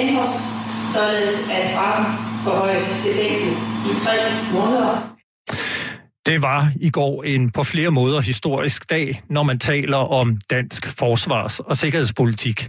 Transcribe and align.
ændres, 0.00 0.32
således 0.94 1.36
at 1.56 1.62
straffen 1.70 2.06
forhøjes 2.44 2.86
til 3.02 3.12
fængsel 3.20 3.50
i 3.90 3.92
tre 4.04 4.14
måneder. 4.54 4.77
Det 6.28 6.42
var 6.42 6.72
i 6.80 6.90
går 6.90 7.22
en 7.22 7.50
på 7.50 7.64
flere 7.64 7.90
måder 7.90 8.20
historisk 8.20 8.90
dag, 8.90 9.22
når 9.30 9.42
man 9.42 9.58
taler 9.58 9.96
om 9.96 10.40
dansk 10.50 10.86
forsvars- 10.98 11.60
og 11.60 11.76
sikkerhedspolitik. 11.76 12.66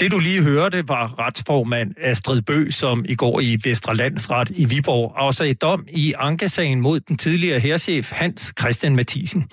Det 0.00 0.10
du 0.10 0.18
lige 0.18 0.42
hørte 0.42 0.88
var 0.88 1.18
retsformand 1.18 1.94
Astrid 2.02 2.42
Bø, 2.42 2.70
som 2.70 3.04
i 3.08 3.14
går 3.14 3.40
i 3.40 3.58
Vestre 3.64 3.96
Landsret 3.96 4.50
i 4.50 4.64
Viborg 4.64 5.14
afsagde 5.16 5.54
dom 5.54 5.86
i 5.88 6.14
ankesagen 6.18 6.80
mod 6.80 7.00
den 7.00 7.16
tidligere 7.16 7.60
herrchef 7.60 8.12
Hans 8.12 8.52
Christian 8.60 8.96
Mathisen. 8.96 9.44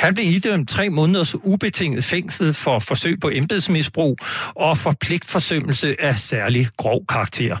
Han 0.00 0.14
blev 0.14 0.26
idømt 0.26 0.68
tre 0.68 0.90
måneders 0.90 1.34
ubetinget 1.34 2.04
fængsel 2.04 2.54
for 2.54 2.78
forsøg 2.78 3.20
på 3.20 3.30
embedsmisbrug 3.34 4.18
og 4.54 4.78
for 4.78 4.94
pligtforsømmelse 5.00 5.96
af 6.00 6.18
særlig 6.18 6.68
grov 6.76 7.06
karakter. 7.08 7.56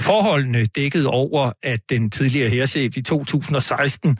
Forholdene 0.00 0.66
dækkede 0.66 1.06
over, 1.06 1.52
at 1.62 1.80
den 1.90 2.10
tidligere 2.10 2.48
herrchef 2.50 2.96
i 2.96 3.02
2016 3.02 4.18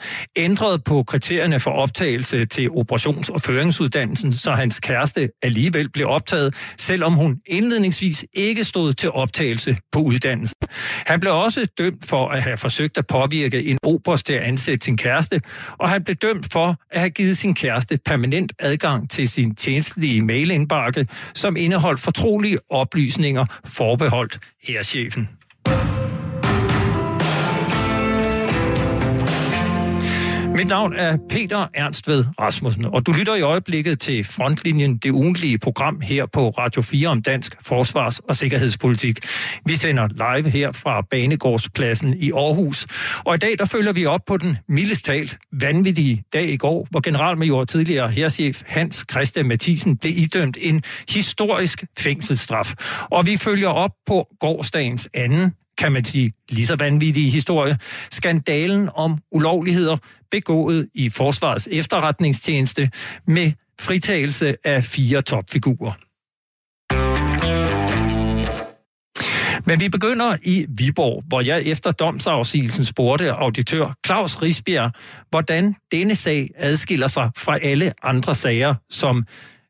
ændret 0.48 0.84
på 0.84 1.02
kriterierne 1.02 1.61
for 1.61 1.70
optagelse 1.70 2.45
til 2.45 2.69
operations- 2.69 3.33
og 3.33 3.41
føringsuddannelsen, 3.41 4.33
så 4.33 4.51
hans 4.51 4.80
kæreste 4.80 5.30
alligevel 5.43 5.91
blev 5.91 6.09
optaget, 6.09 6.55
selvom 6.79 7.12
hun 7.12 7.41
indledningsvis 7.47 8.24
ikke 8.33 8.65
stod 8.65 8.93
til 8.93 9.11
optagelse 9.11 9.77
på 9.93 9.98
uddannelsen. 9.98 10.57
Han 11.07 11.21
blev 11.21 11.32
også 11.32 11.66
dømt 11.79 12.07
for 12.07 12.29
at 12.29 12.43
have 12.43 12.57
forsøgt 12.57 12.99
at 12.99 13.07
påvirke 13.07 13.65
en 13.65 13.79
oberst 13.82 14.27
til 14.27 14.32
at 14.32 14.43
ansætte 14.43 14.85
sin 14.85 14.96
kæreste, 14.96 15.40
og 15.79 15.88
han 15.88 16.05
blev 16.05 16.16
dømt 16.16 16.52
for 16.52 16.77
at 16.90 17.01
have 17.01 17.10
givet 17.10 17.38
sin 17.38 17.55
kæreste 17.55 17.99
permanent 18.05 18.52
adgang 18.59 19.10
til 19.10 19.29
sin 19.29 19.55
tjenestlige 19.55 20.21
mailindbakke, 20.21 21.07
som 21.35 21.57
indeholdt 21.57 22.01
fortrolige 22.01 22.59
oplysninger 22.71 23.46
forbeholdt 23.65 24.38
herchefen. 24.62 25.37
Mit 30.59 30.68
navn 30.68 30.92
er 30.92 31.18
Peter 31.28 31.66
Ernstved 31.74 32.24
Rasmussen, 32.40 32.84
og 32.84 33.06
du 33.06 33.12
lytter 33.12 33.37
i 33.37 33.40
øjeblikket 33.40 34.01
til 34.01 34.24
Frontlinjen, 34.24 34.96
det 34.96 35.10
ugentlige 35.10 35.59
program 35.59 36.00
her 36.00 36.26
på 36.26 36.48
Radio 36.48 36.82
4 36.82 37.09
om 37.09 37.23
dansk 37.23 37.56
forsvars- 37.62 38.18
og 38.18 38.37
sikkerhedspolitik. 38.37 39.18
Vi 39.66 39.76
sender 39.76 40.09
live 40.09 40.50
her 40.50 40.73
fra 40.73 41.00
Banegårdspladsen 41.10 42.15
i 42.15 42.32
Aarhus, 42.32 42.87
og 43.24 43.34
i 43.34 43.38
dag 43.38 43.59
der 43.59 43.65
følger 43.65 43.92
vi 43.92 44.06
op 44.06 44.20
på 44.26 44.37
den 44.37 44.56
mildest 44.68 45.04
talt 45.04 45.38
vanvittige 45.52 46.23
dag 46.32 46.48
i 46.48 46.56
går, 46.56 46.87
hvor 46.90 47.00
generalmajor 47.00 47.65
tidligere 47.65 48.10
herrchef 48.10 48.62
Hans 48.66 49.04
Christian 49.10 49.48
Mathisen 49.48 49.96
blev 49.96 50.12
idømt 50.16 50.56
en 50.60 50.82
historisk 51.09 51.84
fængselsstraf. 51.98 52.74
Og 53.10 53.26
vi 53.26 53.37
følger 53.37 53.68
op 53.68 53.93
på 54.06 54.26
gårdsdagens 54.40 55.09
anden 55.15 55.52
kan 55.79 55.93
man 55.93 56.04
sige, 56.04 56.32
lige 56.48 56.66
så 56.66 56.76
vanvittige 56.76 57.30
historie. 57.30 57.79
Skandalen 58.10 58.88
om 58.95 59.18
ulovligheder 59.32 59.96
begået 60.30 60.88
i 60.95 61.10
Forsvarets 61.10 61.68
efterretningstjeneste 61.73 62.90
med 63.26 63.52
fritagelse 63.80 64.56
af 64.65 64.84
fire 64.84 65.22
topfigurer. 65.22 65.93
Men 69.66 69.81
vi 69.81 69.88
begynder 69.88 70.37
i 70.43 70.66
Viborg, 70.69 71.25
hvor 71.26 71.41
jeg 71.41 71.62
efter 71.62 71.91
domsafsigelsen 71.91 72.84
spurgte 72.84 73.32
auditør 73.32 73.94
Claus 74.06 74.43
Risbjerg, 74.43 74.91
hvordan 75.31 75.75
denne 75.93 76.16
sag 76.16 76.50
adskiller 76.56 77.09
sig 77.09 77.31
fra 77.37 77.59
alle 77.59 77.93
andre 78.03 78.34
sager, 78.34 78.75
som 78.91 79.25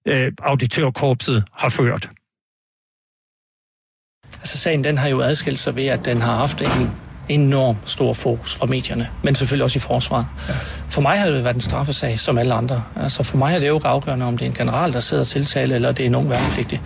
øh, 0.08 0.32
auditørkorpset 0.42 1.44
har 1.52 1.68
ført. 1.68 2.10
Altså 4.36 4.58
sagen 4.58 4.84
den 4.84 4.98
har 4.98 5.08
jo 5.08 5.20
adskilt 5.20 5.58
sig 5.58 5.76
ved, 5.76 5.86
at 5.86 6.04
den 6.04 6.22
har 6.22 6.36
haft 6.36 6.60
en 6.60 6.90
enorm 7.28 7.76
stor 7.84 8.12
fokus 8.12 8.54
fra 8.54 8.66
medierne, 8.66 9.08
men 9.22 9.34
selvfølgelig 9.34 9.64
også 9.64 9.76
i 9.76 9.80
forsvaret. 9.80 10.26
Ja. 10.48 10.54
For 10.88 11.00
mig 11.00 11.18
har 11.18 11.30
det 11.30 11.44
været 11.44 11.54
en 11.54 11.60
straffesag, 11.60 12.18
som 12.18 12.38
alle 12.38 12.54
andre. 12.54 12.82
Altså 13.02 13.22
for 13.22 13.36
mig 13.36 13.54
er 13.54 13.60
det 13.60 13.68
jo 13.68 13.80
afgørende, 13.84 14.26
om 14.26 14.38
det 14.38 14.44
er 14.46 14.50
en 14.50 14.56
general, 14.56 14.92
der 14.92 15.00
sidder 15.00 15.22
og 15.22 15.26
tiltale, 15.26 15.74
eller 15.74 15.92
det 15.92 16.02
er 16.02 16.06
en 16.06 16.14
ung 16.14 16.30
værnepligtig. 16.30 16.80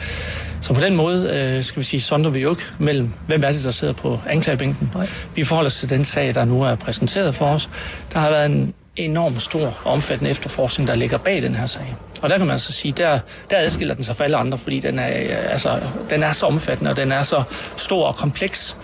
Så 0.60 0.75
på 0.75 0.80
den 0.80 0.97
måde, 0.97 1.30
øh, 1.34 1.64
skal 1.64 1.80
vi 1.80 1.84
sige, 1.84 2.00
sonder 2.00 2.30
vi 2.30 2.41
jo 2.41 2.50
ikke 2.50 2.62
mellem, 2.78 3.12
hvem 3.26 3.44
er 3.44 3.53
det, 3.53 3.64
der 3.64 3.70
sidder 3.70 3.92
på 3.92 4.20
anklagebænken. 4.28 4.91
Nej. 4.94 5.09
Vi 5.34 5.44
forholder 5.44 5.66
os 5.66 5.76
til 5.76 5.91
den 5.91 6.04
sag, 6.04 6.34
der 6.34 6.44
nu 6.44 6.62
er 6.62 6.74
præsenteret 6.74 7.34
for 7.34 7.47
os. 7.47 7.70
Der 8.12 8.19
har 8.19 8.30
været 8.30 8.47
en 8.47 8.74
enormt 8.97 9.42
stor 9.42 9.78
omfattende 9.84 10.30
efterforskning, 10.30 10.88
der 10.88 10.94
ligger 10.94 11.19
bag 11.19 11.42
den 11.42 11.54
her 11.54 11.66
sag. 11.66 11.97
Og 12.22 12.30
der 12.30 12.36
kan 12.36 12.47
man 12.47 12.53
altså 12.53 12.72
sige, 12.72 12.92
der, 12.92 13.19
der 13.50 13.56
adskiller 13.58 13.94
den 13.94 14.04
sig 14.04 14.16
fra 14.16 14.25
alle 14.25 14.36
andre, 14.36 14.58
fordi 14.58 14.80
den 14.80 14.98
er, 14.98 15.08
øh, 15.08 15.53
altså, 15.53 15.80
den 16.10 16.22
er 16.22 16.32
så 16.32 16.47
omfattende, 16.47 16.91
og 16.91 16.97
den 16.97 17.12
er 17.12 17.22
så 17.22 17.42
stor 17.76 18.06
og 18.06 18.16
kompleks 18.16 18.76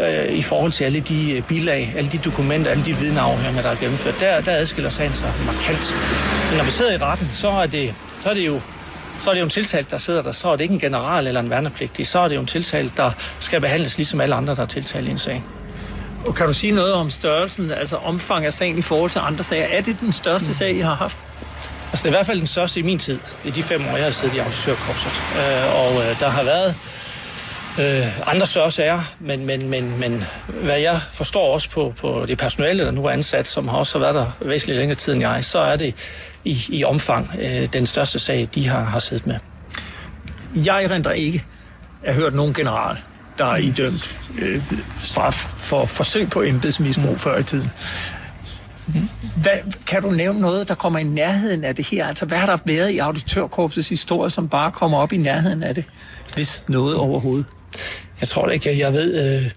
øh, 0.00 0.32
i 0.32 0.42
forhold 0.42 0.72
til 0.72 0.84
alle 0.84 1.00
de 1.00 1.36
øh, 1.36 1.42
bilag, 1.42 1.94
alle 1.96 2.10
de 2.10 2.18
dokumenter, 2.18 2.70
alle 2.70 2.84
de 2.84 2.96
vidneafhøringer, 2.96 3.62
der 3.62 3.70
er 3.70 3.76
gennemført. 3.76 4.20
Der, 4.20 4.40
der 4.40 4.52
adskiller 4.52 4.90
sagen 4.90 5.12
sig 5.12 5.32
markant. 5.46 5.94
Men 6.50 6.58
når 6.58 6.64
vi 6.64 6.70
sidder 6.70 6.92
i 6.92 6.96
retten, 6.96 7.28
så 7.32 7.48
er 7.48 7.66
det, 7.66 7.94
så 8.20 8.30
er 8.30 8.34
det 8.34 8.46
jo 8.46 8.60
så 9.18 9.30
er 9.30 9.34
det 9.34 9.40
jo 9.40 9.44
en 9.44 9.50
tiltalt, 9.50 9.90
der 9.90 9.96
sidder 9.96 10.22
der. 10.22 10.32
Så 10.32 10.48
er 10.48 10.56
det 10.56 10.60
ikke 10.60 10.74
en 10.74 10.80
general 10.80 11.26
eller 11.26 11.40
en 11.40 11.50
værnepligtig. 11.50 12.06
Så 12.06 12.18
er 12.18 12.28
det 12.28 12.34
jo 12.34 12.40
en 12.40 12.46
tiltalt, 12.46 12.96
der 12.96 13.10
skal 13.40 13.60
behandles 13.60 13.96
ligesom 13.96 14.20
alle 14.20 14.34
andre, 14.34 14.54
der 14.54 14.62
er 14.62 14.66
tiltalt 14.66 15.08
i 15.08 15.10
en 15.10 15.18
sag. 15.18 15.42
Og 16.26 16.34
kan 16.34 16.46
du 16.46 16.52
sige 16.52 16.72
noget 16.72 16.92
om 16.92 17.10
størrelsen, 17.10 17.70
altså 17.70 17.96
omfang 17.96 18.46
af 18.46 18.52
sagen 18.52 18.78
i 18.78 18.82
forhold 18.82 19.10
til 19.10 19.18
andre 19.18 19.44
sager? 19.44 19.66
Er 19.66 19.80
det 19.80 20.00
den 20.00 20.12
største 20.12 20.54
sag, 20.54 20.74
I 20.74 20.80
har 20.80 20.94
haft? 20.94 21.16
Altså 21.90 22.02
det 22.02 22.04
er 22.04 22.08
i 22.08 22.18
hvert 22.18 22.26
fald 22.26 22.38
den 22.38 22.46
største 22.46 22.80
i 22.80 22.82
min 22.82 22.98
tid, 22.98 23.18
i 23.44 23.50
de 23.50 23.62
fem 23.62 23.88
år, 23.88 23.96
jeg 23.96 24.04
har 24.04 24.10
siddet 24.10 24.34
i 24.34 24.38
auditørkorpset. 24.38 25.12
Øh, 25.38 25.74
og 25.74 26.02
øh, 26.04 26.20
der 26.20 26.28
har 26.28 26.42
været 26.42 26.74
øh, 27.80 28.28
andre 28.30 28.46
større 28.46 28.70
sager, 28.70 29.00
men, 29.20 29.46
men, 29.46 29.68
men, 29.68 29.98
men 29.98 30.24
hvad 30.48 30.78
jeg 30.78 31.00
forstår 31.12 31.54
også 31.54 31.70
på, 31.70 31.94
på 32.00 32.24
det 32.28 32.38
personale, 32.38 32.84
der 32.84 32.90
nu 32.90 33.04
er 33.04 33.10
ansat, 33.10 33.46
som 33.46 33.68
har 33.68 33.78
også 33.78 33.98
været 33.98 34.14
der 34.14 34.26
væsentligt 34.40 34.78
længere 34.78 34.96
tid 34.96 35.12
end 35.12 35.22
jeg, 35.22 35.44
så 35.44 35.58
er 35.58 35.76
det 35.76 35.94
i, 36.44 36.64
i 36.68 36.84
omfang 36.84 37.30
øh, 37.42 37.66
den 37.72 37.86
største 37.86 38.18
sag, 38.18 38.48
de 38.54 38.68
har, 38.68 38.80
har 38.80 38.98
siddet 38.98 39.26
med. 39.26 39.36
Jeg 40.54 40.84
erindrer 40.84 41.12
ikke 41.12 41.44
at 42.02 42.14
hørt 42.14 42.34
nogen 42.34 42.54
general, 42.54 42.96
der 43.38 43.44
er 43.44 43.56
idømt 43.56 44.16
øh, 44.38 44.62
straf 45.02 45.46
for 45.66 45.86
forsøg 45.86 46.30
på 46.30 46.42
embedsmisbrug 46.42 47.20
før 47.20 47.38
i 47.38 47.42
tiden. 47.42 47.70
Hvad, 49.36 49.52
kan 49.86 50.02
du 50.02 50.10
nævne 50.10 50.40
noget, 50.40 50.68
der 50.68 50.74
kommer 50.74 50.98
i 50.98 51.02
nærheden 51.02 51.64
af 51.64 51.74
det 51.76 51.86
her? 51.86 52.06
Altså, 52.06 52.26
hvad 52.26 52.38
har 52.38 52.46
der 52.46 52.58
været 52.64 52.90
i 52.90 52.98
auditørkorpsets 52.98 53.88
historie, 53.88 54.30
som 54.30 54.48
bare 54.48 54.70
kommer 54.70 54.98
op 54.98 55.12
i 55.12 55.16
nærheden 55.16 55.62
af 55.62 55.74
det? 55.74 55.84
Hvis 56.34 56.62
noget 56.68 56.96
overhovedet. 56.96 57.46
Jeg 58.20 58.28
tror 58.28 58.48
ikke, 58.48 58.78
jeg 58.78 58.92
ved... 58.92 59.36
Øh 59.36 59.50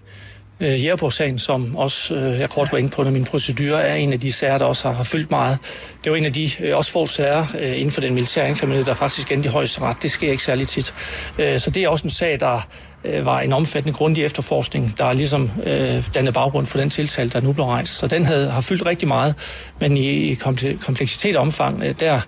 øh, 0.60 0.84
Jægerborg-sagen, 0.84 1.38
som 1.38 1.76
også, 1.76 2.14
øh, 2.14 2.38
jeg 2.38 2.50
kort 2.50 2.72
var 2.72 2.78
inde 2.78 2.90
på, 2.90 3.02
når 3.02 3.10
min 3.10 3.24
procedure 3.24 3.82
er 3.82 3.94
en 3.94 4.12
af 4.12 4.20
de 4.20 4.32
sager, 4.32 4.58
der 4.58 4.64
også 4.64 4.88
har, 4.88 4.94
har 4.94 5.04
fyldt 5.04 5.30
meget. 5.30 5.58
Det 6.04 6.12
var 6.12 6.18
en 6.18 6.24
af 6.24 6.32
de 6.32 6.50
øh, 6.60 6.76
også 6.76 6.92
få 6.92 7.06
sager 7.06 7.46
øh, 7.58 7.76
inden 7.76 7.90
for 7.90 8.00
den 8.00 8.14
militære 8.14 8.46
anklagemyndighed, 8.46 8.86
der 8.86 8.94
faktisk 8.94 9.32
endte 9.32 9.48
i 9.48 9.52
højeste 9.52 9.80
ret. 9.80 10.02
Det 10.02 10.10
sker 10.10 10.30
ikke 10.30 10.42
særlig 10.42 10.68
tit. 10.68 10.94
Øh, 11.38 11.60
så 11.60 11.70
det 11.70 11.84
er 11.84 11.88
også 11.88 12.04
en 12.04 12.10
sag, 12.10 12.40
der 12.40 12.68
øh, 13.04 13.26
var 13.26 13.40
en 13.40 13.52
omfattende 13.52 13.96
grundig 13.96 14.24
efterforskning, 14.24 14.98
der 14.98 15.04
er 15.04 15.12
ligesom 15.12 15.50
øh, 15.66 16.04
dannede 16.14 16.32
baggrund 16.32 16.66
for 16.66 16.78
den 16.78 16.90
tiltale, 16.90 17.30
der 17.30 17.40
nu 17.40 17.52
blev 17.52 17.66
rejst. 17.66 17.96
Så 17.96 18.06
den 18.06 18.26
havde, 18.26 18.50
har 18.50 18.60
fyldt 18.60 18.86
rigtig 18.86 19.08
meget, 19.08 19.34
men 19.80 19.96
i, 19.96 20.08
i 20.10 20.34
kompleksitet 20.80 21.36
og 21.36 21.42
omfang, 21.42 21.82
øh, 21.84 21.94
der 22.00 22.14
øh, 22.14 22.20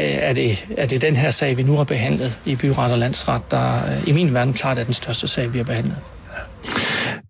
er, 0.00 0.32
det, 0.32 0.66
er 0.76 0.86
det 0.86 1.02
den 1.02 1.16
her 1.16 1.30
sag, 1.30 1.56
vi 1.56 1.62
nu 1.62 1.76
har 1.76 1.84
behandlet 1.84 2.38
i 2.44 2.56
byret 2.56 2.92
og 2.92 2.98
landsret, 2.98 3.50
der 3.50 3.74
øh, 3.74 4.08
i 4.08 4.12
min 4.12 4.34
verden 4.34 4.54
klart 4.54 4.78
er 4.78 4.84
den 4.84 4.94
største 4.94 5.28
sag, 5.28 5.52
vi 5.52 5.58
har 5.58 5.64
behandlet. 5.64 5.96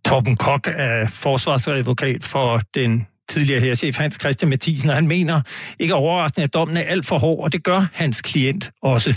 Torben 0.05 0.37
Kok 0.37 0.69
er 0.77 1.09
forsvarsadvokat 1.09 2.25
for 2.25 2.61
den 2.75 3.07
tidligere 3.29 3.61
herrchef 3.61 3.97
Hans 3.97 4.17
Christian 4.21 4.49
Mathisen, 4.49 4.91
og 4.91 4.95
han 4.95 5.07
mener 5.07 5.41
ikke 5.79 5.95
overraskende, 5.95 6.45
at 6.45 6.55
dommen 6.55 6.77
er 6.77 6.83
alt 6.83 7.07
for 7.07 7.19
hård, 7.19 7.45
og 7.45 7.53
det 7.53 7.65
gør 7.65 7.87
hans 7.93 8.23
klient 8.23 8.71
også. 8.83 9.15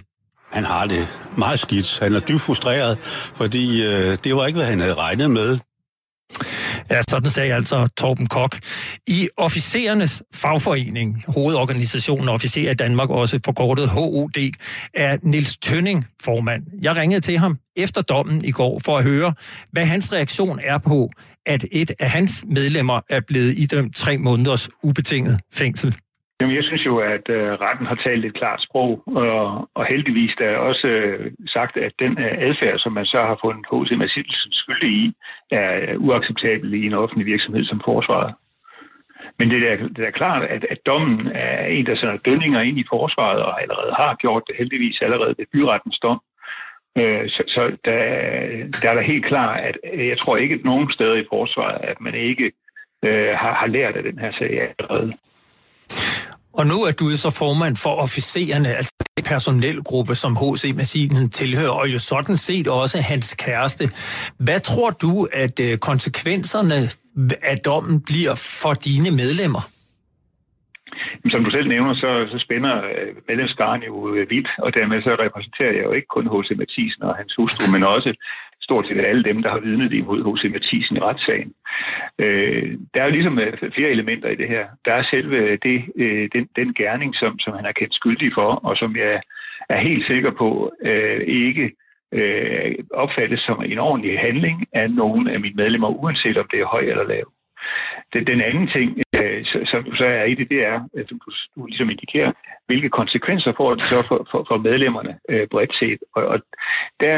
Han 0.51 0.65
har 0.65 0.85
det 0.85 1.07
meget 1.38 1.59
skidt. 1.59 1.99
Han 2.01 2.13
er 2.13 2.19
dybt 2.19 2.41
frustreret, 2.41 2.97
fordi 3.35 3.83
øh, 3.85 4.17
det 4.23 4.35
var 4.35 4.45
ikke, 4.45 4.57
hvad 4.57 4.67
han 4.67 4.79
havde 4.79 4.94
regnet 4.94 5.31
med. 5.31 5.59
Ja, 6.91 7.01
sådan 7.09 7.29
sagde 7.29 7.53
altså 7.53 7.88
Torben 7.97 8.27
Kok. 8.27 8.57
I 9.07 9.29
officerernes 9.38 10.23
fagforening, 10.35 11.23
hovedorganisationen 11.27 12.29
Officerer 12.29 12.71
i 12.71 12.73
Danmark, 12.73 13.09
også 13.09 13.39
forkortet 13.45 13.89
HOD, 13.89 14.51
er 14.94 15.17
Nils 15.23 15.57
Tønning 15.57 16.05
formand. 16.23 16.63
Jeg 16.81 16.95
ringede 16.95 17.21
til 17.21 17.38
ham 17.38 17.57
efter 17.75 18.01
dommen 18.01 18.45
i 18.45 18.51
går 18.51 18.81
for 18.85 18.97
at 18.97 19.03
høre, 19.03 19.33
hvad 19.71 19.85
hans 19.85 20.13
reaktion 20.13 20.59
er 20.63 20.77
på, 20.77 21.09
at 21.45 21.65
et 21.71 21.91
af 21.99 22.09
hans 22.09 22.45
medlemmer 22.47 23.01
er 23.09 23.19
blevet 23.27 23.57
idømt 23.57 23.95
tre 23.95 24.17
måneders 24.17 24.69
ubetinget 24.83 25.39
fængsel. 25.53 25.95
Jamen, 26.42 26.56
jeg 26.56 26.63
synes 26.63 26.86
jo, 26.86 26.98
at 26.98 27.30
øh, 27.30 27.51
retten 27.51 27.86
har 27.86 27.95
talt 27.95 28.25
et 28.25 28.34
klart 28.34 28.62
sprog, 28.62 29.04
og, 29.06 29.69
og 29.74 29.86
heldigvis 29.86 30.34
er 30.39 30.56
også 30.57 30.88
øh, 30.88 31.31
sagt, 31.48 31.78
at 31.78 31.94
den 32.00 32.19
øh, 32.19 32.34
adfærd, 32.48 32.80
som 32.80 32.94
man 32.94 33.06
så 33.06 33.18
har 33.18 33.38
fundet 33.42 33.66
H.C. 33.72 33.92
Mathilsen 33.98 34.51
skyldig 34.51 34.89
i, 34.89 35.13
er 35.51 35.72
øh, 35.81 36.01
uacceptabel 36.01 36.74
i 36.74 36.86
en 36.86 36.94
offentlig 36.94 37.25
virksomhed 37.25 37.66
som 37.66 37.81
forsvaret. 37.86 38.34
Men 39.39 39.50
det 39.51 39.72
er, 39.72 39.88
det 39.88 40.06
er 40.07 40.12
klart, 40.12 40.44
at, 40.44 40.66
at 40.69 40.86
dommen 40.86 41.28
er 41.28 41.66
en, 41.66 41.86
der 41.86 41.95
sender 41.95 42.18
dønninger 42.30 42.62
ind 42.62 42.80
i 42.80 42.90
forsvaret, 42.90 43.42
og 43.42 43.62
allerede 43.62 43.94
har 44.00 44.16
gjort 44.16 44.44
det 44.48 44.56
heldigvis 44.57 45.01
allerede 45.01 45.36
ved 45.38 45.45
byrettens 45.54 46.00
dom. 46.00 46.22
Øh, 46.98 47.30
så 47.30 47.44
så 47.48 47.62
der, 47.86 47.98
der 48.81 48.90
er 48.90 48.95
da 48.95 49.01
helt 49.01 49.25
klart, 49.25 49.60
at 49.60 50.07
jeg 50.07 50.18
tror 50.18 50.38
ikke 50.38 50.56
at 50.56 50.63
nogen 50.63 50.92
steder 50.92 51.16
i 51.16 51.30
forsvaret, 51.30 51.80
at 51.81 52.01
man 52.01 52.16
ikke 52.16 52.51
øh, 53.06 53.33
har, 53.42 53.54
har 53.54 53.68
lært 53.68 53.95
af 53.95 54.04
den 54.04 54.19
her 54.19 54.31
sag 54.31 54.74
allerede. 54.80 55.13
Og 56.59 56.65
nu 56.71 56.77
er 56.89 56.94
du 57.00 57.06
så 57.25 57.30
formand 57.42 57.75
for 57.86 57.94
officererne, 58.06 58.69
altså 58.80 58.94
den 59.18 59.25
personelgruppe, 59.33 60.13
som 60.24 60.31
H.C. 60.42 60.63
Massinen 60.81 61.30
tilhører, 61.30 61.75
og 61.81 61.88
jo 61.94 62.00
sådan 62.00 62.38
set 62.38 62.68
også 62.68 62.98
hans 63.12 63.27
kæreste. 63.45 63.83
Hvad 64.45 64.59
tror 64.69 64.89
du, 64.89 65.12
at 65.44 65.56
øh, 65.68 65.77
konsekvenserne 65.89 66.77
af 67.51 67.57
dommen 67.69 67.95
bliver 68.09 68.36
for 68.62 68.74
dine 68.88 69.09
medlemmer? 69.21 69.63
Som 71.33 71.44
du 71.45 71.51
selv 71.51 71.68
nævner, 71.75 71.94
så, 72.04 72.09
så 72.31 72.38
spænder 72.45 72.75
øh, 72.92 73.09
medlemskaren 73.30 73.81
jo 73.89 73.95
øh, 74.15 74.30
vidt, 74.33 74.50
og 74.65 74.69
dermed 74.77 75.00
så 75.01 75.12
repræsenterer 75.25 75.74
jeg 75.77 75.83
jo 75.88 75.94
ikke 75.98 76.12
kun 76.15 76.25
H.C. 76.33 76.50
Mathisen 76.62 77.04
og 77.09 77.13
hans 77.19 77.33
hustru, 77.38 77.63
men 77.75 77.83
også 77.95 78.09
stort 78.68 78.88
set 78.88 79.06
alle 79.06 79.24
dem, 79.24 79.42
der 79.44 79.52
har 79.52 79.60
vidnet 79.60 79.94
imod 79.94 80.19
H.C. 80.25 80.44
Mathisen 80.52 80.98
i 80.98 81.00
retssagen. 81.00 81.52
Øh, 82.19 82.78
der 82.94 83.00
er 83.00 83.06
jo 83.06 83.16
ligesom 83.18 83.40
øh, 83.40 83.72
flere 83.75 83.90
elementer 83.96 84.30
i 84.30 84.40
det 84.42 84.48
her. 84.48 84.66
Der 84.86 84.94
er 84.96 85.04
selve 85.04 85.56
det, 85.56 85.78
øh, 85.96 86.30
den, 86.36 86.46
den 86.56 86.74
gerning, 86.74 87.16
som, 87.16 87.40
som 87.40 87.54
han 87.54 87.66
er 87.66 87.72
kendt 87.72 87.94
skyldig 87.94 88.30
for, 88.34 88.50
og 88.68 88.78
som 88.78 88.96
jeg 88.96 89.22
er 89.69 89.80
helt 89.80 90.06
sikker 90.08 90.31
på 90.31 90.72
øh, 90.81 91.22
ikke 91.28 91.66
øh, 92.12 92.75
opfattes 92.94 93.40
som 93.40 93.64
en 93.66 93.80
ordentlig 93.80 94.19
handling 94.19 94.66
af 94.74 94.92
nogen 94.92 95.28
af 95.28 95.40
mine 95.40 95.56
medlemmer, 95.56 95.88
uanset 95.88 96.38
om 96.38 96.48
det 96.52 96.60
er 96.60 96.66
høj 96.66 96.81
eller 96.81 97.08
lav. 97.08 97.25
Den, 98.14 98.28
den 98.28 98.42
anden 98.42 98.68
ting, 98.68 99.02
øh, 99.24 99.46
som 99.46 99.66
så, 99.66 99.78
så 99.98 100.06
er 100.06 100.24
i 100.24 100.34
det, 100.34 100.50
det 100.50 100.66
er, 100.66 100.80
at 100.98 101.10
du, 101.10 101.16
du 101.56 101.66
ligesom 101.66 101.90
indikerer, 101.90 102.31
hvilke 102.66 102.90
konsekvenser 102.90 103.54
får 103.58 103.72
det 103.74 103.81
så 103.81 104.08
for, 104.08 104.28
for, 104.31 104.46
for 104.48 104.58
medlemmerne 104.58 105.19
øh, 105.30 105.48
bredt 105.48 105.75
set. 105.75 106.00
Og, 106.16 106.24
og 106.25 106.40
der, 107.00 107.16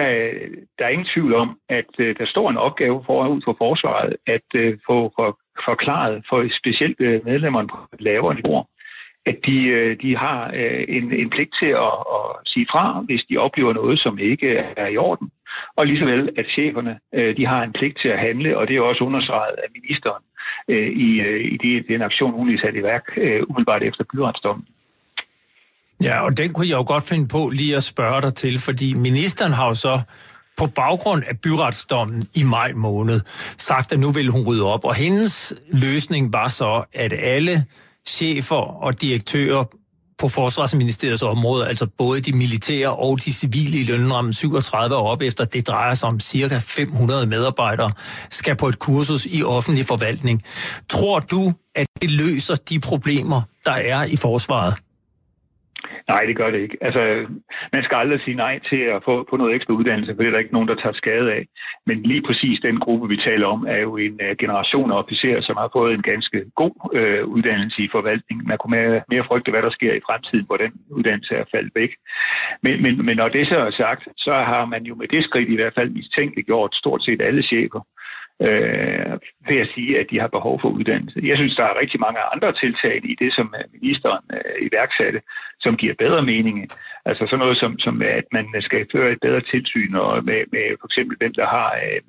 der 0.78 0.86
er 0.86 0.90
ingen 0.90 1.08
tvivl 1.14 1.34
om, 1.34 1.60
at 1.70 1.92
øh, 2.00 2.16
der 2.20 2.26
står 2.26 2.50
en 2.50 2.58
opgave 2.58 3.04
forud 3.06 3.42
for 3.46 3.56
forsvaret 3.58 4.16
at 4.28 4.48
øh, 4.56 4.78
få 4.88 5.14
for, 5.16 5.40
forklaret 5.66 6.24
for 6.30 6.48
specielt 6.60 6.96
øh, 7.00 7.26
medlemmerne 7.26 7.68
på 7.68 7.78
et 7.94 8.02
lavere 8.02 8.36
niveau, 8.36 8.66
at 9.26 9.38
de, 9.46 9.58
øh, 9.64 10.02
de 10.02 10.18
har 10.18 10.52
øh, 10.54 10.86
en, 10.88 11.14
en 11.14 11.30
pligt 11.30 11.54
til 11.60 11.72
at, 11.88 11.96
at 12.18 12.26
sige 12.46 12.68
fra, 12.72 13.02
hvis 13.08 13.24
de 13.30 13.38
oplever 13.38 13.74
noget, 13.74 14.00
som 14.00 14.20
ikke 14.20 14.50
er 14.78 14.88
i 14.88 14.98
orden. 14.98 15.32
Og 15.76 15.88
lige 15.88 16.00
så 16.00 16.06
vel, 16.06 16.30
at 16.38 16.46
cheferne 16.48 17.00
øh, 17.14 17.38
de 17.38 17.46
har 17.46 17.64
en 17.64 17.74
pligt 17.74 17.98
til 18.02 18.10
at 18.10 18.20
handle, 18.20 18.58
og 18.58 18.68
det 18.68 18.76
er 18.76 18.82
også 18.82 19.04
understreget 19.04 19.56
af 19.64 19.68
ministeren 19.78 20.24
Øh, 20.70 20.90
i, 21.08 21.10
øh, 21.28 21.40
i 21.54 21.58
de, 21.64 21.94
den 21.94 22.02
aktion, 22.02 22.34
hun 22.34 22.48
lige 22.48 22.60
satte 22.60 22.80
i 22.80 22.84
værk 22.84 23.06
øh, 23.18 23.42
umiddelbart 23.50 23.84
efter 23.84 24.04
byretsdommen. 24.14 24.66
Ja, 26.04 26.26
og 26.26 26.38
den 26.38 26.54
kunne 26.54 26.68
jeg 26.68 26.78
jo 26.78 26.84
godt 26.88 27.04
finde 27.04 27.28
på 27.28 27.50
lige 27.54 27.76
at 27.76 27.84
spørge 27.84 28.22
dig 28.22 28.34
til, 28.36 28.60
fordi 28.60 28.94
ministeren 28.94 29.54
har 29.54 29.68
jo 29.68 29.74
så 29.74 30.02
på 30.58 30.68
baggrund 30.68 31.24
af 31.28 31.40
byretsdommen 31.40 32.24
i 32.34 32.44
maj 32.44 32.72
måned 32.74 33.22
sagt, 33.58 33.92
at 33.92 34.00
nu 34.00 34.12
vil 34.12 34.30
hun 34.30 34.48
rydde 34.48 34.74
op, 34.74 34.86
og 34.86 34.96
hendes 34.96 35.54
løsning 35.68 36.34
var 36.34 36.48
så, 36.48 36.84
at 36.94 37.14
alle 37.14 37.66
chefer 38.08 38.84
og 38.86 39.02
direktører 39.02 39.64
på 40.20 40.28
Forsvarsministeriets 40.28 41.22
område, 41.22 41.68
altså 41.68 41.88
både 41.98 42.22
de 42.22 42.32
militære 42.32 42.96
og 42.96 43.26
de 43.26 43.34
civile 43.34 43.78
i 43.80 43.84
lønrammen 43.84 44.34
37 44.34 44.96
og 44.96 45.04
op 45.08 45.22
efter, 45.22 45.46
det 45.46 45.68
drejer 45.68 45.94
sig 45.94 46.10
om 46.10 46.20
cirka 46.20 46.60
500 46.60 47.26
medarbejdere, 47.26 47.92
skal 48.30 48.56
på 48.56 48.68
et 48.68 48.80
kursus 48.80 49.26
i 49.26 49.44
offentlig 49.44 49.86
forvaltning. 49.86 50.44
Tror 50.90 51.20
du, 51.20 51.54
at 51.76 51.88
det 52.02 52.12
løser 52.12 52.56
de 52.56 52.80
problemer, 52.80 53.42
der 53.66 53.72
er 53.72 54.04
i 54.04 54.16
forsvaret? 54.16 54.74
Nej, 56.14 56.24
det 56.28 56.36
gør 56.38 56.50
det 56.52 56.60
ikke. 56.60 56.78
Altså, 56.82 57.02
man 57.74 57.84
skal 57.84 57.96
aldrig 57.96 58.22
sige 58.22 58.42
nej 58.46 58.60
til 58.70 58.82
at 58.96 59.04
få, 59.06 59.14
få 59.30 59.38
noget 59.38 59.56
ekstra 59.56 59.74
uddannelse, 59.74 60.14
for 60.16 60.22
det 60.22 60.28
er 60.28 60.34
der 60.34 60.46
ikke 60.46 60.58
nogen, 60.58 60.68
der 60.68 60.76
tager 60.76 60.94
skade 60.94 61.34
af. 61.34 61.46
Men 61.86 61.98
lige 62.04 62.22
præcis 62.28 62.60
den 62.60 62.80
gruppe, 62.80 63.08
vi 63.10 63.18
taler 63.18 63.48
om, 63.48 63.66
er 63.68 63.78
jo 63.78 63.98
en 63.98 64.20
uh, 64.26 64.38
generation 64.40 64.92
af 64.92 64.98
officerer, 64.98 65.42
som 65.42 65.58
har 65.58 65.70
fået 65.74 65.94
en 65.94 66.02
ganske 66.02 66.40
god 66.56 66.76
uh, 67.00 67.30
uddannelse 67.36 67.82
i 67.84 67.90
forvaltning. 67.92 68.48
Man 68.48 68.58
kunne 68.58 68.76
mere, 68.78 69.02
mere 69.10 69.28
frygte, 69.28 69.52
hvad 69.52 69.62
der 69.62 69.70
sker 69.70 69.94
i 69.94 70.06
fremtiden, 70.08 70.46
hvor 70.46 70.58
den 70.58 70.72
uddannelse 70.90 71.36
er 71.36 71.46
faldet 71.54 71.72
væk. 71.76 71.92
Men, 72.64 72.82
men, 72.84 73.06
men 73.06 73.18
når 73.18 73.30
det 73.30 73.48
så 73.48 73.60
er 73.60 73.72
sagt, 73.72 74.04
så 74.18 74.34
har 74.34 74.66
man 74.66 74.84
jo 74.84 74.96
med 74.96 75.08
det 75.08 75.24
skridt 75.24 75.50
i 75.50 75.56
hvert 75.56 75.76
fald 75.76 75.90
mistænkeligt 75.90 76.48
gjort 76.48 76.76
stort 76.76 77.04
set 77.04 77.22
alle 77.22 77.44
chefer 77.44 77.82
øh, 78.48 79.12
ved 79.50 79.58
at 79.64 79.72
sige, 79.76 80.00
at 80.00 80.08
de 80.12 80.20
har 80.20 80.28
behov 80.28 80.56
for 80.62 80.70
uddannelse. 80.70 81.20
Jeg 81.24 81.38
synes, 81.38 81.56
der 81.56 81.64
er 81.64 81.82
rigtig 81.82 82.00
mange 82.00 82.20
andre 82.34 82.52
tiltag 82.62 82.96
i 83.12 83.16
det, 83.22 83.32
som 83.38 83.56
øh, 83.60 83.66
ministeren 83.78 84.24
øh, 84.34 84.68
iværksatte, 84.68 85.20
som 85.60 85.78
giver 85.82 86.02
bedre 86.04 86.22
mening. 86.22 86.58
Altså 87.06 87.24
sådan 87.26 87.40
noget 87.40 87.58
som, 87.58 87.80
som 87.80 88.02
at 88.02 88.26
man 88.32 88.46
skal 88.62 88.88
føre 88.92 89.12
et 89.12 89.22
bedre 89.22 89.42
tilsyn 89.52 89.96
og 89.96 90.24
med, 90.24 90.42
med 90.52 90.66
for 90.80 90.88
eksempel 90.88 91.18
hvem, 91.18 91.34
der 91.34 91.48
har 91.56 91.70
øh, 91.86 92.02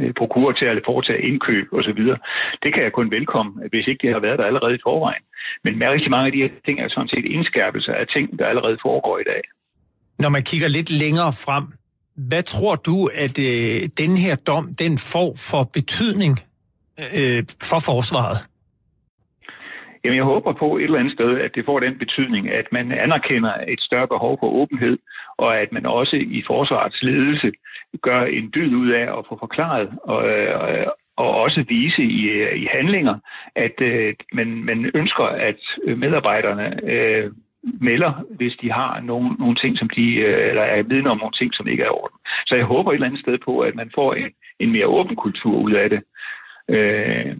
øh 0.00 0.12
prokurer 0.20 0.52
til 0.52 0.64
at 0.64 0.82
foretage 0.90 1.26
indkøb 1.28 1.66
osv. 1.72 2.02
Det 2.62 2.70
kan 2.74 2.82
jeg 2.82 2.92
kun 2.92 3.10
velkomme, 3.10 3.52
hvis 3.70 3.86
ikke 3.86 4.02
det 4.06 4.12
har 4.12 4.20
været 4.20 4.38
der 4.38 4.44
allerede 4.50 4.74
i 4.74 4.84
forvejen. 4.88 5.24
Men 5.64 5.78
med 5.78 5.86
rigtig 5.88 6.10
mange 6.10 6.26
af 6.26 6.32
de 6.32 6.42
her 6.42 6.50
ting 6.66 6.80
er 6.80 6.88
sådan 6.88 7.08
set 7.08 7.24
indskærpelser 7.24 7.92
af 7.92 8.06
ting, 8.06 8.38
der 8.38 8.46
allerede 8.46 8.78
foregår 8.82 9.18
i 9.18 9.28
dag. 9.32 9.42
Når 10.18 10.30
man 10.36 10.42
kigger 10.42 10.68
lidt 10.68 10.90
længere 11.02 11.32
frem, 11.44 11.64
hvad 12.16 12.42
tror 12.42 12.74
du, 12.74 12.96
at 13.14 13.38
øh, 13.38 13.88
den 13.98 14.16
her 14.16 14.36
dom, 14.36 14.64
den 14.78 14.98
får 14.98 15.30
for 15.50 15.62
betydning 15.72 16.38
øh, 16.98 17.42
for 17.62 17.80
forsvaret? 17.90 18.38
Jamen, 20.04 20.16
jeg 20.16 20.24
håber 20.24 20.52
på 20.52 20.76
et 20.76 20.84
eller 20.84 20.98
andet 20.98 21.14
sted, 21.14 21.40
at 21.40 21.50
det 21.54 21.64
får 21.64 21.80
den 21.80 21.98
betydning, 21.98 22.48
at 22.48 22.66
man 22.72 22.92
anerkender 22.92 23.54
et 23.68 23.80
større 23.80 24.08
behov 24.08 24.38
for 24.40 24.46
åbenhed, 24.46 24.98
og 25.36 25.60
at 25.60 25.72
man 25.72 25.86
også 25.86 26.16
i 26.16 26.42
forsvarets 26.46 27.02
ledelse 27.02 27.52
gør 28.02 28.20
en 28.24 28.50
dyd 28.54 28.74
ud 28.74 28.90
af 28.90 29.18
at 29.18 29.24
få 29.28 29.36
forklaret 29.40 29.88
og, 30.02 30.28
øh, 30.28 30.86
og 31.16 31.30
også 31.44 31.64
vise 31.68 32.02
i, 32.02 32.20
øh, 32.22 32.62
i 32.62 32.66
handlinger, 32.72 33.16
at 33.56 33.80
øh, 33.80 34.14
man, 34.32 34.48
man 34.64 34.90
ønsker, 34.94 35.24
at 35.24 35.60
medarbejderne 35.96 36.66
øh, 36.84 37.30
melder, 37.62 38.12
hvis 38.36 38.56
de 38.62 38.72
har 38.72 39.00
nogle, 39.00 39.28
nogle 39.38 39.56
ting, 39.56 39.78
som 39.78 39.88
de, 39.88 40.14
øh, 40.14 40.48
eller 40.48 40.62
er 40.62 40.82
vidne 40.82 41.10
om 41.10 41.18
nogle 41.18 41.38
ting, 41.38 41.54
som 41.54 41.68
ikke 41.68 41.82
er 41.82 41.86
i 41.86 41.96
orden. 42.00 42.18
Så 42.46 42.54
jeg 42.56 42.64
håber 42.64 42.90
et 42.90 42.94
eller 42.94 43.06
andet 43.06 43.20
sted 43.20 43.38
på, 43.44 43.60
at 43.60 43.74
man 43.74 43.90
får 43.94 44.14
en, 44.14 44.30
en 44.58 44.72
mere 44.72 44.86
åben 44.86 45.16
kultur 45.16 45.56
ud 45.56 45.72
af 45.72 45.90
det. 45.90 46.02
Øh, 46.68 47.36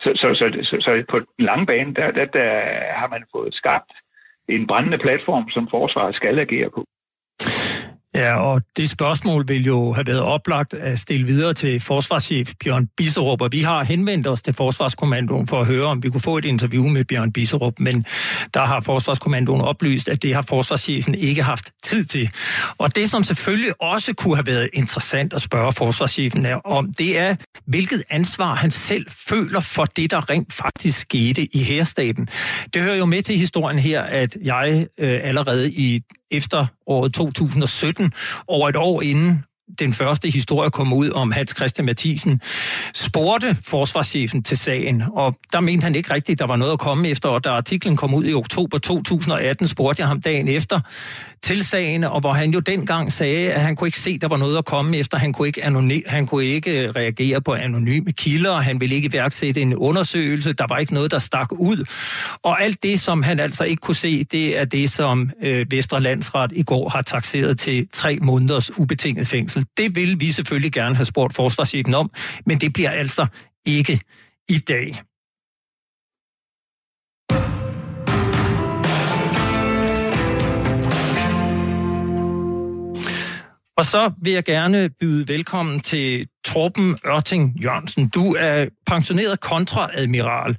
så, 0.00 0.10
så, 0.14 0.26
så, 0.34 0.46
så, 0.62 0.76
så 0.80 1.04
på 1.08 1.18
den 1.18 1.26
lange 1.38 1.66
bane, 1.66 1.94
der, 1.94 2.10
der, 2.10 2.24
der 2.24 2.50
har 2.92 3.08
man 3.08 3.24
fået 3.32 3.54
skabt 3.54 3.92
en 4.48 4.66
brændende 4.66 4.98
platform, 4.98 5.50
som 5.50 5.68
forsvaret 5.70 6.14
skal 6.14 6.38
agere 6.38 6.70
på. 6.70 6.87
Ja, 8.18 8.34
og 8.34 8.62
det 8.76 8.90
spørgsmål 8.90 9.48
vil 9.48 9.64
jo 9.64 9.92
have 9.92 10.06
været 10.06 10.22
oplagt 10.22 10.74
at 10.74 10.98
stille 10.98 11.26
videre 11.26 11.54
til 11.54 11.80
forsvarschef 11.80 12.52
Bjørn 12.64 12.86
Bisserup, 12.96 13.40
og 13.40 13.52
vi 13.52 13.60
har 13.60 13.84
henvendt 13.84 14.26
os 14.26 14.42
til 14.42 14.54
Forsvarskommandoen 14.54 15.46
for 15.46 15.60
at 15.60 15.66
høre, 15.66 15.86
om 15.86 16.02
vi 16.02 16.10
kunne 16.10 16.20
få 16.20 16.38
et 16.38 16.44
interview 16.44 16.88
med 16.88 17.04
Bjørn 17.04 17.32
Bisserup, 17.32 17.72
men 17.78 18.06
der 18.54 18.66
har 18.66 18.80
Forsvarskommandoen 18.80 19.60
oplyst, 19.60 20.08
at 20.08 20.22
det 20.22 20.34
har 20.34 20.42
forsvarschefen 20.42 21.14
ikke 21.14 21.42
haft 21.42 21.70
tid 21.84 22.04
til. 22.04 22.30
Og 22.78 22.96
det, 22.96 23.10
som 23.10 23.24
selvfølgelig 23.24 23.82
også 23.82 24.14
kunne 24.14 24.36
have 24.36 24.46
været 24.46 24.68
interessant 24.72 25.32
at 25.32 25.42
spørge 25.42 25.72
forsvarschefen 25.72 26.46
er 26.46 26.54
om, 26.54 26.92
det 26.92 27.18
er, 27.18 27.36
hvilket 27.66 28.02
ansvar 28.10 28.54
han 28.54 28.70
selv 28.70 29.06
føler 29.28 29.60
for 29.60 29.84
det, 29.84 30.10
der 30.10 30.30
rent 30.30 30.52
faktisk 30.52 31.00
skete 31.00 31.56
i 31.56 31.58
herstaben. 31.58 32.28
Det 32.74 32.82
hører 32.82 32.96
jo 32.96 33.06
med 33.06 33.22
til 33.22 33.38
historien 33.38 33.78
her, 33.78 34.02
at 34.02 34.36
jeg 34.42 34.86
øh, 34.98 35.20
allerede 35.22 35.70
i 35.70 36.02
efter 36.30 36.66
året 36.86 37.14
2017, 37.14 38.12
over 38.46 38.68
et 38.68 38.76
år 38.76 39.02
inden 39.02 39.44
den 39.78 39.92
første 39.92 40.30
historie 40.30 40.70
kom 40.70 40.92
ud 40.92 41.10
om 41.10 41.32
Hans 41.32 41.52
Christian 41.56 41.86
Mathisen, 41.86 42.40
spurgte 42.94 43.56
forsvarschefen 43.64 44.42
til 44.42 44.58
sagen, 44.58 45.02
og 45.12 45.38
der 45.52 45.60
mente 45.60 45.84
han 45.84 45.94
ikke 45.94 46.14
rigtigt, 46.14 46.38
der 46.38 46.46
var 46.46 46.56
noget 46.56 46.72
at 46.72 46.78
komme 46.78 47.08
efter, 47.08 47.28
og 47.28 47.44
da 47.44 47.48
artiklen 47.48 47.96
kom 47.96 48.14
ud 48.14 48.24
i 48.24 48.34
oktober 48.34 48.78
2018, 48.78 49.68
spurgte 49.68 50.00
jeg 50.00 50.08
ham 50.08 50.20
dagen 50.20 50.48
efter 50.48 50.80
til 51.42 51.64
sagen, 51.64 52.04
og 52.04 52.20
hvor 52.20 52.32
han 52.32 52.50
jo 52.50 52.60
dengang 52.60 53.12
sagde, 53.12 53.52
at 53.52 53.60
han 53.60 53.76
kunne 53.76 53.88
ikke 53.88 54.00
se, 54.00 54.18
der 54.18 54.28
var 54.28 54.36
noget 54.36 54.58
at 54.58 54.64
komme 54.64 54.96
efter, 54.96 55.18
han 55.18 55.32
kunne 55.32 55.48
ikke, 55.48 55.64
anony- 55.64 56.10
han 56.10 56.26
kunne 56.26 56.44
ikke 56.44 56.82
øh, 56.82 56.90
reagere 56.96 57.40
på 57.40 57.54
anonyme 57.54 58.12
kilder, 58.12 58.56
han 58.56 58.80
ville 58.80 58.94
ikke 58.94 59.08
iværksætte 59.12 59.60
en 59.60 59.74
undersøgelse, 59.74 60.52
der 60.52 60.66
var 60.68 60.78
ikke 60.78 60.94
noget, 60.94 61.10
der 61.10 61.18
stak 61.18 61.52
ud, 61.52 61.84
og 62.42 62.62
alt 62.62 62.82
det, 62.82 63.00
som 63.00 63.22
han 63.22 63.40
altså 63.40 63.64
ikke 63.64 63.80
kunne 63.80 63.94
se, 63.94 64.24
det 64.24 64.58
er 64.58 64.64
det, 64.64 64.90
som 64.90 65.30
øh, 65.42 65.66
Vestre 65.70 66.00
Landsret 66.00 66.52
i 66.54 66.62
går 66.62 66.88
har 66.88 67.02
taxeret 67.02 67.58
til 67.58 67.88
tre 67.92 68.18
måneders 68.22 68.78
ubetinget 68.78 69.26
fængsel 69.26 69.57
fængsel. 69.58 69.68
Det 69.76 69.96
vil 69.96 70.20
vi 70.20 70.32
selvfølgelig 70.32 70.72
gerne 70.72 70.94
have 70.94 71.06
spurgt 71.06 71.34
forsvarschefen 71.34 71.94
om, 71.94 72.10
men 72.46 72.58
det 72.58 72.72
bliver 72.72 72.90
altså 72.90 73.26
ikke 73.66 74.00
i 74.48 74.58
dag. 74.58 75.02
Og 83.78 83.84
så 83.84 84.12
vil 84.22 84.32
jeg 84.32 84.44
gerne 84.44 84.90
byde 85.00 85.28
velkommen 85.28 85.80
til 85.80 86.26
Torben 86.44 86.96
Ørting 87.06 87.56
Jørgensen. 87.62 88.08
Du 88.08 88.34
er 88.38 88.66
pensioneret 88.86 89.40
kontraadmiral 89.40 90.56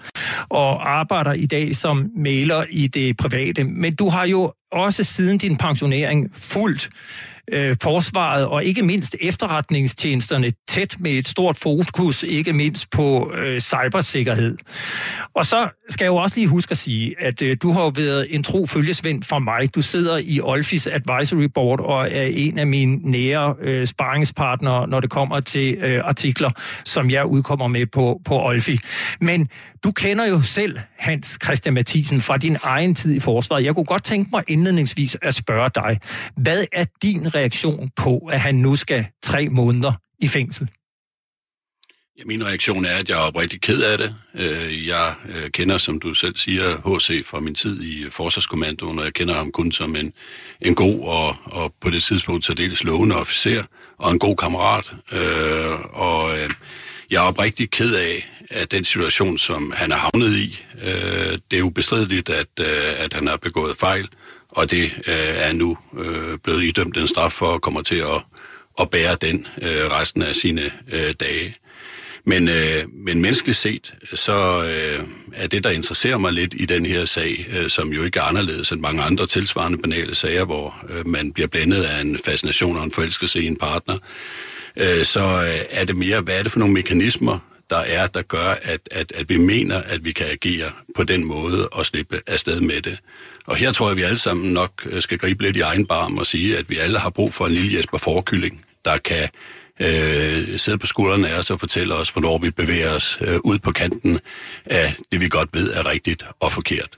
og 0.49 0.89
arbejder 0.89 1.33
i 1.33 1.45
dag 1.45 1.75
som 1.75 2.11
maler 2.15 2.65
i 2.69 2.87
det 2.87 3.17
private. 3.17 3.63
Men 3.63 3.95
du 3.95 4.09
har 4.09 4.25
jo 4.25 4.53
også 4.71 5.03
siden 5.03 5.37
din 5.37 5.57
pensionering 5.57 6.29
fuldt 6.33 6.89
øh, 7.51 7.75
forsvaret 7.83 8.45
og 8.45 8.63
ikke 8.63 8.83
mindst 8.83 9.15
efterretningstjenesterne 9.21 10.51
tæt 10.67 10.95
med 10.99 11.11
et 11.11 11.27
stort 11.27 11.57
fokus, 11.57 12.23
ikke 12.23 12.53
mindst 12.53 12.89
på 12.91 13.31
øh, 13.35 13.61
cybersikkerhed. 13.61 14.57
Og 15.33 15.45
så 15.45 15.69
skal 15.89 16.05
jeg 16.05 16.09
jo 16.09 16.15
også 16.15 16.35
lige 16.35 16.47
huske 16.47 16.71
at 16.71 16.77
sige, 16.77 17.15
at 17.19 17.41
øh, 17.41 17.57
du 17.61 17.71
har 17.71 17.81
jo 17.81 17.91
været 17.95 18.35
en 18.35 18.43
tro 18.43 18.65
følgesvend 18.65 19.23
for 19.23 19.39
mig. 19.39 19.75
Du 19.75 19.81
sidder 19.81 20.17
i 20.17 20.39
Olfis 20.41 20.87
Advisory 20.87 21.47
Board 21.53 21.79
og 21.79 22.07
er 22.11 22.23
en 22.23 22.59
af 22.59 22.67
mine 22.67 22.95
nære 22.95 23.55
øh, 23.61 23.87
sparringspartnere, 23.87 24.87
når 24.87 24.99
det 24.99 25.09
kommer 25.09 25.39
til 25.39 25.77
øh, 25.77 26.01
artikler, 26.03 26.49
som 26.85 27.09
jeg 27.09 27.25
udkommer 27.25 27.67
med 27.67 27.85
på, 27.85 28.21
på 28.25 28.45
Olfi. 28.45 28.79
Men 29.21 29.47
du 29.83 29.91
kender 29.91 30.25
jo 30.25 30.41
selv 30.41 30.79
Hans 30.97 31.37
Christian 31.43 31.73
Mathisen 31.73 32.21
fra 32.21 32.37
din 32.37 32.57
egen 32.63 32.95
tid 32.95 33.13
i 33.15 33.19
forsvaret. 33.19 33.63
Jeg 33.63 33.75
kunne 33.75 33.85
godt 33.85 34.03
tænke 34.03 34.29
mig 34.33 34.43
indledningsvis 34.47 35.17
at 35.21 35.35
spørge 35.35 35.69
dig, 35.75 35.99
hvad 36.35 36.65
er 36.71 36.85
din 37.01 37.35
reaktion 37.39 37.89
på, 37.95 38.17
at 38.31 38.39
han 38.39 38.55
nu 38.55 38.75
skal 38.75 39.05
tre 39.23 39.49
måneder 39.49 39.93
i 40.19 40.27
fængsel? 40.27 40.69
Ja, 42.19 42.23
min 42.25 42.45
reaktion 42.45 42.85
er, 42.85 42.95
at 42.95 43.09
jeg 43.09 43.15
er 43.15 43.21
oprigtig 43.21 43.61
ked 43.61 43.81
af 43.81 43.97
det. 43.97 44.15
Øh, 44.35 44.87
jeg 44.87 45.13
øh, 45.29 45.49
kender, 45.49 45.77
som 45.77 45.99
du 45.99 46.13
selv 46.13 46.37
siger, 46.37 46.97
HC 46.97 47.25
fra 47.25 47.39
min 47.39 47.55
tid 47.55 47.81
i 47.81 48.03
øh, 48.03 48.11
Forsvarskommandoen, 48.11 48.99
og 48.99 49.05
jeg 49.05 49.13
kender 49.13 49.33
ham 49.33 49.51
kun 49.51 49.71
som 49.71 49.95
en, 49.95 50.13
en 50.61 50.75
god 50.75 51.03
og, 51.03 51.35
og 51.45 51.73
på 51.81 51.89
det 51.89 52.03
tidspunkt 52.03 52.45
særdeles 52.45 52.83
lovende 52.83 53.15
officer 53.15 53.63
og 53.97 54.11
en 54.11 54.19
god 54.19 54.35
kammerat. 54.35 54.93
Og 55.93 56.31
jeg 57.09 57.23
er 57.23 57.27
oprigtig 57.27 57.71
ked 57.71 57.95
af, 57.95 58.31
at 58.49 58.71
den 58.71 58.85
situation, 58.85 59.37
som 59.37 59.73
han 59.75 59.91
er 59.91 59.95
havnet 59.95 60.35
i. 60.35 60.59
Det 61.51 61.59
er 61.59 61.63
ubestrideligt, 61.63 62.29
at, 62.29 62.59
at 62.97 63.13
han 63.13 63.27
har 63.27 63.37
begået 63.37 63.77
fejl, 63.77 64.07
og 64.49 64.71
det 64.71 64.83
øh, 64.83 65.13
er 65.35 65.53
nu 65.53 65.77
øh, 65.97 66.37
blevet 66.43 66.63
idømt 66.63 66.97
en 66.97 67.07
straf 67.07 67.31
for 67.31 67.53
at 67.53 67.61
komme 67.61 67.83
til 67.83 67.95
at, 67.95 68.21
at 68.79 68.89
bære 68.89 69.17
den 69.21 69.47
øh, 69.61 69.91
resten 69.91 70.21
af 70.21 70.35
sine 70.35 70.71
dage. 71.19 71.55
Men, 72.23 72.47
øh, 72.47 72.83
men 72.93 73.21
menneskeligt 73.21 73.57
set, 73.57 73.93
så 74.13 74.63
øh, 74.63 75.07
er 75.33 75.47
det, 75.47 75.63
der 75.63 75.69
interesserer 75.69 76.17
mig 76.17 76.33
lidt 76.33 76.53
i 76.57 76.65
den 76.65 76.85
her 76.85 77.05
sag, 77.05 77.47
øh, 77.49 77.69
som 77.69 77.93
jo 77.93 78.03
ikke 78.03 78.19
er 78.19 78.23
anderledes 78.23 78.71
end 78.71 78.81
mange 78.81 79.01
andre 79.01 79.27
tilsvarende 79.27 79.77
banale 79.77 80.15
sager, 80.15 80.45
hvor 80.45 80.85
øh, 80.89 81.07
man 81.07 81.33
bliver 81.33 81.47
blandet 81.47 81.83
af 81.83 82.01
en 82.01 82.19
fascination 82.25 82.77
og 82.77 82.83
en 82.83 82.91
forelskelse 82.91 83.41
i 83.41 83.47
en 83.47 83.55
partner, 83.55 83.97
øh, 84.75 85.05
så 85.05 85.19
øh, 85.19 85.65
er 85.69 85.85
det 85.85 85.95
mere, 85.95 86.21
hvad 86.21 86.39
er 86.39 86.43
det 86.43 86.51
for 86.51 86.59
nogle 86.59 86.73
mekanismer, 86.73 87.39
der 87.69 87.77
er, 87.77 88.07
der 88.07 88.21
gør, 88.21 88.55
at, 88.61 88.81
at, 88.91 89.11
at 89.15 89.29
vi 89.29 89.37
mener, 89.37 89.81
at 89.81 90.05
vi 90.05 90.11
kan 90.11 90.27
agere 90.27 90.71
på 90.95 91.03
den 91.03 91.23
måde 91.23 91.67
og 91.67 91.85
slippe 91.85 92.21
afsted 92.27 92.61
med 92.61 92.81
det. 92.81 92.97
Og 93.49 93.55
her 93.55 93.71
tror 93.71 93.85
jeg, 93.85 93.91
at 93.91 93.97
vi 93.97 94.01
alle 94.01 94.17
sammen 94.17 94.53
nok 94.53 94.71
øh, 94.85 95.01
skal 95.01 95.17
gribe 95.17 95.43
lidt 95.43 95.57
i 95.57 95.59
egen 95.59 95.85
barm 95.85 96.17
og 96.17 96.27
sige, 96.27 96.57
at 96.57 96.69
vi 96.69 96.77
alle 96.77 96.99
har 96.99 97.09
brug 97.09 97.33
for 97.33 97.45
en 97.45 97.51
lille 97.51 97.77
Jesper 97.77 97.97
Forkylling, 97.97 98.65
der 98.85 98.97
kan 98.97 99.29
øh, 99.79 100.59
sidde 100.59 100.77
på 100.77 100.87
skuldrene 100.87 101.29
af 101.29 101.39
os 101.39 101.49
og 101.49 101.59
fortælle 101.59 101.95
os, 101.95 102.09
hvornår 102.09 102.37
vi 102.37 102.49
bevæger 102.49 102.95
os 102.95 103.17
øh, 103.21 103.39
ud 103.43 103.59
på 103.59 103.71
kanten 103.71 104.19
af 104.65 104.93
det, 105.11 105.21
vi 105.21 105.29
godt 105.29 105.49
ved 105.53 105.73
er 105.73 105.89
rigtigt 105.89 106.25
og 106.39 106.51
forkert. 106.51 106.97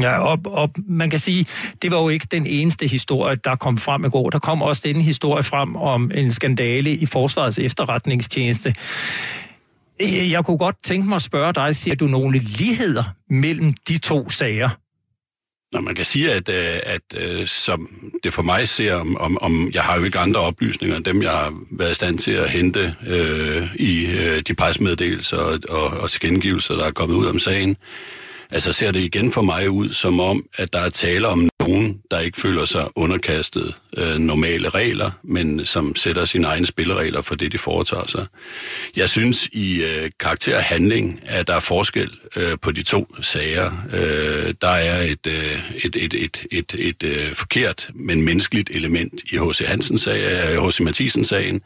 Ja, 0.00 0.18
og, 0.18 0.38
og 0.44 0.70
man 0.88 1.10
kan 1.10 1.18
sige, 1.18 1.46
det 1.82 1.92
var 1.92 1.98
jo 1.98 2.08
ikke 2.08 2.26
den 2.30 2.46
eneste 2.46 2.86
historie, 2.86 3.36
der 3.44 3.56
kom 3.56 3.78
frem 3.78 4.04
i 4.04 4.08
går. 4.08 4.30
Der 4.30 4.38
kom 4.38 4.62
også 4.62 4.82
den 4.84 5.00
historie 5.00 5.42
frem 5.42 5.76
om 5.76 6.10
en 6.14 6.32
skandale 6.32 6.90
i 6.90 7.06
Forsvarets 7.06 7.58
efterretningstjeneste. 7.58 8.74
Jeg 10.08 10.44
kunne 10.44 10.58
godt 10.58 10.76
tænke 10.84 11.08
mig 11.08 11.16
at 11.16 11.22
spørge 11.22 11.52
dig, 11.52 11.76
siger 11.76 11.94
du 11.94 12.06
nogle 12.06 12.38
ligheder 12.38 13.04
mellem 13.28 13.74
de 13.88 13.98
to 13.98 14.30
sager? 14.30 14.70
Når 15.72 15.80
man 15.80 15.94
kan 15.94 16.04
sige, 16.04 16.32
at, 16.32 16.48
øh, 16.48 16.80
at, 16.82 17.14
at 17.14 17.48
som 17.48 18.10
det 18.24 18.34
for 18.34 18.42
mig 18.42 18.68
ser, 18.68 18.94
om, 18.94 19.16
om, 19.16 19.38
om 19.40 19.70
jeg 19.74 19.82
har 19.82 19.98
jo 19.98 20.04
ikke 20.04 20.18
andre 20.18 20.40
oplysninger 20.40 20.96
end 20.96 21.04
dem, 21.04 21.22
jeg 21.22 21.30
har 21.30 21.54
været 21.70 21.90
i 21.90 21.94
stand 21.94 22.18
til 22.18 22.30
at 22.30 22.50
hente 22.50 22.94
øh, 23.06 23.74
i 23.76 24.06
øh, 24.06 24.40
de 24.40 24.54
pressemeddelelser 24.54 25.36
og, 25.36 25.58
og, 25.68 25.86
og 26.00 26.10
tilkendegivelser, 26.10 26.74
der 26.74 26.84
er 26.84 26.90
kommet 26.90 27.16
ud 27.16 27.26
om 27.26 27.38
sagen, 27.38 27.76
altså 28.50 28.72
ser 28.72 28.90
det 28.90 29.00
igen 29.00 29.32
for 29.32 29.42
mig 29.42 29.70
ud 29.70 29.90
som 29.90 30.20
om, 30.20 30.44
at 30.54 30.72
der 30.72 30.80
er 30.80 30.90
tale 30.90 31.28
om 31.28 31.49
nogen, 31.70 32.00
der 32.10 32.18
ikke 32.18 32.40
føler 32.40 32.64
sig 32.64 32.88
underkastet 32.94 33.74
øh, 33.96 34.18
normale 34.18 34.68
regler, 34.68 35.10
men 35.22 35.66
som 35.66 35.96
sætter 35.96 36.24
sine 36.24 36.46
egne 36.46 36.66
spilleregler 36.66 37.20
for 37.22 37.34
det, 37.34 37.52
de 37.52 37.58
foretager 37.58 38.06
sig. 38.06 38.26
Jeg 38.96 39.08
synes 39.08 39.48
i 39.52 39.82
øh, 39.82 40.10
karakter 40.20 40.56
og 40.56 40.62
handling, 40.62 41.20
at 41.26 41.46
der 41.46 41.54
er 41.54 41.60
forskel 41.60 42.10
øh, 42.36 42.58
på 42.62 42.72
de 42.72 42.82
to 42.82 43.16
sager. 43.22 43.72
Øh, 43.92 44.54
der 44.62 44.68
er 44.68 45.02
et, 45.02 45.26
øh, 45.26 45.72
et, 45.84 45.96
et, 45.96 46.14
et, 46.14 46.46
et, 46.50 46.74
et 46.78 47.02
øh, 47.02 47.34
forkert, 47.34 47.90
men 47.94 48.22
menneskeligt 48.22 48.70
element 48.70 49.20
i 49.32 49.36
H.C. 49.36 49.58
Hansens 49.66 50.02
sag, 50.02 50.20
øh, 50.20 50.66
H.C. 50.66 50.80
Mathisen 50.80 51.24
sagen, 51.24 51.62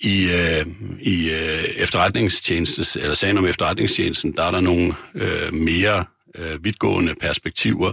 i, 0.00 0.30
øh, 0.30 0.66
i 1.00 1.30
øh, 1.30 1.64
efterretningstjenestes, 1.76 2.96
eller 2.96 3.14
sagen 3.14 3.38
om 3.38 3.46
efterretningstjenesten, 3.46 4.32
der 4.32 4.42
er 4.42 4.50
der 4.50 4.60
nogle 4.60 4.94
øh, 5.14 5.54
mere 5.54 6.04
øh, 6.34 6.64
vidtgående 6.64 7.14
perspektiver, 7.20 7.92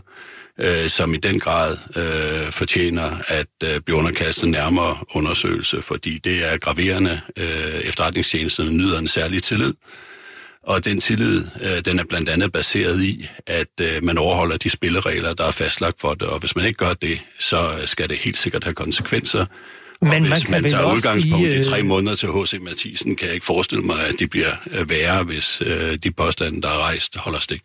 øh, 0.57 0.89
som 0.89 1.13
i 1.13 1.17
den 1.17 1.39
grad 1.39 1.77
øh, 1.95 2.51
fortjener 2.51 3.17
at 3.27 3.47
øh, 3.63 3.79
blive 3.79 3.97
underkastet 3.97 4.49
nærmere 4.49 4.97
undersøgelse, 5.13 5.81
fordi 5.81 6.17
det 6.17 6.51
er 6.51 6.57
graverende. 6.57 7.21
Øh, 7.37 7.45
efterretningstjenesterne 7.83 8.71
nyder 8.71 8.99
en 8.99 9.07
særlig 9.07 9.43
tillid, 9.43 9.73
og 10.63 10.85
den 10.85 11.01
tillid, 11.01 11.45
øh, 11.61 11.85
den 11.85 11.99
er 11.99 12.03
blandt 12.03 12.29
andet 12.29 12.51
baseret 12.51 13.03
i, 13.03 13.29
at 13.47 13.67
øh, 13.81 14.03
man 14.03 14.17
overholder 14.17 14.57
de 14.57 14.69
spilleregler, 14.69 15.33
der 15.33 15.43
er 15.43 15.51
fastlagt 15.51 15.99
for 16.01 16.13
det, 16.13 16.27
og 16.27 16.39
hvis 16.39 16.55
man 16.55 16.65
ikke 16.65 16.77
gør 16.77 16.93
det, 16.93 17.21
så 17.39 17.81
skal 17.85 18.09
det 18.09 18.17
helt 18.17 18.37
sikkert 18.37 18.63
have 18.63 18.73
konsekvenser. 18.73 19.45
Men 20.01 20.25
hvis 20.25 20.49
man, 20.49 20.61
man 20.61 20.71
tager 20.71 20.93
udgangspunkt 20.93 21.45
sige, 21.45 21.59
i 21.59 21.63
tre 21.63 21.79
øh, 21.79 21.85
måneder 21.85 22.15
til 22.15 22.29
H.C. 22.29 22.53
Mathisen, 22.61 23.15
kan 23.15 23.25
jeg 23.25 23.33
ikke 23.33 23.45
forestille 23.45 23.83
mig, 23.83 23.95
at 24.09 24.19
de 24.19 24.27
bliver 24.27 24.51
øh, 24.71 24.89
værre, 24.89 25.23
hvis 25.23 25.61
øh, 25.65 25.95
de 26.03 26.11
påstande, 26.11 26.61
der 26.61 26.69
er 26.69 26.77
rejst, 26.77 27.15
holder 27.15 27.39
stik. 27.39 27.61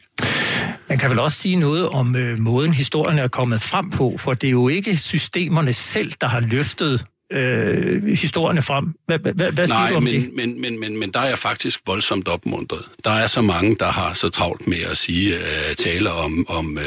Man 0.89 0.99
kan 0.99 1.11
vel 1.11 1.19
også 1.19 1.39
sige 1.39 1.57
noget 1.57 1.89
om 1.89 2.17
øh, 2.17 2.39
måden, 2.39 2.73
historien 2.75 3.19
er 3.19 3.29
kommet 3.29 3.63
frem 3.63 3.91
på, 3.91 4.17
for 4.19 4.35
det 4.35 4.47
er 4.47 4.51
jo 4.51 4.69
ikke 4.69 4.97
systemerne 4.97 5.73
selv, 5.73 6.13
der 6.21 6.27
har 6.27 6.41
løftet 6.41 7.05
øh, 7.33 8.07
historierne 8.07 8.63
frem. 8.63 8.95
Hvad, 9.07 9.19
hvad, 9.19 9.35
hvad 9.35 9.67
siger 9.67 9.79
Nej, 9.79 9.91
du 9.91 9.97
om 9.97 10.03
men, 10.03 10.15
det? 10.15 10.31
Men, 10.35 10.61
men, 10.61 10.81
men, 10.81 10.99
men 10.99 11.11
der 11.11 11.21
er 11.21 11.29
jeg 11.29 11.39
faktisk 11.39 11.81
voldsomt 11.87 12.29
opmuntret. 12.29 12.83
Der 13.05 13.11
er 13.11 13.27
så 13.27 13.43
mange, 13.43 13.77
der 13.81 13.91
har 13.91 14.15
så 14.15 14.29
travlt 14.29 14.67
med 14.67 14.81
at 14.91 14.97
sige, 14.99 15.35
uh, 15.35 15.75
tale 15.77 16.13
om, 16.13 16.47
om 16.49 16.77
uh, 16.77 16.83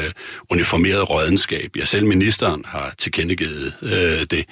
uniformeret 0.50 1.10
rådenskab. 1.10 1.76
Ja, 1.76 1.84
selv 1.84 2.06
ministeren 2.06 2.64
har 2.66 2.94
tilkendegivet 2.98 3.74
uh, 3.82 3.90
det 4.30 4.44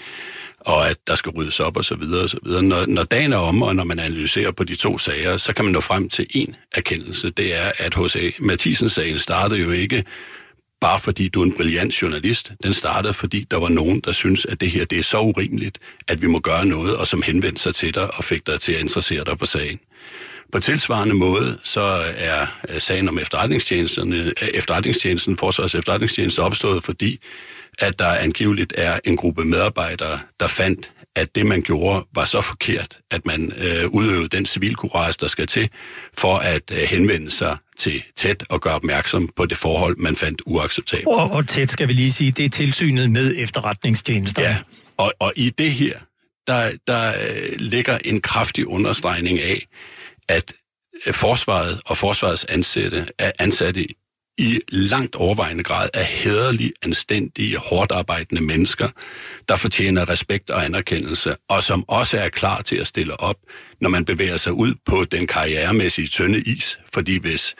og 0.60 0.90
at 0.90 0.96
der 1.06 1.14
skal 1.14 1.32
ryddes 1.32 1.60
op 1.60 1.76
og 1.76 1.84
så 1.84 1.94
videre 1.94 2.22
og 2.22 2.30
så 2.30 2.38
videre. 2.42 2.62
Når, 2.62 2.86
når 2.86 3.02
dagen 3.02 3.32
er 3.32 3.36
om, 3.36 3.62
og 3.62 3.76
når 3.76 3.84
man 3.84 3.98
analyserer 3.98 4.50
på 4.50 4.64
de 4.64 4.76
to 4.76 4.98
sager, 4.98 5.36
så 5.36 5.52
kan 5.52 5.64
man 5.64 5.72
nå 5.72 5.80
frem 5.80 6.08
til 6.08 6.26
en 6.30 6.56
erkendelse. 6.72 7.30
Det 7.30 7.54
er, 7.54 7.72
at 7.78 7.94
H.C. 7.94 8.34
Mathisen-sagen 8.38 9.18
startede 9.18 9.60
jo 9.60 9.70
ikke 9.70 10.04
bare 10.80 11.00
fordi 11.00 11.28
du 11.28 11.40
er 11.40 11.44
en 11.44 11.56
brilliant 11.56 12.02
journalist. 12.02 12.52
Den 12.62 12.74
startede, 12.74 13.14
fordi 13.14 13.46
der 13.50 13.56
var 13.56 13.68
nogen, 13.68 14.00
der 14.00 14.12
synes, 14.12 14.46
at 14.46 14.60
det 14.60 14.70
her 14.70 14.84
det 14.84 14.98
er 14.98 15.02
så 15.02 15.20
urimeligt, 15.20 15.78
at 16.08 16.22
vi 16.22 16.26
må 16.26 16.38
gøre 16.38 16.66
noget, 16.66 16.96
og 16.96 17.06
som 17.06 17.22
henvendte 17.22 17.62
sig 17.62 17.74
til 17.74 17.94
dig 17.94 18.14
og 18.14 18.24
fik 18.24 18.46
dig 18.46 18.60
til 18.60 18.72
at 18.72 18.80
interessere 18.80 19.24
dig 19.24 19.38
for 19.38 19.46
sagen. 19.46 19.80
På 20.52 20.60
tilsvarende 20.60 21.14
måde, 21.14 21.58
så 21.62 21.80
er 22.16 22.46
sagen 22.78 23.08
om 23.08 23.18
efterretningstjenesterne, 23.18 24.16
øh, 24.16 24.48
efterretningstjenesten, 24.54 25.36
Forsvars 25.36 25.74
efterretningstjeneste 25.74 26.40
opstået, 26.40 26.84
fordi 26.84 27.20
at 27.78 27.98
der 27.98 28.14
angiveligt 28.14 28.72
er 28.76 28.98
en 29.04 29.16
gruppe 29.16 29.44
medarbejdere, 29.44 30.20
der 30.40 30.46
fandt, 30.46 30.92
at 31.16 31.34
det, 31.34 31.46
man 31.46 31.62
gjorde, 31.62 32.06
var 32.14 32.24
så 32.24 32.40
forkert, 32.40 32.98
at 33.10 33.26
man 33.26 33.52
øh, 33.56 33.88
udøvede 33.88 34.28
den 34.28 34.46
civilkurage, 34.46 35.14
der 35.20 35.26
skal 35.26 35.46
til, 35.46 35.70
for 36.18 36.36
at 36.36 36.62
øh, 36.72 36.78
henvende 36.78 37.30
sig 37.30 37.56
til 37.78 38.02
tæt 38.16 38.44
og 38.48 38.60
gøre 38.60 38.74
opmærksom 38.74 39.28
på 39.36 39.46
det 39.46 39.56
forhold, 39.56 39.96
man 39.96 40.16
fandt 40.16 40.42
uacceptabelt. 40.46 41.06
Og, 41.08 41.30
og 41.30 41.48
tæt 41.48 41.70
skal 41.70 41.88
vi 41.88 41.92
lige 41.92 42.12
sige, 42.12 42.30
det 42.30 42.44
er 42.44 42.48
tilsynet 42.48 43.10
med 43.10 43.34
efterretningstjenester. 43.36 44.42
Ja, 44.42 44.56
og, 44.96 45.12
og 45.18 45.32
i 45.36 45.50
det 45.50 45.70
her, 45.70 45.98
der, 46.46 46.70
der 46.86 47.08
øh, 47.08 47.58
ligger 47.58 47.98
en 48.04 48.20
kraftig 48.20 48.66
understregning 48.66 49.40
af, 49.40 49.66
at 50.28 50.52
øh, 51.06 51.14
forsvaret 51.14 51.80
og 51.86 51.96
forsvarets 51.96 52.44
ansatte 52.44 53.06
er 53.18 53.32
ansatte 53.38 53.86
i 54.38 54.60
langt 54.68 55.14
overvejende 55.14 55.62
grad 55.62 55.88
af 55.94 56.04
hederlige, 56.04 56.72
anstændige, 56.82 57.56
hårdt 57.56 57.92
arbejdende 57.92 58.42
mennesker, 58.42 58.88
der 59.48 59.56
fortjener 59.56 60.08
respekt 60.08 60.50
og 60.50 60.64
anerkendelse, 60.64 61.36
og 61.48 61.62
som 61.62 61.84
også 61.88 62.18
er 62.18 62.28
klar 62.28 62.62
til 62.62 62.76
at 62.76 62.86
stille 62.86 63.20
op, 63.20 63.36
når 63.80 63.88
man 63.88 64.04
bevæger 64.04 64.36
sig 64.36 64.52
ud 64.52 64.74
på 64.86 65.04
den 65.04 65.26
karrieremæssige 65.26 66.08
tynde 66.08 66.40
is. 66.40 66.78
Fordi 66.94 67.18
hvis 67.18 67.54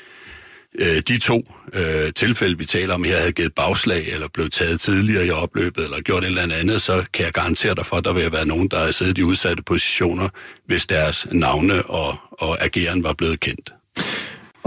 øh, 0.75 1.03
de 1.09 1.19
to 1.19 1.55
øh, 1.73 2.13
tilfælde, 2.13 2.59
vi 2.59 2.65
taler 2.65 2.95
om 2.95 3.05
her, 3.05 3.17
havde 3.17 3.33
givet 3.33 3.55
bagslag, 3.55 4.09
eller 4.09 4.29
blev 4.29 4.51
taget 4.51 4.81
tidligere 4.81 5.27
i 5.27 5.31
opløbet, 5.31 5.85
eller 5.85 6.01
gjort 6.01 6.23
et 6.25 6.27
eller 6.27 6.43
andet, 6.43 6.83
så 6.83 7.05
kan 7.13 7.25
jeg 7.25 7.33
garantere 7.33 7.75
dig 7.75 7.87
for, 7.87 7.97
at 7.97 8.05
der 8.05 8.13
vil 8.13 8.33
være 8.33 8.47
nogen, 8.47 8.69
der 8.69 8.79
har 8.79 8.91
siddet 8.91 9.19
i 9.19 9.23
udsatte 9.23 9.63
positioner, 9.63 10.29
hvis 10.67 10.87
deres 10.87 11.27
navne 11.33 11.83
og, 11.83 12.17
og 12.33 12.65
ageren 12.65 13.03
var 13.03 13.13
blevet 13.13 13.41
kendt. 13.41 13.73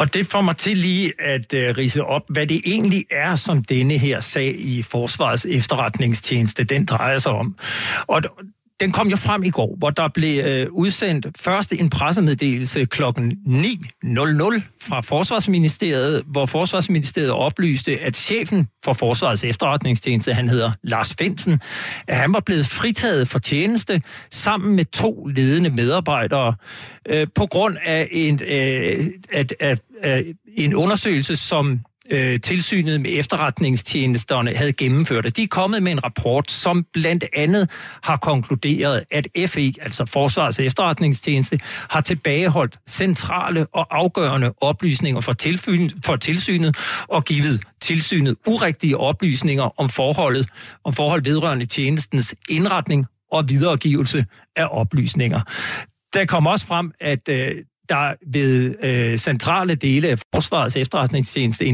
Og 0.01 0.13
det 0.13 0.27
får 0.27 0.41
mig 0.41 0.57
til 0.57 0.77
lige 0.77 1.13
at 1.19 1.53
øh, 1.53 1.77
rise 1.77 2.03
op, 2.03 2.21
hvad 2.29 2.47
det 2.47 2.61
egentlig 2.65 3.05
er, 3.11 3.35
som 3.35 3.63
denne 3.63 3.97
her 3.97 4.19
sag 4.19 4.55
i 4.59 4.83
Forsvarets 4.83 5.45
efterretningstjeneste, 5.45 6.63
den 6.63 6.85
drejer 6.85 7.17
sig 7.17 7.31
om. 7.31 7.57
Og 8.07 8.21
den 8.81 8.91
kom 8.91 9.07
jo 9.07 9.17
frem 9.17 9.43
i 9.43 9.49
går, 9.49 9.75
hvor 9.77 9.89
der 9.89 10.07
blev 10.13 10.45
øh, 10.45 10.67
udsendt 10.71 11.27
først 11.39 11.73
en 11.73 11.89
pressemeddelelse 11.89 12.85
kl. 12.85 13.03
9.00 13.03 13.11
fra 14.81 15.01
Forsvarsministeriet, 15.01 16.23
hvor 16.25 16.45
Forsvarsministeriet 16.45 17.31
oplyste, 17.31 18.01
at 18.01 18.17
chefen 18.17 18.67
for 18.85 18.93
Forsvarets 18.93 19.43
efterretningstjeneste, 19.43 20.33
han 20.33 20.49
hedder 20.49 20.71
Lars 20.83 21.15
Finsen, 21.19 21.61
at 22.07 22.15
han 22.15 22.33
var 22.33 22.39
blevet 22.39 22.65
fritaget 22.65 23.27
for 23.27 23.39
tjeneste 23.39 24.01
sammen 24.31 24.75
med 24.75 24.85
to 24.85 25.25
ledende 25.25 25.69
medarbejdere 25.69 26.55
øh, 27.09 27.27
på 27.35 27.45
grund 27.45 27.77
af 27.85 28.07
en, 28.11 28.41
øh, 28.43 29.07
at, 29.33 29.53
at, 29.59 29.81
at, 30.01 30.25
en 30.57 30.75
undersøgelse, 30.75 31.35
som 31.35 31.79
øh, 32.11 32.39
tilsynet 32.39 33.01
med 33.01 33.11
efterretningstjenesterne 33.13 34.55
havde 34.55 34.73
gennemført. 34.73 35.37
De 35.37 35.43
er 35.43 35.47
kommet 35.47 35.83
med 35.83 35.91
en 35.91 36.03
rapport, 36.03 36.51
som 36.51 36.85
blandt 36.93 37.23
andet 37.35 37.69
har 38.03 38.17
konkluderet, 38.17 39.03
at 39.11 39.27
FE, 39.47 39.73
altså 39.81 40.05
Forsvarets 40.05 40.59
efterretningstjeneste, 40.59 41.59
har 41.89 42.01
tilbageholdt 42.01 42.79
centrale 42.89 43.67
og 43.73 43.97
afgørende 43.99 44.53
oplysninger 44.61 45.21
for, 45.21 45.33
tilfyn, 45.33 45.89
for 46.05 46.15
tilsynet 46.15 46.77
og 47.07 47.25
givet 47.25 47.61
tilsynet 47.81 48.35
urigtige 48.47 48.97
oplysninger 48.97 49.79
om 49.79 49.89
forholdet, 49.89 50.49
om 50.83 50.93
forhold 50.93 51.23
vedrørende 51.23 51.65
tjenestens 51.65 52.35
indretning 52.49 53.05
og 53.31 53.49
videregivelse 53.49 54.25
af 54.55 54.67
oplysninger. 54.71 55.41
Der 56.13 56.25
kom 56.25 56.47
også 56.47 56.65
frem, 56.65 56.91
at 56.99 57.29
øh, 57.29 57.55
der 57.91 58.13
ved 58.27 58.75
øh, 58.83 59.17
centrale 59.17 59.75
dele 59.75 60.07
af 60.07 60.17
Forsvarets 60.33 60.75
efterretningstjeneste 60.75 61.65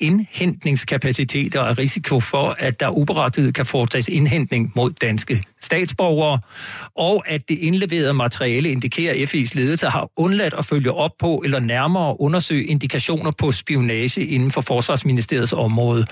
indhentningskapaciteter 0.00 1.60
er 1.60 1.78
risiko 1.78 2.20
for, 2.20 2.56
at 2.58 2.80
der 2.80 2.88
uberettiget 2.88 3.54
kan 3.54 3.66
foretages 3.66 4.08
indhentning 4.08 4.72
mod 4.76 4.90
danske 4.90 5.44
statsborgere, 5.60 6.38
og 6.96 7.24
at 7.26 7.48
det 7.48 7.58
indleverede 7.58 8.14
materiale 8.14 8.70
indikerer, 8.70 9.22
at 9.22 9.34
FE's 9.34 9.50
ledelse 9.54 9.86
har 9.86 10.10
undladt 10.16 10.54
at 10.58 10.66
følge 10.66 10.92
op 10.92 11.10
på 11.18 11.42
eller 11.44 11.60
nærmere 11.60 12.20
undersøge 12.20 12.64
indikationer 12.64 13.30
på 13.38 13.52
spionage 13.52 14.24
inden 14.26 14.50
for 14.50 14.60
Forsvarsministeriets 14.60 15.52
område. 15.52 16.06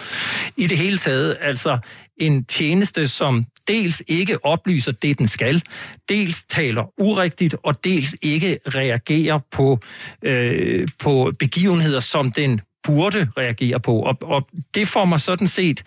I 0.57 0.67
det 0.67 0.79
hele 0.79 0.99
taget 0.99 1.37
altså 1.41 1.79
en 2.18 2.44
tjeneste, 2.44 3.08
som 3.08 3.46
dels 3.68 4.02
ikke 4.06 4.44
oplyser 4.44 4.92
det, 4.92 5.18
den 5.18 5.28
skal, 5.28 5.62
dels 6.08 6.44
taler 6.44 7.00
urigtigt, 7.00 7.56
og 7.62 7.85
dels 7.85 8.16
ikke 8.23 8.58
reagerer 8.66 9.38
på, 9.50 9.80
øh, 10.23 10.88
på 10.99 11.32
begivenheder, 11.38 12.00
som 12.00 12.32
den 12.32 12.61
burde 12.82 13.28
reagere 13.37 13.80
på. 13.80 14.00
Og, 14.00 14.18
og 14.23 14.49
det 14.75 14.88
får 14.88 15.04
mig 15.04 15.20
sådan 15.20 15.49
set 15.49 15.82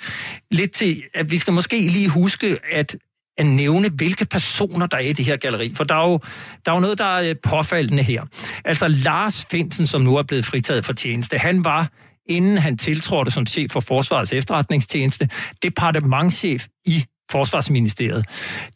lidt 0.51 0.71
til, 0.71 1.03
at 1.13 1.31
vi 1.31 1.37
skal 1.37 1.53
måske 1.53 1.81
lige 1.81 2.09
huske, 2.09 2.57
at 2.71 2.95
at 3.39 3.45
nævne, 3.45 3.89
hvilke 3.89 4.25
personer 4.25 4.87
der 4.87 4.97
er 4.97 5.01
i 5.01 5.13
det 5.13 5.25
her 5.25 5.35
galeri. 5.35 5.73
For 5.75 5.83
der 5.83 5.95
er 5.95 6.09
jo, 6.09 6.19
der 6.65 6.71
er 6.71 6.75
jo 6.75 6.81
noget, 6.81 6.97
der 6.97 7.05
er 7.05 7.33
påfaldende 7.49 8.03
her. 8.03 8.25
Altså 8.65 8.87
Lars 8.87 9.45
Finsen, 9.51 9.87
som 9.87 10.01
nu 10.01 10.15
er 10.17 10.23
blevet 10.23 10.45
fritaget 10.45 10.85
for 10.85 10.93
tjeneste, 10.93 11.37
han 11.37 11.63
var 11.63 11.91
inden 12.29 12.57
han 12.57 12.77
tiltrådte 12.77 13.31
som 13.31 13.45
chef 13.45 13.71
for 13.71 13.79
Forsvarets 13.79 14.33
efterretningstjeneste, 14.33 15.29
departementchef 15.63 16.67
i 16.85 17.05
Forsvarsministeriet. 17.31 18.25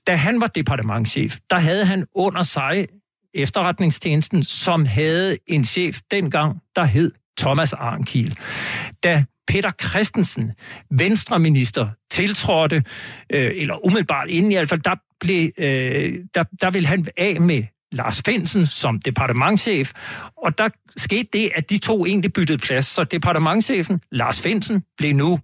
Da 0.07 0.15
han 0.15 0.41
var 0.41 0.47
departementchef, 0.47 1.37
der 1.49 1.59
havde 1.59 1.85
han 1.85 2.05
under 2.15 2.43
sig 2.43 2.87
efterretningstjenesten, 3.33 4.43
som 4.43 4.85
havde 4.85 5.37
en 5.47 5.65
chef 5.65 5.99
dengang, 6.11 6.61
der 6.75 6.83
hed 6.85 7.11
Thomas 7.37 7.73
Arnkiel. 7.73 8.37
Da 9.03 9.23
Peter 9.47 9.71
Christensen, 9.81 10.51
venstreminister, 10.91 11.87
tiltrådte, 12.11 12.83
øh, 13.29 13.51
eller 13.55 13.85
umiddelbart 13.85 14.27
inden 14.29 14.51
i 14.51 14.55
hvert 14.55 14.69
fald, 14.69 14.81
der, 14.81 14.95
blev, 15.19 15.51
øh, 15.57 16.19
der, 16.35 16.43
der 16.61 16.71
ville 16.71 16.87
han 16.87 17.07
af 17.17 17.41
med 17.41 17.63
Lars 17.93 18.21
Finsen 18.25 18.65
som 18.65 18.99
departementchef, 18.99 19.91
og 20.37 20.57
der 20.57 20.69
skete 20.97 21.29
det, 21.33 21.51
at 21.55 21.69
de 21.69 21.77
to 21.77 22.05
egentlig 22.05 22.33
byttede 22.33 22.57
plads, 22.57 22.85
så 22.85 23.03
departementchefen, 23.03 24.01
Lars 24.11 24.41
Finsen, 24.41 24.83
blev 24.97 25.13
nu 25.13 25.39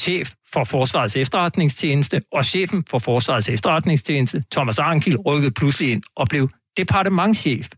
chef 0.00 0.32
for 0.52 0.64
Forsvarets 0.64 1.16
efterretningstjeneste, 1.16 2.22
og 2.32 2.44
chefen 2.44 2.84
for 2.90 2.98
Forsvarets 2.98 3.48
efterretningstjeneste, 3.48 4.44
Thomas 4.52 4.78
Arnkild, 4.78 5.26
rykkede 5.26 5.50
pludselig 5.50 5.90
ind 5.92 6.02
og 6.16 6.28
blev 6.28 6.48
departementchef. 6.76 7.68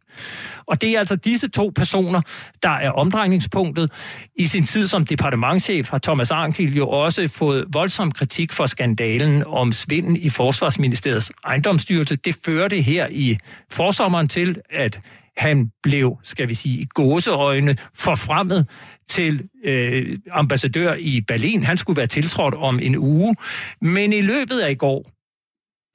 Og 0.67 0.81
det 0.81 0.91
er 0.95 0.99
altså 0.99 1.17
disse 1.17 1.49
to 1.51 1.73
personer, 1.77 2.21
der 2.63 2.71
er 2.71 2.91
omdrejningspunktet. 2.91 3.93
I 4.37 4.47
sin 4.47 4.65
tid 4.65 4.87
som 4.87 5.05
departementchef 5.05 5.91
har 5.91 5.99
Thomas 5.99 6.31
Arnkild 6.31 6.75
jo 6.75 6.89
også 6.89 7.29
fået 7.29 7.65
voldsom 7.73 8.13
kritik 8.13 8.53
for 8.53 8.67
skandalen 8.67 9.45
om 9.47 9.73
svinden 9.73 10.17
i 10.17 10.31
Forsvarsministeriets 10.31 11.33
ejendomsstyrelse. 11.45 12.17
Det 12.17 12.37
førte 12.45 12.81
her 12.81 13.07
i 13.11 13.39
forsommeren 13.71 14.29
til, 14.29 14.57
at 14.71 15.01
han 15.37 15.71
blev, 15.83 16.17
skal 16.23 16.49
vi 16.49 16.55
sige, 16.55 16.79
i 16.79 16.87
gåseøjne 16.95 17.77
forfremmet 17.95 18.69
til 19.09 19.49
øh, 19.65 20.19
ambassadør 20.31 20.95
i 20.95 21.21
Berlin. 21.29 21.63
Han 21.63 21.77
skulle 21.77 21.97
være 21.97 22.07
tiltrådt 22.07 22.55
om 22.55 22.81
en 22.83 22.97
uge. 22.97 23.35
Men 23.81 24.13
i 24.13 24.21
løbet 24.21 24.61
af 24.61 24.71
i 24.71 24.75
går, 24.75 25.11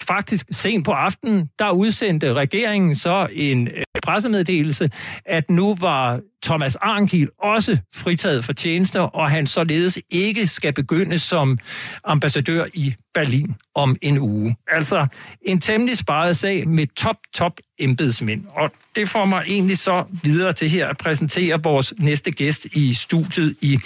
faktisk 0.04 0.46
sent 0.52 0.86
på 0.86 0.92
aftenen, 0.92 1.50
der 1.60 1.72
udsendte 1.72 2.34
regeringen 2.34 2.96
så 2.96 3.28
en 3.32 3.68
øh, 3.68 3.84
pressemeddelelse, 4.04 4.90
at 5.26 5.50
nu 5.50 5.76
var 5.76 6.20
Thomas 6.44 6.76
Arnkiel 6.76 7.30
også 7.40 7.78
fritaget 7.96 8.46
for 8.46 8.54
tjenester, 8.54 9.02
og 9.02 9.32
han 9.32 9.48
således 9.48 10.00
ikke 10.10 10.48
skal 10.48 10.74
begynde 10.74 11.20
som 11.20 11.58
ambassadør 12.04 12.66
i 12.74 12.96
Berlin 13.14 13.56
om 13.76 13.96
en 14.02 14.20
uge. 14.20 14.56
Altså 14.68 15.08
en 15.42 15.60
temmelig 15.62 15.98
sparet 15.98 16.38
sag 16.38 16.68
med 16.68 16.88
top, 16.96 17.16
top 17.34 17.60
embedsmænd. 17.80 18.44
Og 18.50 18.72
det 18.96 19.10
får 19.10 19.26
mig 19.26 19.44
egentlig 19.48 19.78
så 19.78 20.04
videre 20.24 20.54
til 20.54 20.70
her 20.70 20.88
at 20.88 20.98
præsentere 20.98 21.64
vores 21.64 21.94
næste 22.00 22.32
gæst 22.32 22.66
i 22.66 22.94
studiet 22.94 23.56
i 23.62 23.80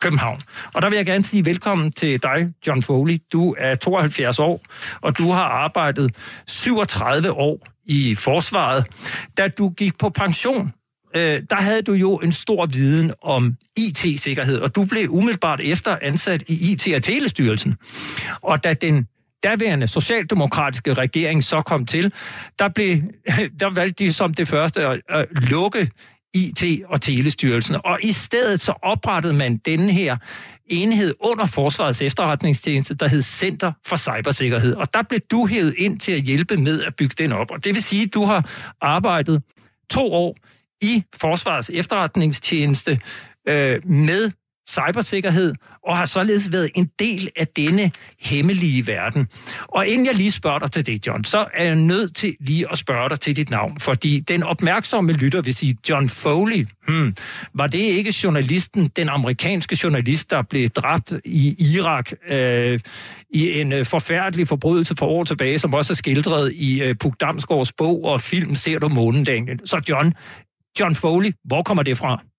København. 0.00 0.40
Og 0.74 0.82
der 0.82 0.88
vil 0.90 0.96
jeg 0.96 1.06
gerne 1.06 1.24
sige 1.24 1.44
velkommen 1.44 1.92
til 1.92 2.22
dig, 2.22 2.52
John 2.66 2.82
Foley. 2.82 3.18
Du 3.32 3.54
er 3.58 3.74
72 3.74 4.38
år, 4.38 4.64
og 5.00 5.18
du 5.18 5.30
har 5.30 5.44
arbejdet 5.44 6.16
37 6.46 7.32
år 7.32 7.66
i 7.84 8.14
forsvaret. 8.14 8.84
Da 9.38 9.48
du 9.48 9.68
gik 9.68 9.98
på 9.98 10.08
pension, 10.08 10.72
øh, 11.16 11.42
der 11.50 11.56
havde 11.56 11.82
du 11.82 11.92
jo 11.92 12.16
en 12.16 12.32
stor 12.32 12.66
viden 12.66 13.12
om 13.22 13.56
IT-sikkerhed, 13.76 14.60
og 14.60 14.74
du 14.74 14.84
blev 14.84 15.10
umiddelbart 15.10 15.60
efter 15.60 15.96
ansat 16.02 16.42
i 16.46 16.72
IT- 16.72 16.96
og 16.96 17.02
Telestyrelsen. 17.02 17.76
Og 18.42 18.64
da 18.64 18.74
den 18.74 19.08
daværende 19.42 19.88
socialdemokratiske 19.88 20.94
regering 20.94 21.44
så 21.44 21.60
kom 21.60 21.86
til, 21.86 22.12
der, 22.58 22.68
blev, 22.68 22.96
der 23.60 23.70
valgte 23.70 24.04
de 24.04 24.12
som 24.12 24.34
det 24.34 24.48
første 24.48 24.86
at, 24.86 25.00
at 25.08 25.26
lukke 25.30 25.90
IT- 26.36 26.84
og 26.88 27.00
Telestyrelsen. 27.00 27.76
Og 27.84 27.98
i 28.02 28.12
stedet 28.12 28.60
så 28.60 28.72
oprettede 28.82 29.34
man 29.34 29.56
denne 29.56 29.92
her 29.92 30.16
enhed 30.66 31.14
under 31.20 31.46
Forsvarets 31.46 32.02
efterretningstjeneste, 32.02 32.94
der 32.94 33.08
hed 33.08 33.22
Center 33.22 33.72
for 33.86 33.96
Cybersikkerhed. 33.96 34.74
Og 34.74 34.94
der 34.94 35.02
blev 35.02 35.20
du 35.30 35.46
hævet 35.46 35.74
ind 35.78 36.00
til 36.00 36.12
at 36.12 36.20
hjælpe 36.20 36.56
med 36.56 36.82
at 36.82 36.96
bygge 36.96 37.14
den 37.18 37.32
op. 37.32 37.50
Og 37.50 37.64
det 37.64 37.74
vil 37.74 37.82
sige, 37.82 38.02
at 38.02 38.14
du 38.14 38.24
har 38.24 38.50
arbejdet 38.80 39.42
to 39.90 40.12
år 40.12 40.36
i 40.82 41.04
Forsvarets 41.20 41.70
efterretningstjeneste 41.74 43.00
øh, 43.48 43.86
med 43.88 44.30
cybersikkerhed, 44.70 45.54
og 45.86 45.96
har 45.96 46.04
således 46.04 46.52
været 46.52 46.70
en 46.74 46.90
del 46.98 47.28
af 47.36 47.46
denne 47.46 47.90
hemmelige 48.20 48.86
verden. 48.86 49.28
Og 49.68 49.86
inden 49.86 50.06
jeg 50.06 50.14
lige 50.14 50.32
spørger 50.32 50.58
dig 50.58 50.72
til 50.72 50.86
det, 50.86 51.06
John, 51.06 51.24
så 51.24 51.46
er 51.54 51.64
jeg 51.64 51.76
nødt 51.76 52.16
til 52.16 52.36
lige 52.40 52.72
at 52.72 52.78
spørge 52.78 53.08
dig 53.08 53.20
til 53.20 53.36
dit 53.36 53.50
navn, 53.50 53.80
fordi 53.80 54.20
den 54.20 54.42
opmærksomme 54.42 55.12
lytter 55.12 55.42
vil 55.42 55.54
sige, 55.54 55.76
John 55.88 56.08
Foley, 56.08 56.66
hmm, 56.86 57.16
var 57.54 57.66
det 57.66 57.78
ikke 57.78 58.14
journalisten, 58.22 58.90
den 58.96 59.08
amerikanske 59.08 59.78
journalist, 59.82 60.30
der 60.30 60.42
blev 60.42 60.68
dræbt 60.68 61.12
i 61.24 61.56
Irak 61.76 62.12
øh, 62.28 62.80
i 63.30 63.60
en 63.60 63.72
øh, 63.72 63.86
forfærdelig 63.86 64.48
forbrydelse 64.48 64.94
for 64.98 65.06
år 65.06 65.24
tilbage, 65.24 65.58
som 65.58 65.74
også 65.74 65.92
er 65.92 65.94
skildret 65.94 66.52
i 66.52 66.82
øh, 66.82 66.94
Puk 67.00 67.20
Damsgaards 67.20 67.72
bog 67.72 68.04
og 68.04 68.20
film 68.20 68.54
Ser 68.54 68.78
du 68.78 68.88
månen, 68.88 69.24
Daniel? 69.24 69.60
Så 69.64 69.80
John, 69.88 70.14
John 70.80 70.94
Foley, 70.94 71.32
hvor 71.44 71.62
kommer 71.62 71.82
det 71.82 71.98
fra? 71.98 72.33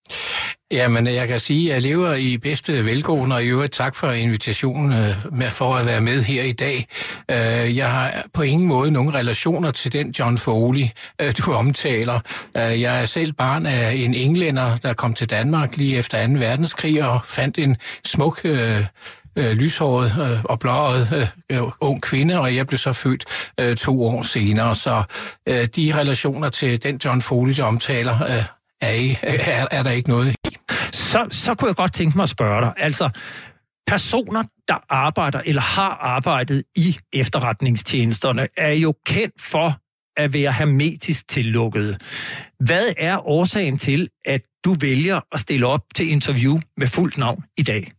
Jamen, 0.72 1.08
jeg 1.08 1.28
kan 1.28 1.40
sige, 1.40 1.70
at 1.70 1.74
jeg 1.74 1.82
lever 1.82 2.14
i 2.14 2.38
bedste 2.38 2.86
velgående, 2.86 3.36
og 3.36 3.44
i 3.44 3.48
øvrigt 3.48 3.74
tak 3.74 3.96
for 3.96 4.12
invitationen 4.12 4.92
øh, 4.94 5.16
med, 5.32 5.52
for 5.52 5.76
at 5.76 5.86
være 5.86 6.02
med 6.02 6.24
her 6.24 6.44
i 6.44 6.52
dag. 6.52 6.88
Øh, 7.32 7.78
jeg 7.78 7.92
har 7.92 8.24
på 8.34 8.42
ingen 8.42 8.68
måde 8.68 8.92
nogen 8.92 9.16
relationer 9.16 9.72
til 9.72 9.94
den 9.94 10.12
John 10.20 10.38
Foley, 10.38 10.88
øh, 11.22 11.34
du 11.38 11.54
omtaler. 11.54 12.20
Jeg 12.56 13.02
er 13.02 13.06
selv 13.06 13.34
barn 13.34 13.66
af 13.66 13.94
en 13.94 14.14
englænder, 14.14 14.78
der 14.78 14.94
kom 14.94 15.14
til 15.14 15.30
Danmark 15.30 15.78
lige 15.78 15.98
efter 15.98 16.28
2. 16.28 16.34
verdenskrig 16.34 17.10
og 17.10 17.22
fandt 17.26 17.58
en 17.58 17.78
smuk 18.06 18.42
øh, 18.44 19.52
lyshåret 19.52 20.32
øh, 20.32 20.44
og 20.44 20.60
blåret 20.60 21.32
øh, 21.50 21.62
ung 21.82 22.02
kvinde, 22.02 22.40
og 22.40 22.56
jeg 22.56 22.68
blev 22.68 22.78
så 22.78 22.94
født 22.94 23.26
øh, 23.60 23.76
to 23.76 24.04
år 24.04 24.24
senere. 24.24 24.76
Så 24.76 25.04
øh, 25.50 25.68
de 25.76 25.94
relationer 25.96 26.50
til 26.50 26.84
den 26.84 27.00
John 27.06 27.22
Foley, 27.22 27.56
der 27.56 27.64
omtaler, 27.64 28.24
øh, 28.24 28.44
er, 28.86 28.94
I, 28.94 29.18
er, 29.24 29.68
er 29.72 29.84
der 29.84 29.92
ikke 29.92 30.10
noget 30.10 30.36
i. 30.48 30.56
Så, 30.92 31.28
så 31.32 31.56
kunne 31.56 31.68
jeg 31.68 31.76
godt 31.76 31.94
tænke 31.94 32.18
mig 32.18 32.24
at 32.24 32.30
spørge 32.30 32.62
dig. 32.62 32.74
Altså, 32.78 33.10
personer, 33.88 34.44
der 34.68 34.78
arbejder 34.90 35.42
eller 35.46 35.62
har 35.62 35.98
arbejdet 36.02 36.64
i 36.76 36.98
efterretningstjenesterne, 37.14 38.48
er 38.58 38.72
jo 38.72 38.94
kendt 39.06 39.42
for 39.42 39.78
at 40.18 40.34
være 40.34 40.52
hermetisk 40.52 41.28
tillukket. 41.28 42.02
Hvad 42.60 42.94
er 42.98 43.28
årsagen 43.28 43.78
til, 43.78 44.10
at 44.26 44.42
du 44.66 44.76
vælger 44.82 45.20
at 45.32 45.40
stille 45.40 45.68
op 45.68 45.82
til 45.96 46.12
interview 46.12 46.60
med 46.78 46.88
fuldt 46.88 47.18
navn 47.18 47.44
i 47.58 47.64
dag? 47.64 47.92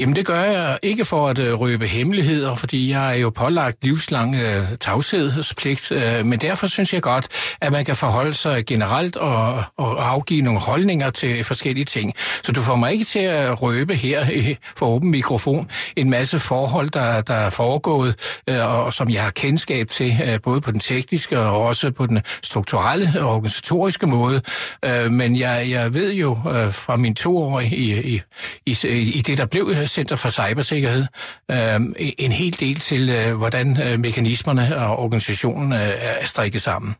Jamen 0.00 0.16
det 0.16 0.26
gør 0.26 0.40
jeg 0.40 0.78
ikke 0.82 1.04
for 1.04 1.28
at 1.28 1.38
øh, 1.38 1.60
røbe 1.60 1.86
hemmeligheder, 1.86 2.54
fordi 2.54 2.90
jeg 2.90 3.10
er 3.16 3.20
jo 3.20 3.30
pålagt 3.30 3.84
livslang 3.84 4.34
øh, 4.36 4.64
tavshedspligt, 4.80 5.92
øh, 5.92 6.26
men 6.26 6.38
derfor 6.38 6.66
synes 6.66 6.92
jeg 6.92 7.02
godt, 7.02 7.28
at 7.60 7.72
man 7.72 7.84
kan 7.84 7.96
forholde 7.96 8.34
sig 8.34 8.66
generelt 8.66 9.16
og, 9.16 9.64
og 9.76 10.10
afgive 10.10 10.42
nogle 10.42 10.60
holdninger 10.60 11.10
til 11.10 11.44
forskellige 11.44 11.84
ting. 11.84 12.12
Så 12.42 12.52
du 12.52 12.60
får 12.60 12.76
mig 12.76 12.92
ikke 12.92 13.04
til 13.04 13.18
at 13.18 13.62
røbe 13.62 13.94
her 13.94 14.30
i, 14.30 14.56
for 14.76 14.86
åben 14.86 15.10
mikrofon 15.10 15.70
en 15.96 16.10
masse 16.10 16.38
forhold, 16.38 16.90
der, 16.90 17.20
der 17.20 17.34
er 17.34 17.50
foregået, 17.50 18.42
øh, 18.48 18.86
og 18.86 18.92
som 18.92 19.10
jeg 19.10 19.22
har 19.22 19.30
kendskab 19.30 19.88
til, 19.88 20.20
øh, 20.24 20.38
både 20.42 20.60
på 20.60 20.70
den 20.70 20.80
tekniske 20.80 21.38
og 21.38 21.62
også 21.62 21.90
på 21.90 22.06
den 22.06 22.20
strukturelle 22.42 23.12
og 23.20 23.34
organisatoriske 23.34 24.06
måde. 24.06 24.42
Øh, 24.84 25.12
men 25.12 25.36
jeg, 25.38 25.66
jeg 25.70 25.94
ved 25.94 26.12
jo 26.12 26.30
øh, 26.30 26.72
fra 26.72 26.96
min 26.96 27.14
to 27.14 27.38
år 27.38 27.60
i, 27.60 28.00
i, 28.14 28.22
i, 28.66 28.76
i 29.14 29.22
det, 29.26 29.38
der 29.38 29.46
blev 29.46 29.70
øh, 29.76 29.87
Center 29.88 30.16
for 30.16 30.28
Cybersikkerhed 30.28 31.06
øh, 31.50 31.80
en 32.18 32.32
hel 32.32 32.60
del 32.60 32.76
til, 32.76 33.08
øh, 33.08 33.36
hvordan 33.36 33.82
øh, 33.82 34.00
mekanismerne 34.00 34.76
og 34.76 34.98
organisationen 34.98 35.72
øh, 35.72 35.92
er 36.00 36.26
strikket 36.26 36.62
sammen. 36.62 36.96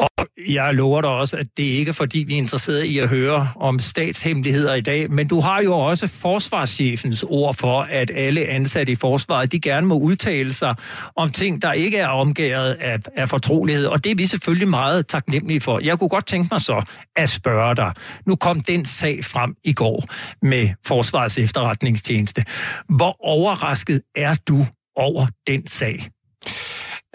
Og 0.00 0.26
jeg 0.48 0.74
lover 0.74 1.00
dig 1.00 1.10
også, 1.10 1.36
at 1.36 1.46
det 1.56 1.62
ikke 1.62 1.88
er 1.88 1.92
fordi, 1.92 2.18
vi 2.18 2.34
er 2.34 2.38
interesseret 2.38 2.84
i 2.84 2.98
at 2.98 3.08
høre 3.08 3.48
om 3.56 3.78
statshemmeligheder 3.78 4.74
i 4.74 4.80
dag, 4.80 5.10
men 5.10 5.28
du 5.28 5.40
har 5.40 5.62
jo 5.62 5.78
også 5.78 6.06
forsvarschefens 6.06 7.24
ord 7.28 7.54
for, 7.54 7.80
at 7.80 8.10
alle 8.14 8.46
ansatte 8.46 8.92
i 8.92 8.96
forsvaret, 8.96 9.52
de 9.52 9.60
gerne 9.60 9.86
må 9.86 9.98
udtale 9.98 10.52
sig 10.52 10.74
om 11.16 11.32
ting, 11.32 11.62
der 11.62 11.72
ikke 11.72 11.98
er 11.98 12.08
omgæret 12.08 12.72
af, 12.72 12.98
af 13.16 13.28
fortrolighed, 13.28 13.86
og 13.86 14.04
det 14.04 14.12
er 14.12 14.16
vi 14.16 14.26
selvfølgelig 14.26 14.68
meget 14.68 15.06
taknemmelige 15.06 15.60
for. 15.60 15.78
Jeg 15.78 15.98
kunne 15.98 16.08
godt 16.08 16.26
tænke 16.26 16.48
mig 16.50 16.60
så 16.60 16.82
at 17.16 17.30
spørge 17.30 17.76
dig. 17.76 17.92
Nu 18.26 18.36
kom 18.36 18.60
den 18.60 18.84
sag 18.84 19.24
frem 19.24 19.54
i 19.64 19.72
går 19.72 20.04
med 20.42 20.68
Forsvarets 20.86 21.38
efterretningstjeneste. 21.38 22.44
Hvor 22.88 23.16
overrasket 23.26 24.00
er 24.16 24.34
du 24.48 24.66
over 24.96 25.26
den 25.46 25.66
sag? 25.66 26.10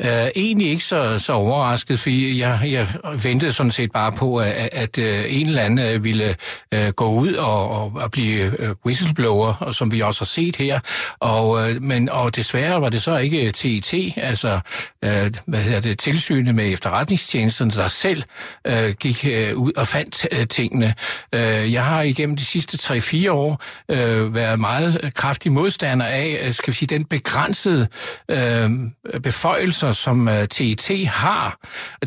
Uh, 0.03 0.27
egentlig 0.35 0.69
ikke 0.69 0.83
så, 0.83 1.19
så 1.19 1.33
overrasket, 1.33 1.99
fordi 1.99 2.39
jeg, 2.39 2.59
jeg 2.63 2.87
ventede 3.23 3.53
sådan 3.53 3.71
set 3.71 3.91
bare 3.91 4.11
på, 4.11 4.37
at, 4.37 4.69
at 4.71 4.85
at 4.85 4.97
øh, 4.97 5.25
en 5.27 5.47
eller 5.47 5.61
anden 5.61 5.95
øh, 5.95 6.03
ville 6.03 6.35
uh, 6.75 6.87
gå 6.87 7.05
ud 7.05 7.33
og, 7.33 7.69
og, 7.69 7.91
og 7.95 8.11
blive 8.11 8.51
whistleblower, 8.85 9.53
og 9.59 9.75
som 9.75 9.91
vi 9.91 10.01
også 10.01 10.21
har 10.21 10.25
set 10.25 10.55
her. 10.55 10.79
Og, 11.19 11.49
uh, 11.49 11.81
men, 11.83 12.09
og 12.09 12.35
desværre 12.35 12.81
var 12.81 12.89
det 12.89 13.01
så 13.01 13.17
ikke 13.17 13.51
TET, 13.51 14.13
altså 14.17 14.59
uh, 15.05 15.09
hvad 15.47 15.59
hedder 15.59 15.79
det, 15.79 15.99
tilsynet 15.99 16.55
med 16.55 16.73
efterretningstjenesten, 16.73 17.69
der 17.69 17.87
selv 17.87 18.23
uh, 18.69 18.89
gik 18.99 19.25
uh, 19.25 19.61
ud 19.61 19.71
og 19.77 19.87
fandt 19.87 20.27
uh, 20.31 20.45
tingene. 20.47 20.93
Uh, 21.35 21.73
jeg 21.73 21.85
har 21.85 22.01
igennem 22.01 22.35
de 22.35 22.45
sidste 22.45 22.93
3-4 22.93 23.31
år 23.31 23.61
uh, 23.89 24.35
været 24.35 24.59
meget 24.59 25.11
kraftig 25.15 25.51
modstander 25.51 26.05
af, 26.05 26.49
skal 26.51 26.71
vi 26.71 26.77
sige, 26.77 26.87
den 26.87 27.05
begrænsede 27.05 27.87
uh, 28.33 29.19
beføjelse, 29.23 29.84
ressourcer, 29.89 30.05
som 30.05 30.27
øh, 30.27 30.47
TIT 30.47 31.07
har, 31.07 31.57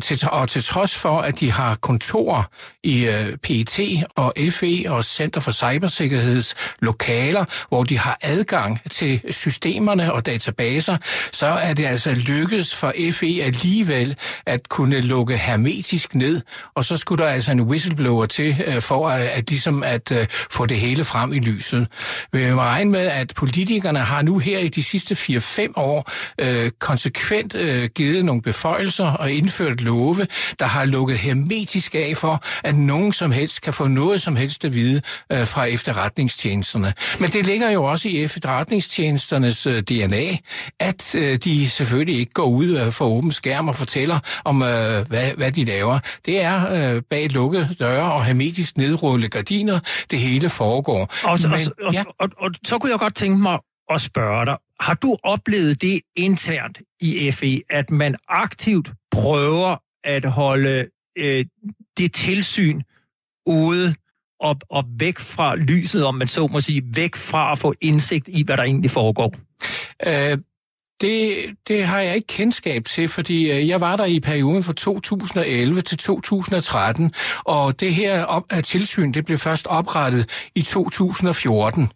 til, 0.01 0.19
og 0.31 0.49
til 0.49 0.63
trods 0.63 0.95
for, 0.95 1.17
at 1.21 1.39
de 1.39 1.51
har 1.51 1.75
kontor 1.75 2.51
i 2.83 3.05
øh, 3.05 3.37
PET 3.37 3.79
og 4.15 4.33
FE 4.51 4.83
og 4.87 5.05
Center 5.05 5.41
for 5.41 5.51
Cybersikkerheds 5.51 6.55
lokaler, 6.79 7.45
hvor 7.69 7.83
de 7.83 7.97
har 7.97 8.17
adgang 8.21 8.79
til 8.91 9.21
systemerne 9.31 10.13
og 10.13 10.25
databaser, 10.25 10.97
så 11.31 11.45
er 11.45 11.73
det 11.73 11.85
altså 11.85 12.11
lykkedes 12.11 12.75
for 12.75 12.93
FE 13.11 13.41
alligevel 13.43 14.15
at 14.45 14.69
kunne 14.69 15.01
lukke 15.01 15.37
hermetisk 15.37 16.15
ned, 16.15 16.41
og 16.75 16.85
så 16.85 16.97
skulle 16.97 17.23
der 17.23 17.29
altså 17.29 17.51
en 17.51 17.61
whistleblower 17.61 18.25
til 18.25 18.63
øh, 18.67 18.81
for 18.81 19.09
at, 19.09 19.21
at 19.21 19.49
ligesom 19.49 19.83
at 19.83 20.11
øh, 20.11 20.27
få 20.29 20.65
det 20.65 20.77
hele 20.77 21.03
frem 21.03 21.33
i 21.33 21.39
lyset. 21.39 21.87
Vi 22.31 22.51
må 22.53 22.61
regne 22.61 22.91
med, 22.91 23.07
at 23.07 23.33
politikerne 23.35 23.99
har 23.99 24.21
nu 24.21 24.37
her 24.37 24.59
i 24.59 24.67
de 24.67 24.83
sidste 24.83 25.15
4-5 25.15 25.73
år 25.75 26.11
øh, 26.41 26.71
konsekvent 26.79 27.55
øh, 27.55 27.68
øh, 27.69 27.89
givet 27.95 28.25
nogle 28.25 28.41
beføjelser 28.41 29.05
og 29.05 29.31
indført 29.31 29.81
love, 29.81 30.27
der 30.59 30.65
har 30.65 30.85
lukket 30.85 31.17
hermetisk 31.17 31.95
af 31.95 32.13
for, 32.17 32.43
at 32.63 32.75
nogen 32.75 33.13
som 33.13 33.31
helst 33.31 33.61
kan 33.61 33.73
få 33.73 33.87
noget 33.87 34.21
som 34.21 34.35
helst 34.35 34.65
at 34.65 34.73
vide 34.73 35.01
øh, 35.31 35.47
fra 35.47 35.65
efterretningstjenesterne. 35.65 36.93
Men 37.19 37.29
det 37.29 37.45
ligger 37.45 37.69
jo 37.69 37.83
også 37.83 38.07
i 38.07 38.23
efterretningstjenesternes 38.23 39.67
øh, 39.67 39.81
DNA, 39.81 40.37
at 40.79 41.15
øh, 41.15 41.37
de 41.43 41.69
selvfølgelig 41.69 42.19
ikke 42.19 42.33
går 42.33 42.45
ud 42.45 42.77
øh, 42.77 42.91
for 42.91 43.05
åben 43.05 43.31
skærm 43.31 43.67
og 43.67 43.75
fortæller 43.75 44.19
om, 44.45 44.61
øh, 44.61 45.07
hvad, 45.07 45.31
hvad 45.37 45.51
de 45.51 45.63
laver. 45.63 45.99
Det 46.25 46.41
er 46.41 46.93
øh, 46.95 47.01
bag 47.09 47.29
lukkede 47.29 47.75
døre 47.79 48.13
og 48.13 48.25
hermetisk 48.25 48.77
nedrullede 48.77 49.29
gardiner, 49.29 49.79
det 50.11 50.19
hele 50.19 50.49
foregår. 50.49 51.13
Og, 51.23 51.39
Men, 51.41 51.53
og, 51.85 51.93
ja. 51.93 52.03
og, 52.07 52.13
og, 52.19 52.29
og 52.37 52.51
så 52.65 52.77
kunne 52.77 52.91
jeg 52.91 52.99
godt 52.99 53.15
tænke 53.15 53.37
mig 53.37 53.57
at 53.89 54.01
spørge 54.01 54.45
dig, 54.45 54.57
har 54.79 54.93
du 54.93 55.17
oplevet 55.23 55.81
det 55.81 56.01
internt 56.15 56.81
i 57.01 57.31
FE, 57.31 57.61
at 57.69 57.91
man 57.91 58.15
aktivt 58.27 58.91
prøver 59.11 59.77
at 60.03 60.25
holde 60.25 60.87
øh, 61.17 61.45
det 61.97 62.13
tilsyn 62.13 62.81
ude 63.45 63.95
og, 64.39 64.55
og 64.69 64.83
væk 64.99 65.19
fra 65.19 65.55
lyset, 65.55 66.05
om 66.05 66.15
man 66.15 66.27
så 66.27 66.47
må 66.47 66.59
sige, 66.59 66.83
væk 66.85 67.15
fra 67.15 67.51
at 67.51 67.59
få 67.59 67.73
indsigt 67.81 68.27
i, 68.27 68.43
hvad 68.43 68.57
der 68.57 68.63
egentlig 68.63 68.91
foregår? 68.91 69.35
Øh, 70.07 70.37
det, 71.01 71.45
det 71.67 71.83
har 71.83 71.99
jeg 71.99 72.15
ikke 72.15 72.27
kendskab 72.27 72.85
til, 72.85 73.07
fordi 73.07 73.51
øh, 73.51 73.67
jeg 73.67 73.81
var 73.81 73.95
der 73.95 74.05
i 74.05 74.19
perioden 74.19 74.63
fra 74.63 74.73
2011 74.73 75.81
til 75.81 75.97
2013, 75.97 77.13
og 77.45 77.79
det 77.79 77.93
her 77.93 78.23
op, 78.23 78.43
øh, 78.53 78.63
tilsyn 78.63 79.11
det 79.11 79.25
blev 79.25 79.37
først 79.37 79.67
oprettet 79.67 80.49
i 80.55 80.61
2014. 80.61 81.91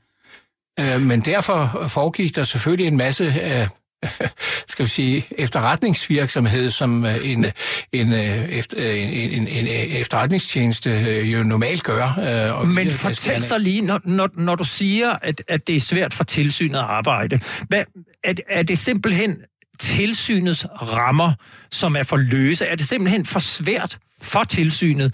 Øh, 0.80 1.02
men 1.02 1.22
derfor 1.22 1.86
foregik 1.88 2.36
der 2.36 2.44
selvfølgelig 2.44 2.88
en 2.88 2.98
masse 2.98 3.24
øh, 3.24 3.68
skal 4.68 4.86
vi 4.86 4.90
sige, 4.90 5.26
efterretningsvirksomhed, 5.38 6.72
som 6.72 7.06
øh, 7.06 7.32
en, 7.32 7.46
en, 7.92 8.14
efter, 8.50 8.92
en, 8.92 9.32
en, 9.32 9.48
en 9.48 9.68
efterretningstjeneste 10.02 10.90
jo 11.22 11.44
normalt 11.44 11.84
gør. 11.84 12.66
Men 12.66 12.92
fortæl 12.92 13.44
så 13.44 13.58
lige, 13.58 13.82
når, 13.82 14.00
når, 14.04 14.30
når 14.38 14.56
du 14.56 14.64
siger, 14.64 15.16
at, 15.22 15.44
at 15.48 15.68
det 15.68 15.76
er 15.76 15.82
svært 15.82 16.14
for 16.14 16.24
tilsynet 16.24 16.76
at 16.76 16.86
arbejde, 16.86 17.40
hvad, 17.68 17.84
er, 18.24 18.34
er 18.50 18.64
det 18.64 18.80
simpelthen 18.80 19.42
tilsynets 19.80 20.66
rammer, 20.82 21.34
som 21.72 21.96
er 21.96 22.04
for 22.04 22.18
løse? 22.18 22.66
Er 22.66 22.76
det 22.76 22.88
simpelthen 22.88 23.26
for 23.26 23.40
svært 23.40 24.00
for 24.22 24.44
tilsynet 24.44 25.14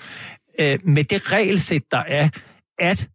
med 0.83 1.03
det 1.03 1.31
regelsæt, 1.31 1.81
der 1.91 2.03
er, 2.07 2.29
at 2.79 3.07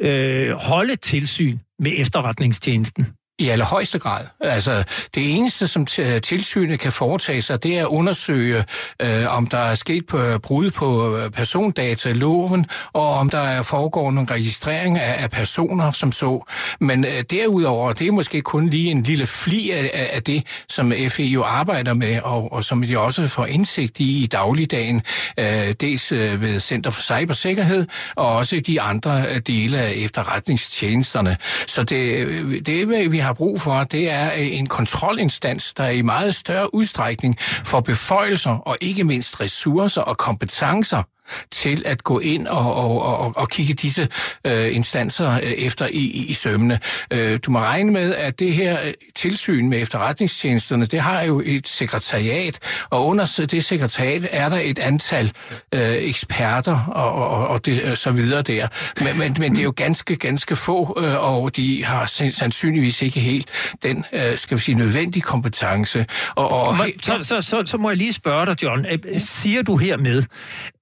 øh, 0.00 0.50
holde 0.52 0.96
tilsyn 0.96 1.58
med 1.78 2.00
efterretningstjenesten. 2.00 3.06
I 3.38 3.48
allerhøjeste 3.48 3.98
grad. 3.98 4.24
Altså, 4.40 4.84
det 5.14 5.36
eneste, 5.36 5.68
som 5.68 5.86
tilsynet 6.22 6.80
kan 6.80 6.92
foretage 6.92 7.42
sig, 7.42 7.62
det 7.62 7.78
er 7.78 7.82
at 7.82 7.86
undersøge, 7.86 8.64
øh, 9.02 9.36
om 9.36 9.46
der 9.46 9.58
er 9.58 9.74
sket 9.74 10.06
på 10.06 10.18
brud 10.42 10.70
på 10.70 11.16
øh, 11.16 11.30
persondataloven, 11.30 12.66
og 12.92 13.14
om 13.14 13.30
der 13.30 13.38
er 13.38 13.62
foregår 13.62 14.10
nogle 14.10 14.30
registrering 14.30 14.98
af, 14.98 15.22
af 15.22 15.30
personer, 15.30 15.92
som 15.92 16.12
så. 16.12 16.44
Men 16.80 17.04
øh, 17.04 17.24
derudover, 17.30 17.92
det 17.92 18.06
er 18.06 18.12
måske 18.12 18.40
kun 18.40 18.68
lige 18.68 18.90
en 18.90 19.02
lille 19.02 19.26
fli 19.26 19.70
af, 19.70 20.10
af 20.12 20.22
det, 20.22 20.46
som 20.68 20.92
FE 21.08 21.22
jo 21.22 21.42
arbejder 21.42 21.94
med, 21.94 22.20
og, 22.20 22.52
og 22.52 22.64
som 22.64 22.82
de 22.82 22.98
også 22.98 23.28
får 23.28 23.46
indsigt 23.46 24.00
i 24.00 24.22
i 24.22 24.26
dagligdagen, 24.26 25.02
øh, 25.38 25.74
dels 25.80 26.12
øh, 26.12 26.42
ved 26.42 26.60
Center 26.60 26.90
for 26.90 27.02
Cybersikkerhed, 27.02 27.86
og 28.16 28.36
også 28.36 28.56
i 28.56 28.60
de 28.60 28.80
andre 28.80 29.24
øh, 29.34 29.40
dele 29.46 29.78
af 29.78 29.92
efterretningstjenesterne. 29.96 31.36
Så 31.66 31.82
det, 31.82 32.16
øh, 32.16 32.60
det 32.66 33.12
vi 33.12 33.18
har 33.18 33.27
har 33.28 33.34
brug 33.34 33.60
for, 33.60 33.84
det 33.84 34.10
er 34.10 34.26
øh, 34.26 34.58
en 34.58 34.66
kontrolinstans, 34.66 35.74
der 35.74 35.88
i 35.88 36.02
meget 36.02 36.34
større 36.34 36.74
udstrækning 36.74 37.36
får 37.40 37.80
beføjelser 37.80 38.50
og 38.50 38.76
ikke 38.80 39.04
mindst 39.04 39.40
ressourcer 39.40 40.00
og 40.00 40.16
kompetencer 40.16 41.02
til 41.50 41.82
at 41.86 42.04
gå 42.04 42.18
ind 42.18 42.46
og, 42.46 42.74
og, 42.74 43.02
og, 43.02 43.32
og 43.36 43.48
kigge 43.48 43.74
disse 43.74 44.08
øh, 44.44 44.76
instanser 44.76 45.32
øh, 45.32 45.40
efter 45.42 45.86
i, 45.86 45.98
i, 45.98 46.26
i 46.30 46.34
sømne. 46.34 46.80
Øh, 47.12 47.38
du 47.46 47.50
må 47.50 47.58
regne 47.58 47.92
med, 47.92 48.14
at 48.14 48.38
det 48.38 48.54
her 48.54 48.78
øh, 48.84 48.92
tilsyn 49.16 49.68
med 49.68 49.82
efterretningstjenesterne, 49.82 50.86
det 50.86 51.00
har 51.00 51.22
jo 51.22 51.42
et 51.44 51.68
sekretariat, 51.68 52.58
og 52.90 53.06
under 53.06 53.46
det 53.50 53.64
sekretariat 53.64 54.28
er 54.30 54.48
der 54.48 54.60
et 54.62 54.78
antal 54.78 55.32
øh, 55.74 55.80
eksperter 55.80 56.84
og, 56.88 57.12
og, 57.12 57.48
og 57.48 57.66
det, 57.66 57.82
øh, 57.84 57.96
så 57.96 58.10
videre 58.10 58.42
der. 58.42 58.68
Men, 59.00 59.18
men, 59.18 59.36
men 59.38 59.52
det 59.52 59.58
er 59.58 59.64
jo 59.64 59.72
ganske, 59.76 60.16
ganske 60.16 60.56
få, 60.56 60.98
øh, 61.02 61.34
og 61.34 61.56
de 61.56 61.84
har 61.84 62.06
sandsynligvis 62.30 63.02
ikke 63.02 63.20
helt 63.20 63.48
den, 63.82 64.04
øh, 64.12 64.36
skal 64.36 64.56
vi 64.56 64.62
sige, 64.62 64.74
nødvendige 64.74 65.22
kompetence. 65.22 66.06
Og, 66.34 66.52
og, 66.52 66.74
så, 67.02 67.18
så, 67.22 67.42
så, 67.42 67.62
så 67.66 67.76
må 67.76 67.88
jeg 67.88 67.96
lige 67.96 68.12
spørge 68.12 68.46
dig, 68.46 68.62
John. 68.62 68.86
Siger 69.18 69.62
du 69.62 69.76
hermed, 69.76 70.22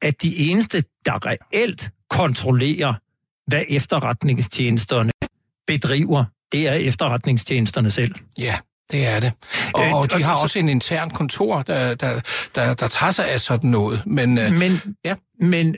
at 0.03 0.23
de 0.23 0.36
de 0.37 0.51
eneste, 0.51 0.85
der 1.07 1.27
reelt 1.27 1.91
kontrollerer, 2.11 2.95
hvad 3.47 3.63
efterretningstjenesterne 3.69 5.13
bedriver, 5.67 6.25
det 6.53 6.69
er 6.69 6.73
efterretningstjenesterne 6.73 7.91
selv. 7.91 8.15
Ja, 8.39 8.55
det 8.93 9.07
er 9.07 9.21
det. 9.21 9.33
Og, 9.75 9.87
øh, 9.87 9.95
og 9.95 10.13
de 10.13 10.23
har 10.23 10.35
også 10.35 10.59
en 10.59 10.69
intern 10.69 11.11
kontor, 11.11 11.63
der, 11.63 11.95
der, 11.95 12.21
der, 12.55 12.75
der 12.75 12.89
tager 12.89 13.13
sig 13.13 13.31
af 13.33 13.41
sådan 13.41 13.71
noget. 13.71 14.03
Men, 14.07 14.39
øh, 14.39 14.53
men, 14.53 14.81
ja. 15.05 15.15
men 15.41 15.77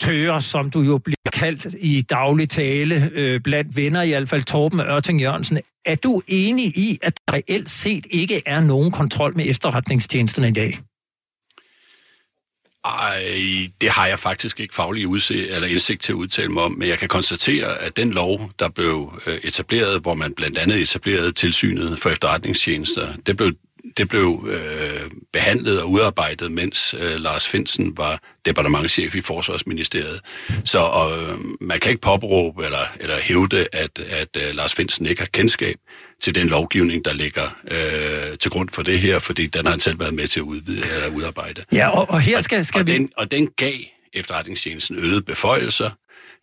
tøger, 0.00 0.40
som 0.40 0.70
du 0.70 0.80
jo 0.80 0.98
bliver 0.98 1.30
kaldt 1.32 1.74
i 1.80 2.02
daglig 2.02 2.48
tale, 2.48 3.10
øh, 3.12 3.40
blandt 3.40 3.76
venner 3.76 4.02
i 4.02 4.10
hvert 4.10 4.28
fald 4.28 4.42
Torben 4.42 4.80
Ørting 4.80 5.20
Jørgensen, 5.20 5.58
er 5.84 5.94
du 5.94 6.22
enig 6.26 6.78
i, 6.78 6.98
at 7.02 7.20
der 7.28 7.34
reelt 7.34 7.70
set 7.70 8.06
ikke 8.10 8.42
er 8.46 8.60
nogen 8.60 8.90
kontrol 8.90 9.36
med 9.36 9.44
efterretningstjenesterne 9.48 10.48
i 10.48 10.52
dag? 10.52 10.78
Ej, 12.84 13.24
det 13.80 13.90
har 13.90 14.06
jeg 14.06 14.18
faktisk 14.18 14.60
ikke 14.60 14.74
faglig 14.74 15.06
udse, 15.06 15.48
eller 15.48 15.68
indsigt 15.68 16.02
til 16.02 16.12
at 16.12 16.16
udtale 16.16 16.48
mig 16.48 16.62
om, 16.62 16.72
men 16.72 16.88
jeg 16.88 16.98
kan 16.98 17.08
konstatere, 17.08 17.78
at 17.78 17.96
den 17.96 18.10
lov, 18.10 18.50
der 18.58 18.68
blev 18.68 19.22
øh, 19.26 19.38
etableret, 19.42 20.00
hvor 20.00 20.14
man 20.14 20.34
blandt 20.34 20.58
andet 20.58 20.82
etablerede 20.82 21.32
tilsynet 21.32 21.98
for 21.98 22.10
efterretningstjenester, 22.10 23.08
det 23.26 23.36
blev 23.36 23.52
det 23.96 24.08
blev 24.08 24.48
øh, 24.50 25.10
behandlet 25.32 25.82
og 25.82 25.90
udarbejdet, 25.90 26.52
mens 26.52 26.94
øh, 26.98 27.20
Lars 27.20 27.48
Finsen 27.48 27.96
var 27.96 28.20
departementchef 28.46 29.14
i 29.14 29.20
Forsvarsministeriet. 29.20 30.20
Så 30.64 30.78
øh, 30.78 31.38
man 31.60 31.80
kan 31.80 31.90
ikke 31.90 32.00
påberåbe 32.00 32.64
eller, 32.64 32.86
eller 33.00 33.16
hævde, 33.16 33.66
at, 33.72 33.98
at 33.98 34.28
øh, 34.36 34.54
Lars 34.54 34.74
Finsen 34.74 35.06
ikke 35.06 35.20
har 35.20 35.28
kendskab 35.32 35.76
til 36.22 36.34
den 36.34 36.46
lovgivning, 36.46 37.04
der 37.04 37.12
ligger 37.12 37.56
øh, 37.70 38.38
til 38.38 38.50
grund 38.50 38.68
for 38.68 38.82
det 38.82 38.98
her, 38.98 39.18
fordi 39.18 39.46
den 39.46 39.64
har 39.64 39.70
han 39.70 39.80
selv 39.80 40.00
været 40.00 40.14
med 40.14 40.28
til 40.28 40.40
at 40.40 40.44
udvide 40.44 40.82
eller 40.94 41.16
udarbejde. 41.16 41.64
Ja, 41.72 41.88
og, 41.88 42.10
og 42.10 42.20
her 42.20 42.40
skal, 42.40 42.64
skal 42.64 42.80
og, 42.80 42.86
vi... 42.86 42.92
Og 42.92 42.98
den, 42.98 43.10
og 43.16 43.30
den 43.30 43.50
gav 43.56 43.74
efterretningstjenesten 44.12 44.98
øgede 44.98 45.22
beføjelser, 45.22 45.90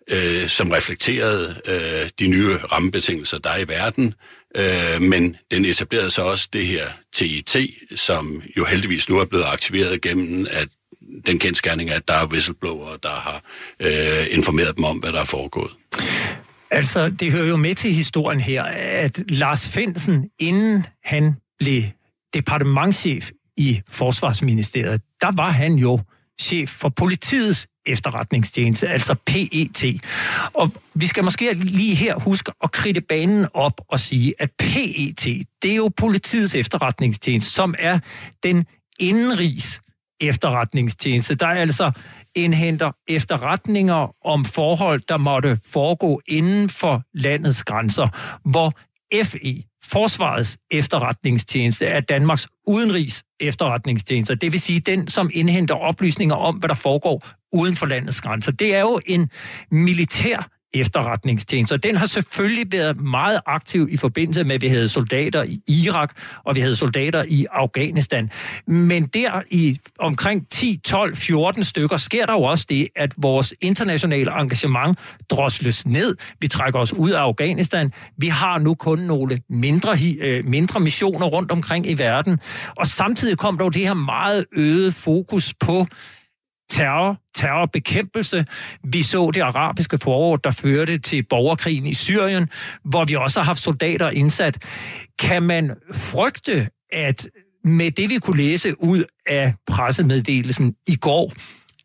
øh, 0.08 0.48
som 0.50 0.72
reflekterede 0.72 1.62
øh, 1.66 2.10
de 2.20 2.28
nye 2.28 2.56
rammebetingelser, 2.58 3.38
der 3.38 3.50
er 3.50 3.58
i 3.58 3.68
verden, 3.68 4.14
Øh, 4.56 5.02
men 5.02 5.38
den 5.52 5.66
etablerede 5.66 6.12
så 6.12 6.22
også 6.22 6.48
det 6.54 6.68
her 6.68 6.86
TIT, 7.14 7.56
som 7.96 8.42
jo 8.58 8.66
heldigvis 8.66 9.10
nu 9.10 9.20
er 9.20 9.26
blevet 9.26 9.46
aktiveret 9.48 10.02
gennem 10.02 10.48
at 10.50 10.68
den 11.26 11.40
kendskærning, 11.40 11.90
at 11.90 12.08
der 12.08 12.14
er 12.14 12.28
whistleblower, 12.28 12.98
der 13.04 13.10
har 13.10 13.44
øh, 13.80 14.38
informeret 14.38 14.76
dem 14.76 14.84
om, 14.84 14.98
hvad 14.98 15.12
der 15.12 15.20
er 15.20 15.26
foregået. 15.26 15.72
Altså, 16.72 17.10
det 17.10 17.32
hører 17.32 17.48
jo 17.48 17.56
med 17.56 17.76
til 17.76 17.94
historien 17.94 18.42
her, 18.42 18.64
at 18.64 19.24
Lars 19.30 19.70
Finsen, 19.70 20.30
inden 20.40 20.86
han 21.04 21.36
blev 21.60 21.84
departementchef 22.34 23.30
i 23.58 23.82
Forsvarsministeriet, 23.90 25.02
der 25.22 25.32
var 25.36 25.52
han 25.52 25.76
jo 25.76 26.00
chef 26.42 26.70
for 26.70 26.90
politiets 26.90 27.68
efterretningstjeneste, 27.86 28.88
altså 28.88 29.16
PET. 29.26 30.02
Og 30.54 30.72
vi 30.94 31.08
skal 31.08 31.24
måske 31.24 31.54
lige 31.54 31.96
her 31.96 32.20
huske 32.20 32.52
at 32.64 32.72
kridte 32.72 33.02
banen 33.02 33.48
op 33.54 33.82
og 33.88 34.00
sige, 34.00 34.34
at 34.40 34.52
PET, 34.60 35.24
det 35.62 35.72
er 35.72 35.76
jo 35.76 35.92
politiets 35.98 36.56
efterretningstjeneste, 36.56 37.52
som 37.52 37.76
er 37.80 38.00
den 38.44 38.66
indenrigs 39.00 39.82
efterretningstjeneste, 40.22 41.36
der 41.36 41.48
altså 41.48 41.92
indhenter 42.36 42.92
efterretninger 43.08 44.16
om 44.26 44.46
forhold, 44.46 45.02
der 45.10 45.18
måtte 45.18 45.60
foregå 45.66 46.22
inden 46.28 46.70
for 46.70 47.04
landets 47.14 47.64
grænser, 47.64 48.08
hvor 48.50 48.74
FE, 49.24 49.64
Forsvarets 49.84 50.58
efterretningstjeneste, 50.72 51.86
er 51.86 52.00
Danmarks 52.00 52.48
udenrigs 52.68 53.24
efterretningstjeneste. 53.40 54.36
Det 54.36 54.52
vil 54.52 54.62
sige 54.62 54.80
den, 54.80 55.08
som 55.08 55.30
indhenter 55.34 55.76
oplysninger 55.76 56.36
om, 56.36 56.56
hvad 56.56 56.70
der 56.70 56.76
foregår 56.76 57.28
uden 57.54 57.76
for 57.76 57.86
landets 57.86 58.22
grænser. 58.22 58.52
Det 58.52 58.76
er 58.76 58.80
jo 58.80 59.00
en 59.06 59.30
militær 59.72 60.51
efterretningstjeneste. 60.74 61.78
Den 61.78 61.96
har 61.96 62.06
selvfølgelig 62.06 62.72
været 62.72 63.02
meget 63.02 63.40
aktiv 63.46 63.88
i 63.92 63.98
forbindelse 63.98 64.44
med, 64.44 64.56
at 64.56 64.62
vi 64.62 64.68
havde 64.68 64.88
soldater 64.88 65.44
i 65.44 65.62
Irak, 65.68 66.14
og 66.44 66.56
vi 66.56 66.60
havde 66.60 66.76
soldater 66.76 67.24
i 67.28 67.46
Afghanistan. 67.52 68.32
Men 68.68 69.06
der 69.06 69.42
i 69.50 69.80
omkring 70.00 70.50
10, 70.50 70.80
12, 70.84 71.16
14 71.16 71.64
stykker 71.64 71.98
sker 71.98 72.26
der 72.26 72.34
jo 72.34 72.44
også 72.44 72.66
det, 72.70 72.88
at 72.96 73.14
vores 73.18 73.54
internationale 73.62 74.42
engagement 74.42 75.00
drosles 75.30 75.86
ned. 75.86 76.16
Vi 76.40 76.48
trækker 76.48 76.80
os 76.80 76.94
ud 76.94 77.12
af 77.12 77.22
Afghanistan. 77.22 77.94
Vi 78.18 78.28
har 78.28 78.58
nu 78.58 78.74
kun 78.74 79.00
nogle 79.00 79.42
mindre, 79.50 79.98
øh, 80.20 80.46
mindre 80.46 80.80
missioner 80.80 81.26
rundt 81.26 81.52
omkring 81.52 81.90
i 81.90 81.98
verden. 81.98 82.40
Og 82.76 82.88
samtidig 82.88 83.38
kom 83.38 83.58
der 83.58 83.66
jo 83.66 83.70
det 83.70 83.82
her 83.82 83.94
meget 83.94 84.46
øget 84.52 84.94
fokus 84.94 85.54
på 85.60 85.86
terror, 86.72 87.18
terrorbekæmpelse. 87.36 88.46
Vi 88.84 89.04
så 89.04 89.32
det 89.34 89.42
arabiske 89.42 89.98
forår, 89.98 90.36
der 90.36 90.52
førte 90.52 90.98
til 90.98 91.26
borgerkrigen 91.30 91.86
i 91.86 91.94
Syrien, 91.94 92.50
hvor 92.84 93.06
vi 93.06 93.16
også 93.16 93.40
har 93.40 93.46
haft 93.46 93.62
soldater 93.62 94.10
indsat. 94.10 94.64
Kan 95.20 95.44
man 95.44 95.72
frygte, 95.94 96.70
at 96.92 97.28
med 97.64 97.92
det, 97.92 98.10
vi 98.10 98.18
kunne 98.18 98.38
læse 98.38 98.84
ud 98.84 99.04
af 99.28 99.54
pressemeddelelsen 99.68 100.76
i 100.88 100.96
går, 100.96 101.34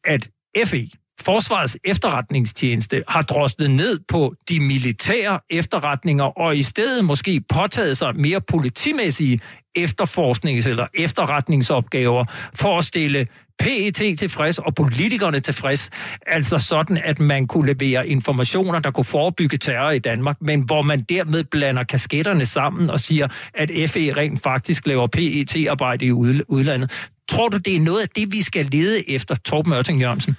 at 0.05 0.29
FE, 0.67 0.89
Forsvarets 1.21 1.77
efterretningstjeneste 1.85 3.03
har 3.09 3.23
droslet 3.23 3.71
ned 3.71 3.99
på 4.09 4.35
de 4.49 4.61
militære 4.61 5.41
efterretninger, 5.51 6.25
og 6.25 6.57
i 6.57 6.63
stedet 6.63 7.05
måske 7.05 7.43
påtaget 7.55 7.97
sig 7.97 8.17
mere 8.17 8.41
politimæssige 8.41 9.41
efterforsknings- 9.79 10.69
eller 10.69 10.87
efterretningsopgaver 10.95 12.25
for 12.55 12.79
at 12.79 12.85
stille 12.85 13.27
PET 13.59 14.19
tilfreds 14.19 14.59
og 14.59 14.75
politikerne 14.75 15.41
tilfreds. 15.41 15.91
Altså 16.27 16.59
sådan, 16.59 17.01
at 17.05 17.19
man 17.19 17.47
kunne 17.47 17.75
levere 17.75 18.09
informationer, 18.09 18.79
der 18.79 18.91
kunne 18.91 19.05
forebygge 19.05 19.57
terror 19.57 19.91
i 19.91 19.99
Danmark, 19.99 20.37
men 20.41 20.61
hvor 20.61 20.83
man 20.83 21.01
dermed 21.01 21.45
blander 21.45 21.85
kasketterne 21.85 22.47
sammen 22.47 22.91
og 22.91 23.01
siger, 23.01 23.29
at 23.55 23.71
FE 23.91 24.13
rent 24.13 24.43
faktisk 24.43 24.87
laver 24.87 25.07
PET-arbejde 25.07 26.07
i 26.07 26.13
udlandet. 26.13 27.11
Tror 27.29 27.49
du, 27.49 27.57
det 27.57 27.77
er 27.77 27.81
noget 27.81 28.01
af 28.01 28.09
det, 28.09 28.33
vi 28.33 28.43
skal 28.43 28.67
lede 28.73 29.11
efter, 29.11 29.35
Torben 29.35 29.73
Ørting 29.73 30.01
Jørgensen? 30.01 30.37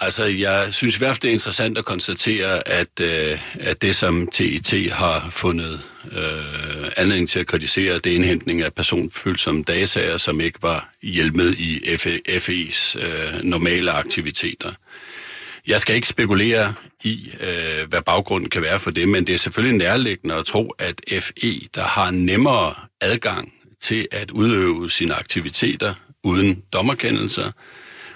Altså, 0.00 0.24
jeg 0.24 0.68
synes 0.70 0.96
i 0.96 0.98
hvert 0.98 1.10
fald, 1.10 1.20
det 1.20 1.28
er 1.28 1.32
interessant 1.32 1.78
at 1.78 1.84
konstatere, 1.84 2.68
at, 2.68 3.00
øh, 3.00 3.38
at 3.60 3.82
det, 3.82 3.96
som 3.96 4.28
TIT 4.32 4.92
har 4.92 5.28
fundet 5.30 5.80
øh, 6.12 6.90
anledning 6.96 7.28
til 7.28 7.38
at 7.38 7.46
kritisere, 7.46 7.98
det 7.98 8.12
er 8.12 8.14
indhentning 8.14 8.62
af 8.62 8.74
personfølsomme 8.74 9.62
dataer, 9.62 10.18
som 10.18 10.40
ikke 10.40 10.62
var 10.62 10.90
hjælmet 11.02 11.58
i 11.58 11.78
FE's 12.26 12.98
øh, 12.98 13.42
normale 13.42 13.90
aktiviteter. 13.90 14.72
Jeg 15.66 15.80
skal 15.80 15.94
ikke 15.94 16.08
spekulere 16.08 16.74
i, 17.02 17.30
øh, 17.40 17.88
hvad 17.88 18.02
baggrunden 18.02 18.50
kan 18.50 18.62
være 18.62 18.80
for 18.80 18.90
det, 18.90 19.08
men 19.08 19.26
det 19.26 19.34
er 19.34 19.38
selvfølgelig 19.38 19.78
nærliggende 19.78 20.34
at 20.34 20.46
tro, 20.46 20.68
at 20.78 21.00
FE, 21.20 21.60
der 21.74 21.84
har 21.84 22.10
nemmere 22.10 22.74
adgang 23.00 23.52
til 23.80 24.08
at 24.12 24.30
udøve 24.30 24.90
sine 24.90 25.14
aktiviteter 25.14 25.94
uden 26.24 26.62
dommerkendelser, 26.72 27.50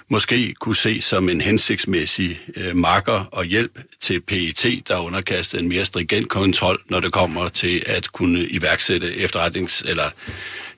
måske 0.09 0.53
kunne 0.53 0.75
se 0.75 1.01
som 1.01 1.29
en 1.29 1.41
hensigtsmæssig 1.41 2.39
øh, 2.55 2.75
marker 2.75 3.25
og 3.31 3.45
hjælp 3.45 3.79
til 4.01 4.21
PET, 4.21 4.87
der 4.87 4.95
er 4.95 4.99
underkastet 4.99 5.59
en 5.59 5.69
mere 5.69 5.85
stringent 5.85 6.29
kontrol, 6.29 6.81
når 6.85 6.99
det 6.99 7.11
kommer 7.11 7.49
til 7.49 7.83
at 7.85 8.11
kunne 8.11 8.47
iværksætte 8.47 9.13
efterretnings- 9.13 9.89
eller 9.89 10.05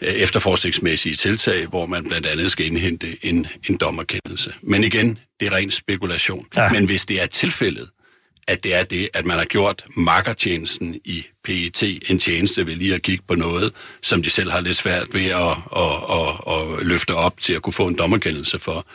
øh, 0.02 0.10
efterforskningsmæssige 0.10 1.16
tiltag, 1.16 1.66
hvor 1.66 1.86
man 1.86 2.04
blandt 2.04 2.28
andet 2.28 2.52
skal 2.52 2.66
indhente 2.66 3.18
en, 3.22 3.48
en 3.70 3.78
dommerkendelse. 3.78 4.54
Men 4.62 4.84
igen, 4.84 5.20
det 5.40 5.48
er 5.48 5.52
ren 5.52 5.72
spekulation. 5.72 6.48
Ja. 6.56 6.72
Men 6.72 6.86
hvis 6.86 7.06
det 7.06 7.22
er 7.22 7.26
tilfældet, 7.26 7.90
at 8.48 8.64
det 8.64 8.76
er 8.76 8.84
det, 8.84 9.10
at 9.14 9.26
man 9.26 9.38
har 9.38 9.46
gjort 9.46 9.86
makkertjenesten 9.96 10.96
i 11.04 11.26
PET 11.44 11.84
en 12.10 12.20
tjeneste 12.20 12.68
ved 12.68 12.76
lige 12.76 12.96
at 12.96 13.02
kigge 13.02 13.24
på 13.28 13.36
noget, 13.36 13.74
som 14.02 14.24
de 14.24 14.30
selv 14.30 14.52
har 14.52 14.60
lidt 14.60 14.78
svært 14.78 15.08
ved 15.14 15.26
at, 15.26 15.58
at, 15.76 15.94
at, 16.12 16.80
at 16.80 16.86
løfte 16.86 17.16
op 17.16 17.42
til 17.42 17.54
at 17.54 17.62
kunne 17.62 17.74
få 17.74 17.88
en 17.88 17.98
dommerkendelse 17.98 18.60
for, 18.60 18.86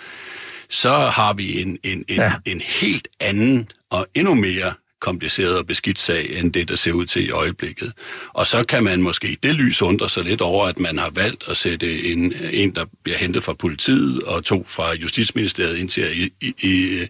så 0.68 0.90
har 0.90 1.32
vi 1.32 1.60
en, 1.60 1.78
en, 1.82 2.04
en, 2.08 2.16
ja. 2.16 2.32
en 2.44 2.60
helt 2.60 3.08
anden 3.20 3.70
og 3.90 4.06
endnu 4.14 4.34
mere 4.34 4.72
kompliceret 5.00 5.58
og 5.58 5.66
beskidt 5.66 5.98
sag, 5.98 6.38
end 6.38 6.52
det, 6.52 6.68
der 6.68 6.76
ser 6.76 6.92
ud 6.92 7.06
til 7.06 7.26
i 7.26 7.30
øjeblikket. 7.30 7.92
Og 8.28 8.46
så 8.46 8.64
kan 8.64 8.84
man 8.84 9.02
måske 9.02 9.28
i 9.28 9.34
det 9.34 9.54
lys 9.54 9.82
undre 9.82 10.08
sig 10.08 10.24
lidt 10.24 10.40
over, 10.40 10.66
at 10.66 10.78
man 10.78 10.98
har 10.98 11.10
valgt 11.10 11.44
at 11.48 11.56
sætte 11.56 12.04
en, 12.04 12.34
en 12.52 12.74
der 12.74 12.84
bliver 13.02 13.18
hentet 13.18 13.44
fra 13.44 13.52
politiet, 13.54 14.22
og 14.22 14.44
to 14.44 14.64
fra 14.68 14.94
Justitsministeriet 14.94 15.76
ind 15.76 15.88
til 15.88 16.00
at 16.00 16.12
i, 16.12 16.30
i, 16.40 16.54
i, 16.62 17.06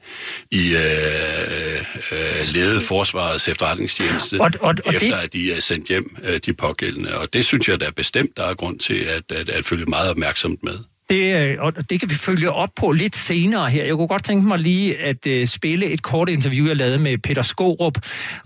i 0.51 0.77
øh, 0.77 1.79
øh, 2.12 2.53
lede 2.53 2.81
Forsvarets 2.81 3.49
efterretningstjeneste, 3.49 4.40
og, 4.40 4.51
og, 4.61 4.75
og 4.85 4.94
efter 4.94 5.16
det... 5.16 5.25
at 5.25 5.33
de 5.33 5.53
er 5.53 5.61
sendt 5.61 5.88
hjem, 5.88 6.16
øh, 6.22 6.40
de 6.46 6.53
pågældende. 6.53 7.18
Og 7.18 7.33
det 7.33 7.44
synes 7.44 7.68
jeg, 7.68 7.81
der 7.81 7.87
er 7.87 7.90
bestemt, 7.90 8.37
der 8.37 8.44
er 8.44 8.55
grund 8.55 8.79
til 8.79 8.99
at, 8.99 9.37
at, 9.37 9.49
at 9.49 9.64
følge 9.64 9.85
meget 9.85 10.11
opmærksomt 10.11 10.62
med. 10.62 10.79
Det, 11.09 11.51
øh, 11.51 11.57
og 11.59 11.90
det 11.90 12.01
kan 12.01 12.11
vi 12.11 12.14
følge 12.14 12.51
op 12.51 12.69
på 12.77 12.92
lidt 12.92 13.16
senere 13.16 13.71
her. 13.71 13.85
Jeg 13.85 13.95
kunne 13.95 14.09
godt 14.09 14.25
tænke 14.25 14.47
mig 14.49 14.59
lige 14.59 14.99
at 14.99 15.27
øh, 15.27 15.47
spille 15.47 15.87
et 15.87 16.03
kort 16.03 16.29
interview, 16.29 16.66
jeg 16.66 16.77
lavede 16.77 16.99
med 16.99 17.19
Peter 17.19 17.42
Skorup, 17.42 17.99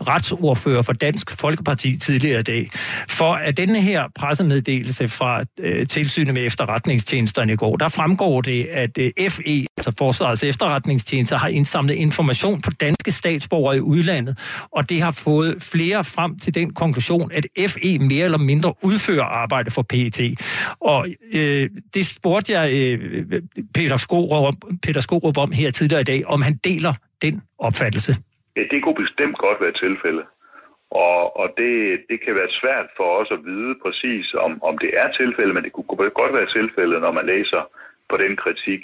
retsordfører 0.08 0.82
for 0.82 0.92
Dansk 0.92 1.30
Folkeparti 1.30 1.96
tidligere 1.96 2.40
i 2.40 2.42
dag. 2.42 2.70
For 3.08 3.34
at 3.34 3.56
denne 3.56 3.80
her 3.80 4.04
pressemeddelelse 4.14 5.08
fra 5.08 5.44
øh, 5.60 5.86
tilsynet 5.86 6.34
med 6.34 6.46
efterretningstjenesterne 6.46 7.52
i 7.52 7.56
går, 7.56 7.76
der 7.76 7.88
fremgår 7.88 8.40
det, 8.40 8.64
at 8.64 8.98
øh, 8.98 9.10
FE, 9.30 9.66
altså 9.76 9.92
Forsvarets 9.98 10.44
efterretningstjenester, 10.44 11.38
har 11.38 11.48
indsamlet 11.48 11.94
information 11.94 12.60
på 12.60 12.70
danske 12.70 13.12
statsborgere 13.12 13.76
i 13.76 13.80
udlandet, 13.80 14.38
og 14.72 14.88
det 14.88 15.02
har 15.02 15.10
fået 15.10 15.62
flere 15.62 16.04
frem 16.04 16.38
til 16.38 16.54
den 16.54 16.74
konklusion, 16.74 17.32
at 17.32 17.46
FE 17.68 17.98
mere 17.98 18.24
eller 18.24 18.38
mindre 18.38 18.74
udfører 18.82 19.24
arbejde 19.24 19.70
for 19.70 19.82
PET. 19.82 20.20
Og 20.80 21.08
øh, 21.34 21.70
det 21.94 22.06
spurgte 22.06 22.49
jeg 22.50 22.66
øh, 22.78 23.42
Peter, 23.74 23.96
Skorup, 23.96 24.54
Peter 24.82 25.00
Skorup 25.00 25.38
om 25.38 25.52
her 25.52 25.70
tidligere 25.70 26.00
i 26.00 26.10
dag, 26.12 26.20
om 26.26 26.42
han 26.42 26.56
deler 26.64 26.94
den 27.22 27.42
opfattelse. 27.58 28.12
Ja, 28.56 28.62
det 28.70 28.82
kunne 28.82 29.00
bestemt 29.04 29.38
godt 29.38 29.60
være 29.60 29.72
tilfælde. 29.72 30.22
Og, 30.90 31.36
og 31.40 31.46
det, 31.56 32.00
det 32.10 32.18
kan 32.24 32.34
være 32.34 32.56
svært 32.60 32.86
for 32.96 33.08
os 33.20 33.30
at 33.30 33.44
vide 33.44 33.74
præcis, 33.84 34.34
om, 34.34 34.62
om 34.62 34.78
det 34.78 34.90
er 35.02 35.08
tilfælde, 35.20 35.52
men 35.54 35.64
det 35.64 35.72
kunne 35.72 36.10
godt 36.20 36.34
være 36.38 36.52
tilfælde, 36.58 37.00
når 37.00 37.12
man 37.12 37.26
læser 37.26 37.62
på 38.10 38.16
den 38.16 38.36
kritik. 38.36 38.82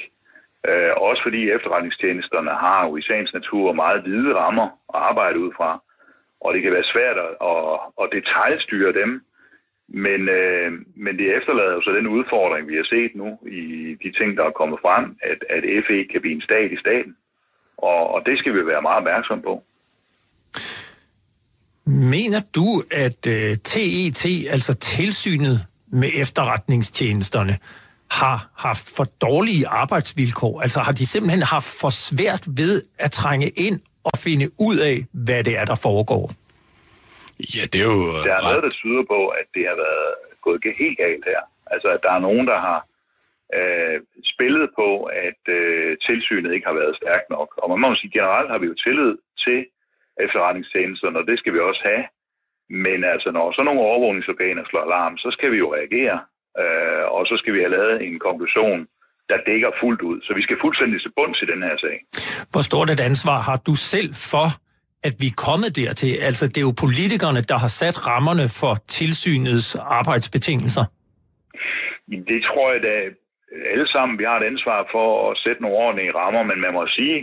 Øh, 0.69 0.93
også 0.97 1.23
fordi 1.23 1.51
efterretningstjenesterne 1.51 2.51
har 2.51 2.87
jo 2.87 2.97
i 2.97 3.03
sagens 3.03 3.33
natur 3.33 3.73
meget 3.73 4.03
hvide 4.03 4.35
rammer 4.35 4.69
at 4.95 5.01
arbejde 5.11 5.39
ud 5.41 5.53
fra, 5.57 5.83
og 6.41 6.55
det 6.55 6.63
kan 6.63 6.73
være 6.73 6.93
svært 6.95 7.19
at, 7.27 7.33
at, 7.51 7.79
at 8.03 8.09
detaljstyre 8.19 8.93
dem, 9.01 9.11
men, 9.89 10.29
øh, 10.29 10.73
men 10.97 11.19
det 11.19 11.37
efterlader 11.37 11.73
jo 11.73 11.83
så 11.83 11.91
den 11.91 12.07
udfordring, 12.07 12.69
vi 12.69 12.77
har 12.77 12.85
set 12.85 13.13
nu 13.15 13.39
i 13.47 13.63
de 14.03 14.13
ting, 14.19 14.37
der 14.37 14.45
er 14.45 14.51
kommet 14.51 14.79
frem, 14.83 15.17
at, 15.23 15.45
at 15.51 15.63
FE 15.87 16.05
kan 16.13 16.21
blive 16.21 16.35
en 16.35 16.41
stat 16.41 16.73
i 16.73 16.77
staten. 16.77 17.17
Og, 17.79 18.15
og 18.15 18.23
det 18.27 18.39
skal 18.39 18.55
vi 18.55 18.67
være 18.67 18.83
meget 18.83 18.97
opmærksom 18.97 19.43
på. 19.43 19.63
Mener 21.87 22.41
du, 22.55 22.83
at 22.91 23.27
øh, 23.27 23.57
TET, 23.65 24.25
altså 24.51 24.75
tilsynet 24.75 25.67
med 25.93 26.09
efterretningstjenesterne, 26.15 27.59
har 28.11 28.51
haft 28.55 28.93
for 28.97 29.05
dårlige 29.05 29.69
arbejdsvilkår? 29.69 30.61
Altså 30.61 30.81
har 30.81 30.93
de 30.93 31.07
simpelthen 31.07 31.43
haft 31.43 31.67
for 31.67 31.91
svært 31.91 32.45
ved 32.47 32.83
at 32.99 33.13
trænge 33.13 33.49
ind 33.49 33.81
og 34.05 34.19
finde 34.19 34.51
ud 34.59 34.77
af, 34.77 35.05
hvad 35.13 35.45
det 35.45 35.59
er, 35.59 35.65
der 35.65 35.75
foregår? 35.75 36.33
Ja, 37.55 37.63
det 37.73 37.79
er 37.85 37.89
jo... 37.95 38.03
Der 38.29 38.35
er 38.39 38.47
noget, 38.49 38.63
der 38.67 38.79
tyder 38.81 39.05
på, 39.15 39.21
at 39.41 39.47
det 39.55 39.65
har 39.71 39.77
været 39.85 40.09
gået 40.47 40.77
helt 40.83 40.99
galt 41.05 41.25
her. 41.33 41.43
Altså, 41.73 41.89
at 41.95 42.01
der 42.03 42.13
er 42.13 42.27
nogen, 42.29 42.47
der 42.53 42.59
har 42.69 42.81
øh, 43.59 43.97
spillet 44.33 44.67
på, 44.81 44.89
at 45.29 45.43
øh, 45.59 45.97
tilsynet 46.09 46.55
ikke 46.55 46.67
har 46.71 46.79
været 46.81 46.99
stærkt 47.01 47.29
nok. 47.37 47.51
Og 47.63 47.67
man 47.71 47.81
må 47.81 47.95
sige, 47.95 48.17
generelt 48.19 48.51
har 48.53 48.59
vi 48.63 48.67
jo 48.67 48.77
tillid 48.87 49.13
til 49.45 49.59
efterretningstjenesterne, 50.25 51.19
og 51.21 51.27
det 51.31 51.39
skal 51.39 51.53
vi 51.55 51.61
også 51.69 51.83
have. 51.91 52.05
Men 52.85 52.99
altså, 53.13 53.29
når 53.37 53.53
sådan 53.53 53.67
nogle 53.69 53.87
overvågningsorganer 53.89 54.63
slår 54.65 54.83
alarm, 54.89 55.15
så 55.25 55.29
skal 55.37 55.53
vi 55.53 55.59
jo 55.65 55.69
reagere. 55.79 56.19
Øh, 56.63 57.05
og 57.17 57.23
så 57.31 57.35
skal 57.41 57.53
vi 57.55 57.61
have 57.65 57.75
lavet 57.77 57.97
en 58.07 58.19
konklusion, 58.29 58.81
der 59.31 59.39
dækker 59.51 59.71
fuldt 59.81 60.03
ud. 60.11 60.19
Så 60.27 60.31
vi 60.39 60.43
skal 60.43 60.57
fuldstændig 60.65 60.99
til 61.01 61.13
bunds 61.17 61.43
i 61.43 61.47
den 61.53 61.63
her 61.69 61.77
sag. 61.85 61.97
Hvor 62.53 62.63
stort 62.71 62.91
et 62.91 63.01
ansvar 63.11 63.39
har 63.49 63.59
du 63.69 63.75
selv 63.75 64.11
for 64.33 64.49
at 65.09 65.15
vi 65.23 65.27
er 65.33 65.43
kommet 65.47 65.71
dertil? 65.77 66.13
Altså, 66.29 66.45
det 66.49 66.59
er 66.59 66.69
jo 66.71 66.75
politikerne, 66.85 67.41
der 67.51 67.59
har 67.65 67.73
sat 67.81 67.97
rammerne 68.11 68.47
for 68.61 68.75
tilsynets 68.99 69.69
arbejdsbetingelser. 70.01 70.85
Det 72.33 72.41
tror 72.49 72.73
jeg 72.73 72.83
da 72.83 72.95
øh, 73.53 73.73
alle 73.73 73.89
sammen, 73.95 74.19
vi 74.19 74.25
har 74.25 74.37
et 74.41 74.51
ansvar 74.53 74.89
for 74.95 75.31
at 75.31 75.39
sætte 75.45 75.63
nogle 75.63 75.77
ordentlige 75.77 76.15
rammer, 76.21 76.43
men 76.51 76.59
man 76.61 76.73
må 76.73 76.87
sige, 76.99 77.19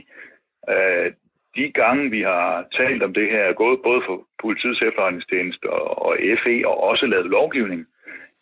at 0.68 1.14
de 1.56 1.72
gange, 1.82 2.04
vi 2.16 2.22
har 2.22 2.66
talt 2.80 3.04
om 3.04 3.14
det 3.14 3.28
her, 3.34 3.54
gået 3.54 3.80
både 3.88 4.02
for 4.08 4.16
politiets 4.44 4.82
efterretningstjeneste 4.82 5.66
og 6.06 6.18
FE, 6.44 6.56
og 6.70 6.76
også 6.90 7.06
lavet 7.06 7.26
lovgivning, 7.38 7.82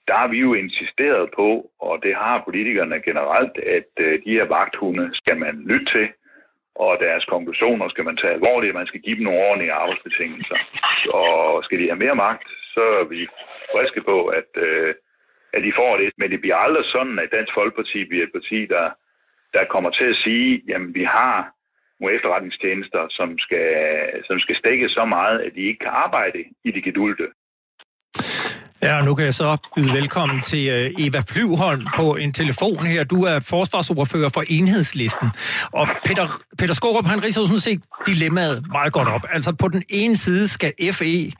der 0.08 0.16
har 0.22 0.28
vi 0.28 0.38
jo 0.38 0.54
insisteret 0.54 1.30
på, 1.36 1.50
og 1.80 1.94
det 2.04 2.14
har 2.16 2.44
politikerne 2.48 3.02
generelt, 3.10 3.56
at 3.78 3.92
øh, 4.06 4.14
de 4.26 4.32
her 4.38 4.46
vagthunde 4.56 5.06
skal 5.14 5.38
man 5.46 5.56
lytte 5.72 5.88
til, 5.96 6.08
og 6.86 7.00
deres 7.06 7.26
konklusioner 7.26 7.88
skal 7.90 8.06
man 8.06 8.18
tage 8.18 8.34
alvorligt, 8.34 8.80
man 8.82 8.88
skal 8.88 9.02
give 9.02 9.16
dem 9.18 9.24
nogle 9.24 9.44
ordentlige 9.48 9.78
arbejdsbetingelser. 9.82 10.58
Og 11.20 11.64
skal 11.64 11.80
de 11.80 11.90
have 11.92 12.04
mere 12.06 12.16
magt, 12.16 12.48
så 12.76 12.84
er 13.02 13.04
vi 13.14 13.22
friske 13.74 14.02
på, 14.02 14.18
at, 14.40 14.52
øh, 14.68 14.94
at 15.54 15.62
de 15.64 15.78
får 15.80 15.98
det. 15.98 16.10
Men 16.18 16.32
det 16.32 16.42
bliver 16.42 16.56
aldrig 16.56 16.86
sådan, 16.86 17.20
at 17.20 17.32
Dansk 17.32 17.54
Folkeparti 17.54 18.06
bliver 18.06 18.26
et 18.26 18.36
parti, 18.38 18.60
der, 18.66 18.86
der 19.56 19.72
kommer 19.74 19.90
til 19.90 20.08
at 20.14 20.22
sige, 20.26 20.64
jamen 20.68 20.96
vi 20.96 21.04
har 21.04 21.36
nogle 22.00 22.16
efterretningstjenester, 22.16 23.02
som 23.10 23.40
skal, 23.40 23.68
som 24.28 24.40
skal 24.40 24.56
stikke 24.56 24.90
så 24.90 25.06
meget, 25.06 25.40
at 25.40 25.52
de 25.56 25.62
ikke 25.70 25.80
kan 25.86 25.96
arbejde 26.06 26.40
i 26.64 26.72
det 26.72 26.84
gedulte. 26.84 27.28
Ja, 28.84 29.02
nu 29.02 29.16
kan 29.16 29.26
jeg 29.26 29.34
så 29.34 29.58
byde 29.76 29.94
velkommen 29.94 30.42
til 30.42 30.70
øh, 30.70 31.06
Eva 31.06 31.22
Flyvholm 31.32 31.86
på 31.96 32.16
en 32.16 32.34
telefon 32.34 32.86
her. 32.86 33.04
Du 33.04 33.24
er 33.24 33.40
forsvarsordfører 33.50 34.30
for 34.34 34.44
Enhedslisten. 34.50 35.30
Og 35.72 35.88
Peter, 36.06 36.26
Peter 36.60 36.74
Skorup, 36.74 37.06
han 37.06 37.24
riser 37.24 37.42
sådan 37.46 37.60
set 37.60 37.82
dilemmaet 38.06 38.66
meget 38.72 38.94
godt 38.94 39.08
op. 39.08 39.22
Altså 39.30 39.56
på 39.56 39.68
den 39.68 39.84
ene 39.90 40.18
side 40.18 40.48
skal 40.48 40.74
FE 40.94 41.32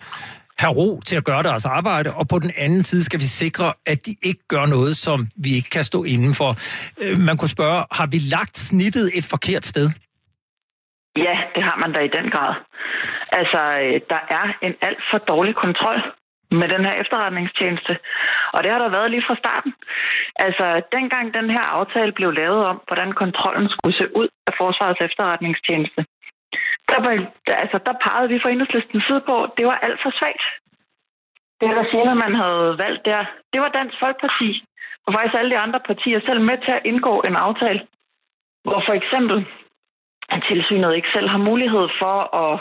have 0.60 0.74
ro 0.80 1.00
til 1.06 1.16
at 1.16 1.24
gøre 1.24 1.44
deres 1.44 1.66
arbejde, 1.66 2.14
og 2.14 2.28
på 2.28 2.40
den 2.40 2.52
anden 2.58 2.84
side 2.84 3.04
skal 3.04 3.20
vi 3.20 3.26
sikre, 3.26 3.74
at 3.86 4.06
de 4.06 4.16
ikke 4.24 4.44
gør 4.48 4.66
noget, 4.66 4.98
som 4.98 5.28
vi 5.44 5.56
ikke 5.56 5.70
kan 5.70 5.84
stå 5.84 6.04
indenfor. 6.04 6.56
Øh, 7.02 7.18
man 7.18 7.38
kunne 7.38 7.50
spørge, 7.58 7.80
har 7.92 8.08
vi 8.08 8.18
lagt 8.18 8.58
snittet 8.58 9.10
et 9.18 9.26
forkert 9.34 9.66
sted? 9.66 9.88
Ja, 11.18 11.36
det 11.56 11.64
har 11.64 11.78
man 11.84 11.94
da 11.96 12.00
i 12.00 12.12
den 12.18 12.28
grad. 12.34 12.54
Altså, 13.40 13.62
øh, 13.84 14.02
der 14.10 14.22
er 14.40 14.46
en 14.66 14.74
alt 14.88 15.02
for 15.12 15.18
dårlig 15.18 15.56
kontrol 15.56 16.21
med 16.60 16.68
den 16.74 16.86
her 16.88 16.96
efterretningstjeneste. 17.02 17.94
Og 18.54 18.64
det 18.64 18.72
har 18.72 18.80
der 18.80 18.96
været 18.98 19.12
lige 19.12 19.28
fra 19.28 19.36
starten. 19.44 19.74
Altså, 20.46 20.66
dengang 20.92 21.34
den 21.34 21.50
her 21.50 21.66
aftale 21.80 22.12
blev 22.12 22.32
lavet 22.32 22.66
om, 22.72 22.82
hvordan 22.88 23.12
kontrollen 23.12 23.70
skulle 23.70 23.98
se 23.98 24.16
ud 24.16 24.28
af 24.48 24.54
Forsvarets 24.58 25.02
efterretningstjeneste, 25.08 26.02
der, 26.90 27.00
var, 27.06 27.12
altså, 27.64 27.78
der 27.88 27.94
pegede 28.06 28.30
vi 28.30 28.40
fra 28.40 28.50
enhedslistens 28.50 29.04
side 29.08 29.22
på, 29.30 29.44
at 29.44 29.52
det 29.58 29.66
var 29.66 29.78
alt 29.86 30.00
for 30.04 30.12
svagt. 30.20 30.44
Det 31.62 31.70
regime, 31.82 32.16
man 32.26 32.34
havde 32.44 32.78
valgt 32.84 33.06
der, 33.06 33.22
det 33.54 33.60
var 33.62 33.70
Dansk 33.70 33.96
Folkeparti, 34.00 34.50
og 35.06 35.14
faktisk 35.14 35.36
alle 35.38 35.52
de 35.52 35.64
andre 35.66 35.80
partier 35.90 36.20
selv 36.20 36.42
med 36.42 36.58
til 36.66 36.72
at 36.72 36.86
indgå 36.86 37.14
en 37.28 37.36
aftale, 37.36 37.82
hvor 38.64 38.84
for 38.88 38.94
eksempel 38.94 39.38
at 40.30 40.44
tilsynet 40.50 40.96
ikke 40.96 41.14
selv 41.16 41.28
har 41.30 41.42
mulighed 41.50 41.88
for 42.02 42.18
at 42.44 42.60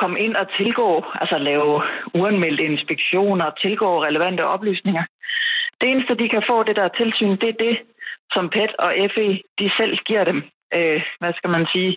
komme 0.00 0.20
ind 0.20 0.34
og 0.36 0.46
tilgå, 0.58 1.04
altså 1.20 1.38
lave 1.38 1.82
uanmeldte 2.14 2.64
inspektioner, 2.64 3.50
tilgå 3.62 4.02
relevante 4.02 4.46
oplysninger. 4.46 5.04
Det 5.80 5.90
eneste, 5.90 6.14
de 6.14 6.28
kan 6.28 6.42
få 6.50 6.62
det 6.62 6.76
der 6.76 6.88
tilsyn, 6.88 7.36
det 7.42 7.48
er 7.48 7.62
det, 7.66 7.76
som 8.32 8.48
PET 8.48 8.72
og 8.78 8.90
FE, 9.14 9.42
de 9.58 9.70
selv 9.78 9.98
giver 10.08 10.24
dem. 10.24 10.42
Øh, 10.76 11.02
hvad 11.20 11.32
skal 11.36 11.50
man 11.50 11.66
sige, 11.72 11.96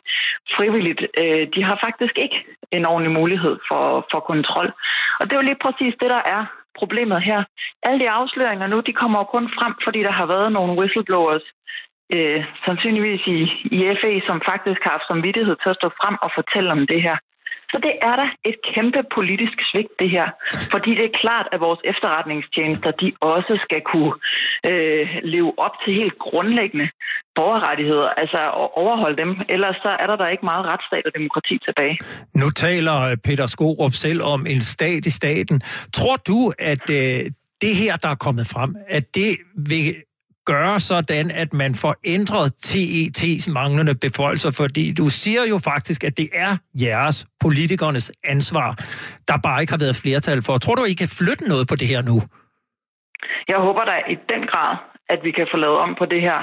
frivilligt. 0.55 1.01
Øh, 1.21 1.47
de 1.55 1.63
har 1.63 1.77
faktisk 1.85 2.15
ikke 2.23 2.37
en 2.71 2.85
ordentlig 2.85 3.13
mulighed 3.19 3.55
for, 3.69 4.07
for 4.11 4.19
kontrol. 4.19 4.69
Og 5.19 5.23
det 5.25 5.33
er 5.33 5.41
jo 5.41 5.49
lige 5.49 5.63
præcis 5.65 5.93
det, 6.01 6.09
der 6.15 6.21
er 6.35 6.41
problemet 6.79 7.21
her. 7.29 7.43
Alle 7.83 7.99
de 7.99 8.09
afsløringer 8.09 8.67
nu, 8.67 8.79
de 8.79 8.93
kommer 8.93 9.19
jo 9.19 9.23
kun 9.23 9.49
frem, 9.57 9.73
fordi 9.85 9.99
der 10.07 10.11
har 10.11 10.25
været 10.25 10.51
nogle 10.51 10.77
whistleblowers, 10.79 11.45
øh, 12.15 12.45
sandsynligvis 12.65 13.23
i, 13.37 13.39
i 13.77 13.79
FE, 14.01 14.21
som 14.27 14.41
faktisk 14.51 14.79
har 14.83 14.91
haft 14.91 15.07
som 15.07 15.23
vidtighed 15.23 15.55
til 15.59 15.69
at 15.69 15.79
stå 15.81 15.87
frem 16.01 16.15
og 16.25 16.31
fortælle 16.37 16.71
om 16.71 16.87
det 16.87 17.01
her. 17.07 17.17
Så 17.71 17.77
det 17.85 17.93
er 18.09 18.15
da 18.21 18.25
et 18.49 18.57
kæmpe 18.73 19.01
politisk 19.17 19.57
svigt, 19.69 19.93
det 20.01 20.09
her. 20.15 20.27
Fordi 20.73 20.91
det 20.99 21.05
er 21.09 21.19
klart, 21.23 21.47
at 21.53 21.59
vores 21.67 21.81
efterretningstjenester, 21.91 22.91
de 23.01 23.07
også 23.35 23.53
skal 23.65 23.81
kunne 23.91 24.13
øh, 24.69 25.05
leve 25.33 25.51
op 25.65 25.75
til 25.83 25.91
helt 26.01 26.17
grundlæggende 26.27 26.87
borgerrettigheder, 27.35 28.09
altså 28.21 28.39
at 28.61 28.69
overholde 28.81 29.17
dem. 29.23 29.31
Ellers 29.49 29.75
så 29.85 29.91
er 30.01 30.07
der 30.11 30.17
da 30.21 30.25
ikke 30.33 30.45
meget 30.51 30.65
retsstat 30.71 31.03
og 31.09 31.13
demokrati 31.19 31.55
tilbage. 31.67 31.95
Nu 32.41 32.47
taler 32.65 32.95
øh, 33.09 33.17
Peter 33.27 33.47
Skorup 33.55 33.93
selv 34.05 34.21
om 34.33 34.39
en 34.53 34.61
stat 34.61 35.05
i 35.05 35.13
staten. 35.21 35.61
Tror 35.97 36.15
du, 36.29 36.39
at 36.59 36.85
øh, 36.89 37.19
det 37.61 37.73
her, 37.81 37.95
der 38.03 38.09
er 38.09 38.19
kommet 38.25 38.47
frem, 38.47 38.75
at 38.87 39.15
det 39.15 39.31
vil 39.55 39.95
gøre 40.53 40.79
sådan, 40.91 41.25
at 41.43 41.49
man 41.61 41.71
får 41.83 41.93
ændret 42.15 42.47
TET's 42.67 43.45
manglende 43.59 43.95
beføjelser, 44.05 44.51
fordi 44.61 44.85
du 44.99 45.05
siger 45.21 45.43
jo 45.51 45.57
faktisk, 45.71 46.03
at 46.03 46.17
det 46.21 46.29
er 46.45 46.51
jeres, 46.85 47.17
politikernes 47.45 48.11
ansvar, 48.33 48.69
der 49.29 49.37
bare 49.45 49.61
ikke 49.61 49.73
har 49.75 49.83
været 49.85 50.01
flertal 50.03 50.39
for. 50.45 50.53
Tror 50.57 50.75
du, 50.75 50.83
I 50.93 50.95
kan 51.01 51.09
flytte 51.19 51.43
noget 51.51 51.65
på 51.71 51.75
det 51.81 51.87
her 51.93 52.01
nu? 52.09 52.17
Jeg 53.51 53.59
håber 53.65 53.83
da 53.91 53.95
i 54.13 54.15
den 54.33 54.43
grad, 54.51 54.71
at 55.13 55.19
vi 55.23 55.31
kan 55.37 55.47
få 55.51 55.57
lavet 55.57 55.77
om 55.85 55.91
på 56.01 56.05
det 56.13 56.21
her. 56.21 56.39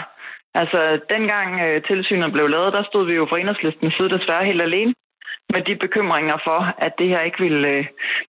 Altså, 0.61 0.81
dengang 1.15 1.49
øh, 1.65 1.83
tilsynet 1.89 2.33
blev 2.33 2.47
lavet, 2.49 2.73
der 2.77 2.83
stod 2.91 3.05
vi 3.07 3.15
jo 3.21 3.27
fra 3.31 3.39
enhedslistens 3.39 3.95
side 3.97 4.11
desværre 4.17 4.45
helt 4.51 4.63
alene 4.63 4.95
med 5.53 5.63
de 5.69 5.75
bekymringer 5.85 6.39
for, 6.47 6.61
at 6.87 6.93
det 6.99 7.09
her 7.09 7.21
ikke 7.21 7.41
vil, 7.47 7.65
øh, 7.65 7.85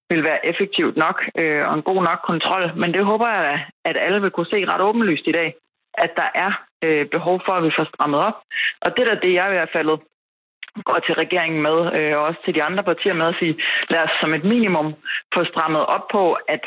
vil 0.10 0.24
være 0.30 0.46
effektivt 0.52 0.96
nok 0.98 1.18
øh, 1.40 1.68
og 1.68 1.74
en 1.76 1.88
god 1.90 2.02
nok 2.10 2.20
kontrol. 2.32 2.64
Men 2.82 2.94
det 2.94 3.06
håber 3.06 3.28
jeg, 3.28 3.66
at 3.86 3.98
alle 4.06 4.22
vil 4.22 4.32
kunne 4.32 4.54
se 4.54 4.66
ret 4.72 4.82
åbenlyst 4.82 5.28
i 5.28 5.32
dag 5.40 5.50
at 6.04 6.12
der 6.20 6.30
er 6.46 6.52
øh, 6.84 7.06
behov 7.16 7.42
for, 7.46 7.54
at 7.54 7.64
vi 7.64 7.72
får 7.78 7.88
strammet 7.94 8.20
op. 8.20 8.38
Og 8.86 8.90
det 8.98 9.04
er 9.04 9.20
det, 9.24 9.34
jeg 9.34 9.48
i 9.48 9.56
hvert 9.58 9.74
fald 9.76 9.90
går 10.88 11.00
til 11.06 11.16
regeringen 11.24 11.62
med, 11.68 11.78
øh, 11.98 12.18
og 12.18 12.24
også 12.28 12.40
til 12.46 12.56
de 12.56 12.64
andre 12.64 12.84
partier 12.84 13.14
med 13.14 13.28
at 13.28 13.36
sige, 13.40 13.56
lad 13.90 14.02
os 14.08 14.16
som 14.22 14.34
et 14.34 14.44
minimum 14.44 14.88
få 15.36 15.42
strammet 15.52 15.86
op 15.86 16.06
på, 16.12 16.24
at 16.56 16.64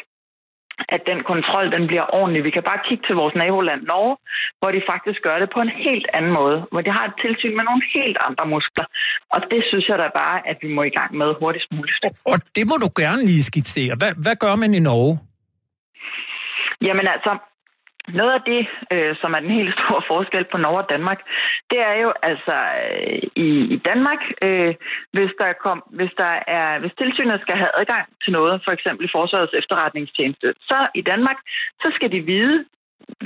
at 0.94 1.00
den 1.10 1.20
kontrol 1.30 1.66
den 1.76 1.84
bliver 1.90 2.06
ordentlig. 2.18 2.44
Vi 2.44 2.50
kan 2.56 2.62
bare 2.70 2.80
kigge 2.88 3.04
til 3.06 3.14
vores 3.20 3.34
naboland 3.34 3.82
Norge, 3.82 4.16
hvor 4.58 4.70
de 4.76 4.80
faktisk 4.92 5.18
gør 5.22 5.38
det 5.42 5.48
på 5.54 5.60
en 5.66 5.72
helt 5.88 6.06
anden 6.16 6.32
måde, 6.40 6.58
hvor 6.70 6.80
de 6.86 6.90
har 6.96 7.04
et 7.10 7.16
tilsyn 7.24 7.56
med 7.58 7.64
nogle 7.64 7.82
helt 7.96 8.18
andre 8.28 8.44
muskler. 8.54 8.86
Og 9.34 9.40
det 9.50 9.60
synes 9.70 9.88
jeg 9.88 9.98
da 9.98 10.08
bare, 10.22 10.36
at 10.50 10.56
vi 10.62 10.68
må 10.76 10.82
i 10.82 10.94
gang 10.98 11.10
med 11.20 11.28
hurtigst 11.40 11.68
muligt. 11.72 12.04
Og 12.32 12.38
det 12.56 12.64
må 12.70 12.76
du 12.84 12.88
gerne 13.02 13.22
lige 13.30 13.44
skitsere. 13.50 13.92
Hvad, 14.00 14.12
hvad 14.24 14.36
gør 14.44 14.54
man 14.62 14.70
i 14.78 14.80
Norge? 14.88 15.14
Jamen 16.86 17.06
altså, 17.14 17.32
noget 18.20 18.32
af 18.38 18.42
det, 18.52 18.62
øh, 18.92 19.16
som 19.20 19.32
er 19.32 19.40
den 19.40 19.50
helt 19.50 19.74
store 19.74 20.02
forskel 20.12 20.44
på 20.52 20.58
Norge 20.58 20.82
og 20.84 20.90
Danmark, 20.94 21.20
det 21.70 21.80
er 21.90 21.96
jo 22.04 22.12
altså 22.22 22.56
øh, 22.84 23.22
i, 23.46 23.48
i 23.74 23.76
Danmark, 23.90 24.22
øh, 24.46 24.74
hvis 25.12 25.32
der 25.40 25.60
kom, 25.64 25.78
hvis 25.98 26.12
der 26.22 26.34
er, 26.58 26.78
hvis 26.78 26.98
tilsynet 26.98 27.40
skal 27.40 27.56
have 27.56 27.72
adgang 27.80 28.04
til 28.22 28.32
noget, 28.32 28.60
for 28.64 28.72
eksempel 28.72 29.04
i 29.04 29.14
Forsvarets 29.16 29.54
efterretningstjeneste, 29.60 30.54
så 30.60 30.78
i 30.94 31.02
Danmark, 31.02 31.38
så 31.82 31.88
skal 31.94 32.12
de 32.12 32.20
vide, 32.20 32.64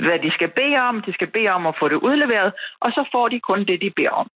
hvad 0.05 0.19
de 0.19 0.31
skal 0.31 0.49
bede 0.59 0.77
om. 0.89 1.01
De 1.01 1.13
skal 1.13 1.27
bede 1.27 1.49
om 1.57 1.67
at 1.67 1.75
få 1.79 1.87
det 1.87 1.95
udleveret, 1.95 2.53
og 2.79 2.91
så 2.91 3.01
får 3.11 3.27
de 3.27 3.39
kun 3.39 3.59
det, 3.65 3.81
de 3.81 3.91
beder 3.95 4.09
om. 4.09 4.27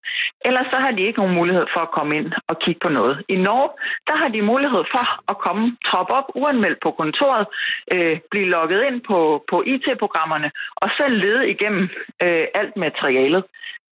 Ellers 0.46 0.68
så 0.74 0.80
har 0.80 0.92
de 0.92 1.02
ikke 1.02 1.20
nogen 1.20 1.36
mulighed 1.36 1.66
for 1.74 1.80
at 1.80 1.92
komme 1.92 2.18
ind 2.18 2.32
og 2.48 2.60
kigge 2.60 2.80
på 2.84 2.90
noget. 2.90 3.24
I 3.28 3.36
Norge, 3.36 3.70
der 4.08 4.16
har 4.16 4.28
de 4.28 4.42
mulighed 4.42 4.84
for 4.94 5.32
at 5.32 5.38
komme, 5.38 5.78
troppe 5.86 6.14
op 6.14 6.28
uanmeldt 6.36 6.80
på 6.84 6.92
kontoret, 6.92 7.46
øh, 7.94 8.20
blive 8.32 8.50
logget 8.50 8.84
ind 8.88 9.02
på, 9.10 9.44
på 9.50 9.64
IT-programmerne 9.66 10.52
og 10.76 10.90
selv 10.98 11.14
lede 11.18 11.50
igennem 11.50 11.90
øh, 12.24 12.46
alt 12.60 12.78
materialet. 12.78 13.44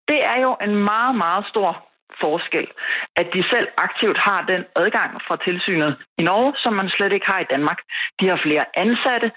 Det 0.08 0.20
er 0.32 0.38
jo 0.40 0.56
en 0.62 0.74
meget, 0.74 1.14
meget 1.16 1.44
stor 1.46 1.85
forskel, 2.20 2.66
at 3.16 3.26
de 3.34 3.42
selv 3.52 3.68
aktivt 3.86 4.18
har 4.18 4.40
den 4.52 4.62
adgang 4.76 5.10
fra 5.26 5.36
tilsynet 5.46 5.96
i 6.18 6.22
Norge, 6.22 6.52
som 6.62 6.72
man 6.72 6.88
slet 6.88 7.12
ikke 7.12 7.26
har 7.32 7.40
i 7.40 7.50
Danmark. 7.54 7.78
De 8.20 8.28
har 8.28 8.40
flere 8.46 8.64
ansatte. 8.84 9.28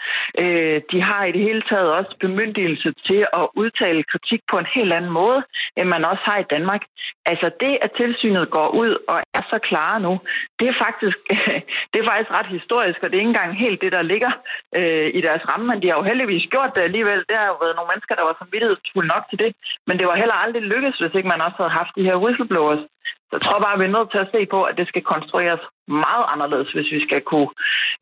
Øh, 0.41 0.81
de 0.91 1.01
har 1.01 1.23
i 1.25 1.31
det 1.31 1.41
hele 1.41 1.63
taget 1.69 1.89
også 1.97 2.15
bemyndigelse 2.19 2.93
til 3.07 3.21
at 3.39 3.45
udtale 3.61 4.03
kritik 4.11 4.41
på 4.51 4.57
en 4.57 4.69
helt 4.75 4.93
anden 4.93 5.11
måde, 5.11 5.43
end 5.77 5.87
man 5.89 6.05
også 6.05 6.23
har 6.25 6.37
i 6.39 6.49
Danmark. 6.55 6.83
Altså 7.31 7.47
det, 7.63 7.73
at 7.81 7.91
tilsynet 7.91 8.49
går 8.49 8.67
ud 8.81 8.91
og 9.07 9.17
er 9.37 9.43
så 9.53 9.59
klare 9.69 9.99
nu, 9.99 10.13
det 10.59 10.67
er 10.67 10.77
faktisk, 10.85 11.17
det 11.91 11.97
er 11.99 12.07
faktisk 12.11 12.31
ret 12.37 12.49
historisk, 12.57 12.99
og 13.03 13.07
det 13.09 13.15
er 13.15 13.23
ikke 13.23 13.35
engang 13.35 13.59
helt 13.65 13.81
det, 13.81 13.91
der 13.91 14.01
ligger 14.01 14.31
øh, 14.79 15.07
i 15.17 15.21
deres 15.27 15.43
ramme, 15.49 15.65
men 15.67 15.81
de 15.81 15.87
har 15.89 15.97
jo 15.97 16.09
heldigvis 16.11 16.45
gjort 16.53 16.71
det 16.75 16.81
alligevel. 16.81 17.19
Der 17.29 17.37
har 17.41 17.47
jo 17.47 17.57
været 17.63 17.75
nogle 17.75 17.91
mennesker, 17.91 18.15
der 18.15 18.25
var 18.27 18.35
samvittighedsfulde 18.39 19.11
nok 19.13 19.23
til 19.29 19.39
det, 19.43 19.51
men 19.87 19.95
det 19.99 20.07
var 20.07 20.15
heller 20.21 20.37
aldrig 20.43 20.63
lykkes, 20.73 20.95
hvis 20.99 21.15
ikke 21.17 21.31
man 21.33 21.45
også 21.47 21.57
havde 21.61 21.77
haft 21.79 21.93
de 21.97 22.07
her 22.09 22.17
whistleblowers. 22.59 22.83
Så 23.29 23.33
jeg 23.37 23.41
tror 23.45 23.59
bare, 23.65 23.75
at 23.75 23.81
vi 23.81 23.87
er 23.87 23.97
nødt 23.97 24.11
til 24.11 24.21
at 24.25 24.31
se 24.35 24.41
på, 24.53 24.59
at 24.69 24.75
det 24.79 24.87
skal 24.87 25.03
konstrueres 25.13 25.63
meget 26.05 26.25
anderledes, 26.33 26.69
hvis 26.75 26.89
vi 26.95 27.01
skal 27.07 27.21
kunne 27.31 27.51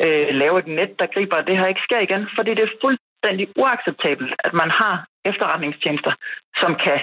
øh, 0.05 0.27
lave 0.41 0.55
et 0.61 0.69
net, 0.79 0.91
der 0.99 1.07
griber, 1.13 1.37
at 1.39 1.47
det 1.47 1.59
her 1.59 1.67
ikke 1.73 1.87
sker 1.87 2.01
igen. 2.07 2.23
Fordi 2.37 2.51
det 2.57 2.63
er 2.65 2.77
fuldstændig 2.85 3.45
uacceptabelt, 3.61 4.31
at 4.47 4.53
man 4.61 4.69
har 4.79 4.95
efterretningstjenester, 5.31 6.13
som 6.61 6.71
kan 6.85 6.99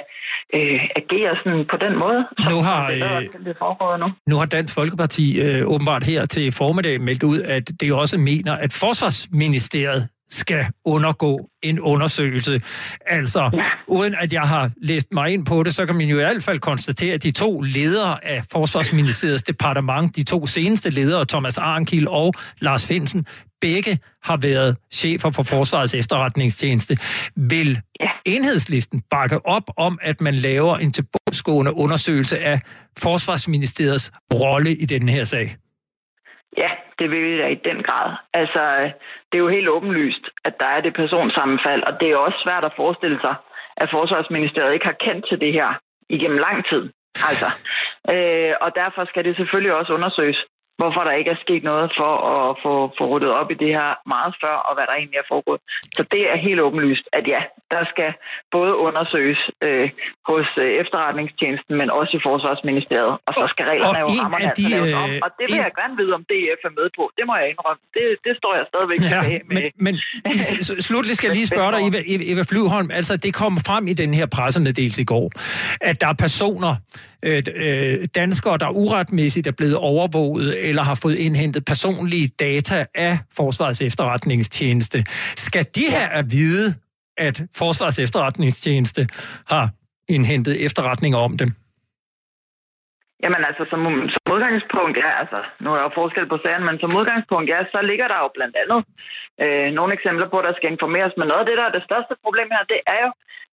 øh, 0.56 0.80
agere 1.00 1.32
sådan 1.42 1.64
på 1.72 1.76
den 1.84 1.94
måde. 2.04 2.20
Nu 2.52 2.58
har, 2.68 2.80
det, 2.90 3.00
der, 3.00 3.20
det 3.48 3.56
foregår 3.64 3.96
nu. 4.02 4.08
nu 4.30 4.34
har 4.40 4.46
Dansk 4.56 4.74
Folkeparti 4.74 5.26
øh, 5.44 5.60
åbenbart 5.74 6.02
her 6.12 6.20
til 6.34 6.46
formiddag 6.52 7.00
meldt 7.08 7.22
ud, 7.32 7.38
at 7.56 7.64
det 7.80 7.92
også 8.02 8.16
mener, 8.30 8.52
at 8.64 8.72
Forsvarsministeriet 8.84 10.02
skal 10.34 10.66
undergå 10.84 11.48
en 11.62 11.80
undersøgelse. 11.80 12.60
Altså, 13.06 13.60
uden 13.88 14.14
at 14.20 14.32
jeg 14.32 14.42
har 14.42 14.70
læst 14.82 15.06
mig 15.12 15.30
ind 15.30 15.46
på 15.46 15.62
det, 15.62 15.74
så 15.74 15.86
kan 15.86 15.96
man 15.96 16.06
jo 16.06 16.16
i 16.16 16.20
hvert 16.22 16.42
fald 16.42 16.58
konstatere, 16.58 17.14
at 17.14 17.22
de 17.22 17.30
to 17.30 17.60
ledere 17.60 18.24
af 18.24 18.44
Forsvarsministeriets 18.52 19.42
departement, 19.42 20.16
de 20.16 20.22
to 20.22 20.46
seneste 20.46 20.90
ledere, 20.90 21.24
Thomas 21.24 21.58
Arnkiel 21.58 22.08
og 22.08 22.34
Lars 22.60 22.86
Finsen, 22.86 23.26
begge 23.60 23.98
har 24.22 24.36
været 24.36 24.76
chefer 24.92 25.30
for 25.30 25.42
Forsvarets 25.42 25.94
efterretningstjeneste. 25.94 26.98
Vil 27.36 27.80
enhedslisten 28.24 29.02
bakke 29.10 29.46
op 29.46 29.62
om, 29.76 29.98
at 30.02 30.20
man 30.20 30.34
laver 30.34 30.76
en 30.76 30.92
tilbundsgående 30.92 31.74
undersøgelse 31.74 32.38
af 32.38 32.60
Forsvarsministeriets 32.98 34.12
rolle 34.34 34.76
i 34.76 34.84
den 34.84 35.08
her 35.08 35.24
sag? 35.24 35.56
Ja, 36.62 36.70
det 36.98 37.10
vil 37.10 37.22
vi 37.22 37.38
da 37.38 37.46
i 37.46 37.60
den 37.68 37.82
grad. 37.82 38.08
Altså, 38.34 38.62
det 39.28 39.36
er 39.38 39.44
jo 39.44 39.56
helt 39.56 39.68
åbenlyst, 39.68 40.24
at 40.44 40.54
der 40.60 40.66
er 40.66 40.80
det 40.80 40.94
personsammenfald, 40.94 41.82
og 41.88 42.00
det 42.00 42.08
er 42.10 42.16
også 42.16 42.38
svært 42.44 42.64
at 42.64 42.76
forestille 42.76 43.20
sig, 43.20 43.34
at 43.76 43.90
Forsvarsministeriet 43.90 44.74
ikke 44.74 44.86
har 44.86 45.02
kendt 45.06 45.28
til 45.28 45.40
det 45.40 45.52
her 45.52 45.70
igennem 46.08 46.38
lang 46.38 46.58
tid. 46.70 46.82
Altså, 47.30 47.48
øh, 48.12 48.52
og 48.60 48.70
derfor 48.74 49.04
skal 49.04 49.24
det 49.24 49.36
selvfølgelig 49.36 49.74
også 49.74 49.92
undersøges 49.94 50.38
hvorfor 50.80 51.02
der 51.06 51.14
ikke 51.20 51.30
er 51.36 51.40
sket 51.46 51.62
noget 51.70 51.88
for 52.00 52.12
at 52.34 52.50
få, 52.64 52.72
få 52.98 53.04
ryddet 53.12 53.32
op 53.40 53.48
i 53.54 53.56
det 53.62 53.72
her 53.78 53.90
meget 54.14 54.32
før, 54.42 54.56
og 54.66 54.72
hvad 54.74 54.84
der 54.88 54.94
egentlig 55.00 55.18
er 55.24 55.28
foregået. 55.32 55.60
Så 55.96 56.02
det 56.14 56.22
er 56.32 56.36
helt 56.46 56.60
åbenlyst, 56.66 57.06
at 57.18 57.24
ja, 57.34 57.40
der 57.74 57.82
skal 57.92 58.10
både 58.56 58.72
undersøges 58.86 59.40
øh, 59.66 59.86
hos 60.30 60.48
øh, 60.64 60.70
efterretningstjenesten, 60.82 61.72
men 61.80 61.88
også 61.98 62.12
i 62.18 62.20
Forsvarsministeriet, 62.28 63.14
og 63.26 63.32
så 63.40 63.44
skal 63.52 63.64
reglerne 63.72 63.98
jo 64.04 64.08
rammerne 64.20 64.46
altså 64.50 64.68
laves 64.74 64.92
om. 65.02 65.08
Og 65.24 65.30
det 65.38 65.44
vil 65.50 65.58
en... 65.58 65.64
jeg 65.66 65.72
gerne 65.80 65.94
vide, 66.00 66.12
om 66.18 66.22
DF 66.30 66.60
er 66.68 66.74
med 66.80 66.88
på. 66.98 67.04
Det 67.18 67.24
må 67.28 67.32
jeg 67.40 67.46
indrømme. 67.52 67.82
Det, 67.96 68.04
det 68.26 68.32
står 68.40 68.52
jeg 68.58 68.64
stadigvæk 68.72 68.98
ja, 69.02 69.08
tilbage 69.08 69.40
med. 69.48 69.56
Men, 69.86 69.94
men 70.24 70.34
slutligt 70.88 71.16
skal 71.18 71.26
jeg 71.30 71.36
lige 71.40 71.50
spørge 71.54 71.70
dig, 71.74 71.80
Eva, 71.88 72.00
Eva 72.32 72.44
Flyvholm. 72.50 72.88
Altså, 72.98 73.12
det 73.24 73.30
kom 73.42 73.52
frem 73.68 73.84
i 73.92 73.94
den 74.02 74.10
her 74.18 74.26
pressemeddelelse 74.36 75.00
i 75.06 75.08
går, 75.14 75.26
at 75.90 75.96
der 76.00 76.08
er 76.12 76.16
personer, 76.26 76.74
Øh, 77.26 77.42
øh, 77.56 78.08
danskere, 78.14 78.58
der 78.58 78.68
uretmæssigt 78.68 79.46
er 79.46 79.52
blevet 79.52 79.76
overvåget 79.76 80.63
eller 80.68 80.82
har 80.82 80.98
fået 81.02 81.16
indhentet 81.26 81.64
personlige 81.64 82.28
data 82.28 82.86
af 82.94 83.18
Forsvarets 83.36 83.82
efterretningstjeneste. 83.82 84.98
Skal 85.46 85.64
de 85.76 85.84
her 85.90 86.06
at 86.20 86.24
vide, 86.30 86.74
at 87.16 87.36
Forsvarets 87.56 87.98
efterretningstjeneste 87.98 89.08
har 89.52 89.64
indhentet 90.08 90.64
efterretninger 90.66 91.18
om 91.18 91.36
dem? 91.38 91.50
Jamen 93.24 93.42
altså, 93.48 93.64
som, 93.70 93.80
som 94.14 94.22
udgangspunkt, 94.36 94.96
ja, 95.04 95.10
altså, 95.22 95.38
nu 95.62 95.66
er 95.70 95.76
der 95.76 95.86
jo 95.88 95.98
forskel 96.00 96.26
på 96.28 96.38
sagen, 96.44 96.64
men 96.68 96.76
som 96.82 96.96
udgangspunkt, 97.00 97.46
ja, 97.52 97.58
så 97.74 97.78
ligger 97.90 98.06
der 98.08 98.18
jo 98.24 98.28
blandt 98.36 98.56
andet 98.62 98.80
øh, 99.42 99.68
nogle 99.78 99.90
eksempler 99.98 100.28
på, 100.30 100.36
at 100.38 100.46
der 100.48 100.54
skal 100.56 100.72
informeres. 100.74 101.14
Men 101.16 101.26
noget 101.28 101.42
af 101.42 101.48
det, 101.48 101.56
der 101.60 101.66
er 101.66 101.76
det 101.76 101.88
største 101.88 102.14
problem 102.24 102.48
her, 102.54 102.64
det 102.72 102.80
er 102.94 103.00
jo, 103.06 103.10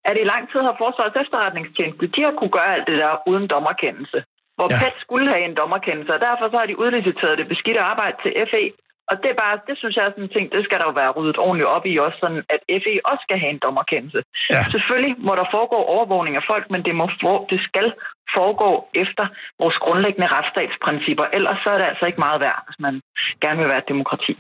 at 0.10 0.16
i 0.24 0.30
lang 0.34 0.44
tid 0.52 0.62
har 0.68 0.76
Forsvarets 0.84 1.22
efterretningstjeneste, 1.24 2.12
de 2.16 2.22
har 2.26 2.34
kunne 2.40 2.56
gøre 2.58 2.74
alt 2.76 2.88
det 2.90 2.98
der 3.04 3.12
uden 3.32 3.46
dommerkendelse. 3.54 4.20
Hvor 4.58 4.68
ja. 4.72 4.78
PET 4.80 4.96
skulle 5.06 5.28
have 5.34 5.44
en 5.50 5.58
dommerkendelse, 5.62 6.12
og 6.16 6.22
derfor 6.28 6.46
så 6.50 6.58
har 6.62 6.68
de 6.70 6.80
udliciteret 6.84 7.40
det 7.40 7.48
beskidte 7.54 7.82
arbejde 7.92 8.18
til 8.24 8.32
FE. 8.52 8.66
Og 9.12 9.16
det 9.22 9.30
er 9.32 9.38
bare, 9.44 9.56
det 9.68 9.76
synes 9.78 9.96
jeg 9.96 10.04
er 10.06 10.12
sådan 10.14 10.28
en 10.28 10.36
ting, 10.36 10.46
det 10.56 10.62
skal 10.66 10.80
der 10.80 10.88
jo 10.90 10.96
være 11.02 11.16
ryddet 11.18 11.38
ordentligt 11.46 11.74
op 11.76 11.86
i 11.92 11.94
også, 12.06 12.18
sådan 12.24 12.42
at 12.56 12.62
FE 12.84 12.94
også 13.12 13.24
skal 13.28 13.40
have 13.44 13.54
en 13.56 13.64
dommerkendelse. 13.66 14.22
Ja. 14.56 14.64
Selvfølgelig 14.74 15.14
må 15.28 15.32
der 15.40 15.48
foregå 15.56 15.78
overvågning 15.96 16.36
af 16.40 16.44
folk, 16.52 16.66
men 16.74 16.82
det, 16.88 16.94
må 17.00 17.06
for, 17.24 17.38
det 17.52 17.60
skal 17.70 17.88
foregå 18.38 18.72
efter 19.04 19.26
vores 19.62 19.78
grundlæggende 19.86 20.28
retsstatsprincipper. 20.36 21.26
Ellers 21.38 21.60
så 21.64 21.70
er 21.74 21.78
det 21.80 21.88
altså 21.92 22.06
ikke 22.10 22.22
meget 22.28 22.40
værd, 22.46 22.60
hvis 22.68 22.80
man 22.86 22.94
gerne 23.44 23.58
vil 23.62 23.70
være 23.74 23.84
et 23.86 23.92
demokrati. 23.94 24.34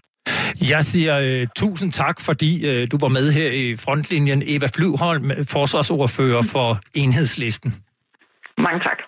Jeg 0.73 0.81
siger 0.91 1.15
uh, 1.27 1.47
tusind 1.61 1.91
tak, 1.91 2.17
fordi 2.27 2.51
uh, 2.69 2.81
du 2.91 2.97
var 3.05 3.11
med 3.17 3.25
her 3.37 3.49
i 3.63 3.65
frontlinjen. 3.85 4.41
Eva 4.53 4.67
Flyvholm, 4.75 5.25
forsvarsordfører 5.55 6.43
for 6.53 6.67
Enhedslisten. 7.01 7.71
Mange 8.57 8.79
tak. 8.87 8.99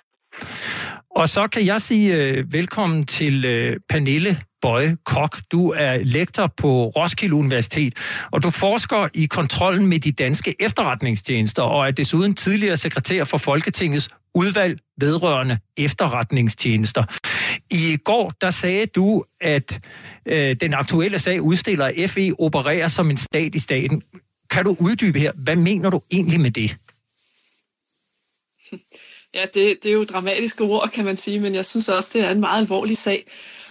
Og 1.16 1.30
så 1.30 1.48
kan 1.48 1.66
jeg 1.66 1.82
sige 1.82 2.16
øh, 2.16 2.54
velkommen 2.54 3.06
til 3.06 3.46
øh, 3.46 3.78
Pernille 3.90 4.42
Bøje 4.62 4.98
Kok. 5.06 5.38
Du 5.52 5.70
er 5.70 5.98
lektor 5.98 6.54
på 6.58 6.88
Roskilde 6.88 7.36
Universitet, 7.36 7.94
og 8.32 8.44
du 8.44 8.50
forsker 8.50 9.08
i 9.14 9.26
kontrollen 9.26 9.88
med 9.88 10.00
de 10.00 10.12
danske 10.12 10.56
efterretningstjenester, 10.60 11.62
og 11.62 11.88
er 11.88 11.92
desuden 11.92 12.34
tidligere 12.34 12.78
sekretær 12.78 13.24
for 13.24 13.38
Folketingets 13.38 14.10
udvalg 14.36 14.80
vedrørende 14.98 15.58
efterretningstjenester. 15.78 17.04
I 17.72 17.98
går, 18.04 18.34
der 18.42 18.52
sagde 18.52 18.86
du, 18.86 19.24
at 19.42 19.80
øh, 20.26 20.56
den 20.62 20.74
aktuelle 20.74 21.20
sag 21.20 21.42
udstiller, 21.42 21.86
at 21.86 22.10
FE 22.10 22.32
opererer 22.40 22.88
som 22.88 23.10
en 23.10 23.18
stat 23.18 23.56
i 23.56 23.60
staten. 23.60 24.02
Kan 24.50 24.66
du 24.66 24.76
uddybe 24.80 25.20
her, 25.20 25.32
hvad 25.36 25.56
mener 25.56 25.90
du 25.90 26.02
egentlig 26.12 26.40
med 26.40 26.52
det? 26.52 26.76
Ja, 29.34 29.46
det, 29.54 29.84
det 29.84 29.90
er 29.90 29.94
jo 29.94 30.04
dramatiske 30.04 30.64
ord, 30.64 30.90
kan 30.90 31.06
man 31.06 31.18
sige, 31.18 31.40
men 31.40 31.56
jeg 31.56 31.66
synes 31.66 31.90
også, 31.90 32.10
det 32.14 32.22
er 32.22 32.32
en 32.32 32.40
meget 32.40 32.62
alvorlig 32.62 32.98
sag. 32.98 33.26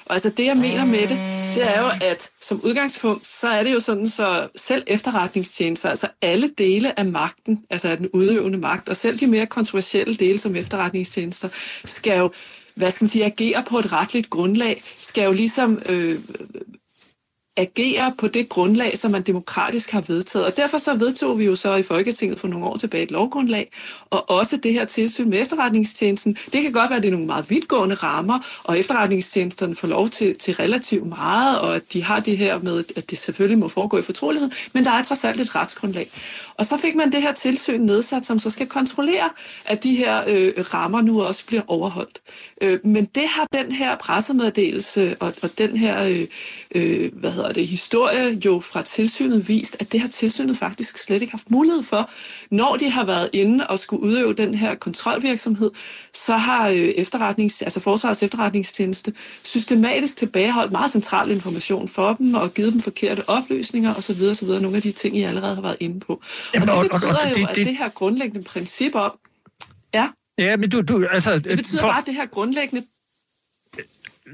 Og 0.06 0.14
altså 0.14 0.30
det, 0.36 0.46
jeg 0.46 0.56
mener 0.56 0.84
med 0.84 1.00
det, 1.00 1.18
det 1.54 1.76
er 1.76 1.80
jo, 1.80 1.88
at 2.02 2.30
som 2.40 2.60
udgangspunkt, 2.64 3.26
så 3.26 3.48
er 3.48 3.62
det 3.62 3.72
jo 3.72 3.80
sådan, 3.80 4.08
så 4.08 4.48
selv 4.56 4.82
efterretningstjenester, 4.86 5.88
altså 5.88 6.08
alle 6.22 6.48
dele 6.58 6.98
af 6.98 7.06
magten, 7.06 7.64
altså 7.70 7.88
af 7.88 7.96
den 7.96 8.08
udøvende 8.12 8.58
magt, 8.58 8.88
og 8.88 8.96
selv 8.96 9.18
de 9.20 9.26
mere 9.26 9.46
kontroversielle 9.46 10.14
dele 10.14 10.38
som 10.38 10.56
efterretningstjenester, 10.56 11.48
skal 11.84 12.18
jo 12.18 12.30
hvad 12.74 12.90
skal 12.90 13.04
man 13.04 13.10
sige, 13.10 13.24
agere 13.24 13.64
på 13.68 13.78
et 13.78 13.92
retligt 13.92 14.30
grundlag, 14.30 14.82
skal 14.96 15.24
jo 15.24 15.32
ligesom 15.32 15.82
øh, 15.88 16.18
agere 17.56 18.14
på 18.18 18.28
det 18.28 18.48
grundlag, 18.48 18.98
som 18.98 19.10
man 19.10 19.22
demokratisk 19.22 19.90
har 19.90 20.00
vedtaget. 20.00 20.46
Og 20.46 20.56
derfor 20.56 20.78
så 20.78 20.94
vedtog 20.94 21.38
vi 21.38 21.44
jo 21.44 21.56
så 21.56 21.74
i 21.74 21.82
Folketinget 21.82 22.40
for 22.40 22.48
nogle 22.48 22.66
år 22.66 22.76
tilbage 22.76 23.02
et 23.02 23.10
lovgrundlag, 23.10 23.72
og 24.10 24.30
også 24.30 24.56
det 24.56 24.72
her 24.72 24.84
tilsyn 24.84 25.30
med 25.30 25.40
efterretningstjenesten. 25.40 26.36
Det 26.52 26.62
kan 26.62 26.72
godt 26.72 26.90
være, 26.90 26.96
at 26.96 27.02
det 27.02 27.08
er 27.08 27.12
nogle 27.12 27.26
meget 27.26 27.50
vidtgående 27.50 27.94
rammer, 27.94 28.38
og 28.64 28.78
efterretningstjenesterne 28.78 29.74
får 29.74 29.88
lov 29.88 30.08
til, 30.08 30.38
til 30.38 30.54
relativt 30.54 31.06
meget, 31.06 31.58
og 31.58 31.76
at 31.76 31.92
de 31.92 32.02
har 32.04 32.20
det 32.20 32.38
her 32.38 32.58
med, 32.58 32.84
at 32.96 33.10
det 33.10 33.18
selvfølgelig 33.18 33.58
må 33.58 33.68
foregå 33.68 33.98
i 33.98 34.02
fortrolighed, 34.02 34.50
men 34.72 34.84
der 34.84 34.90
er 34.90 35.02
trods 35.02 35.24
alt 35.24 35.40
et 35.40 35.54
retsgrundlag. 35.54 36.06
Og 36.54 36.66
så 36.66 36.76
fik 36.76 36.94
man 36.94 37.12
det 37.12 37.22
her 37.22 37.32
tilsyn 37.32 37.80
nedsat, 37.80 38.26
som 38.26 38.38
så 38.38 38.50
skal 38.50 38.66
kontrollere, 38.66 39.30
at 39.64 39.84
de 39.84 39.96
her 39.96 40.22
øh, 40.28 40.52
rammer 40.74 41.02
nu 41.02 41.22
også 41.22 41.46
bliver 41.46 41.62
overholdt. 41.66 42.20
Øh, 42.62 42.78
men 42.84 43.04
det 43.04 43.24
har 43.28 43.46
den 43.52 43.72
her 43.72 43.96
pressemeddelelse 43.96 45.16
og, 45.20 45.32
og 45.42 45.58
den 45.58 45.76
her 45.76 46.04
øh, 46.04 46.26
øh, 46.74 47.10
hvad 47.12 47.41
hedder 47.42 47.60
det, 47.60 47.66
historie 47.66 48.40
jo 48.44 48.60
fra 48.60 48.82
tilsynet 48.82 49.48
vist, 49.48 49.76
at 49.80 49.92
det 49.92 50.00
har 50.00 50.08
tilsynet 50.08 50.56
faktisk 50.56 50.98
slet 50.98 51.22
ikke 51.22 51.30
haft 51.30 51.50
mulighed 51.50 51.82
for. 51.82 52.10
Når 52.50 52.76
de 52.76 52.90
har 52.90 53.04
været 53.04 53.30
inde 53.32 53.66
og 53.66 53.78
skulle 53.78 54.02
udøve 54.02 54.34
den 54.34 54.54
her 54.54 54.74
kontrolvirksomhed, 54.74 55.70
så 56.14 56.36
har 56.36 56.68
øh, 56.68 56.74
efterretnings, 56.74 57.62
altså 57.62 57.80
Forsvarets 57.80 58.22
efterretningstjeneste 58.22 59.12
systematisk 59.42 60.16
tilbageholdt 60.16 60.72
meget 60.72 60.90
central 60.90 61.30
information 61.30 61.88
for 61.88 62.14
dem 62.14 62.34
og 62.34 62.54
givet 62.54 62.72
dem 62.72 62.80
forkerte 62.80 63.28
oplysninger 63.28 63.94
osv. 63.94 64.22
osv. 64.30 64.48
Nogle 64.48 64.76
af 64.76 64.82
de 64.82 64.92
ting, 64.92 65.16
I 65.16 65.22
allerede 65.22 65.54
har 65.54 65.62
været 65.62 65.76
inde 65.80 66.00
på. 66.00 66.22
Jamen, 66.54 66.70
og 66.70 66.84
det 66.84 66.90
betyder 66.92 67.08
og, 67.08 67.18
og, 67.20 67.30
og, 67.32 67.40
jo, 67.40 67.46
at 67.46 67.56
det, 67.56 67.66
det 67.66 67.76
her 67.76 67.88
grundlæggende 67.88 68.44
princip 68.44 68.94
om... 68.94 69.12
Ja, 69.94 70.08
Ja, 70.38 70.56
men 70.56 70.70
du, 70.70 70.80
du 70.80 71.06
altså... 71.10 71.38
Det 71.38 71.56
betyder 71.56 71.80
for... 71.80 71.88
bare, 71.88 71.98
at 71.98 72.06
det 72.06 72.14
her 72.14 72.26
grundlæggende 72.26 72.86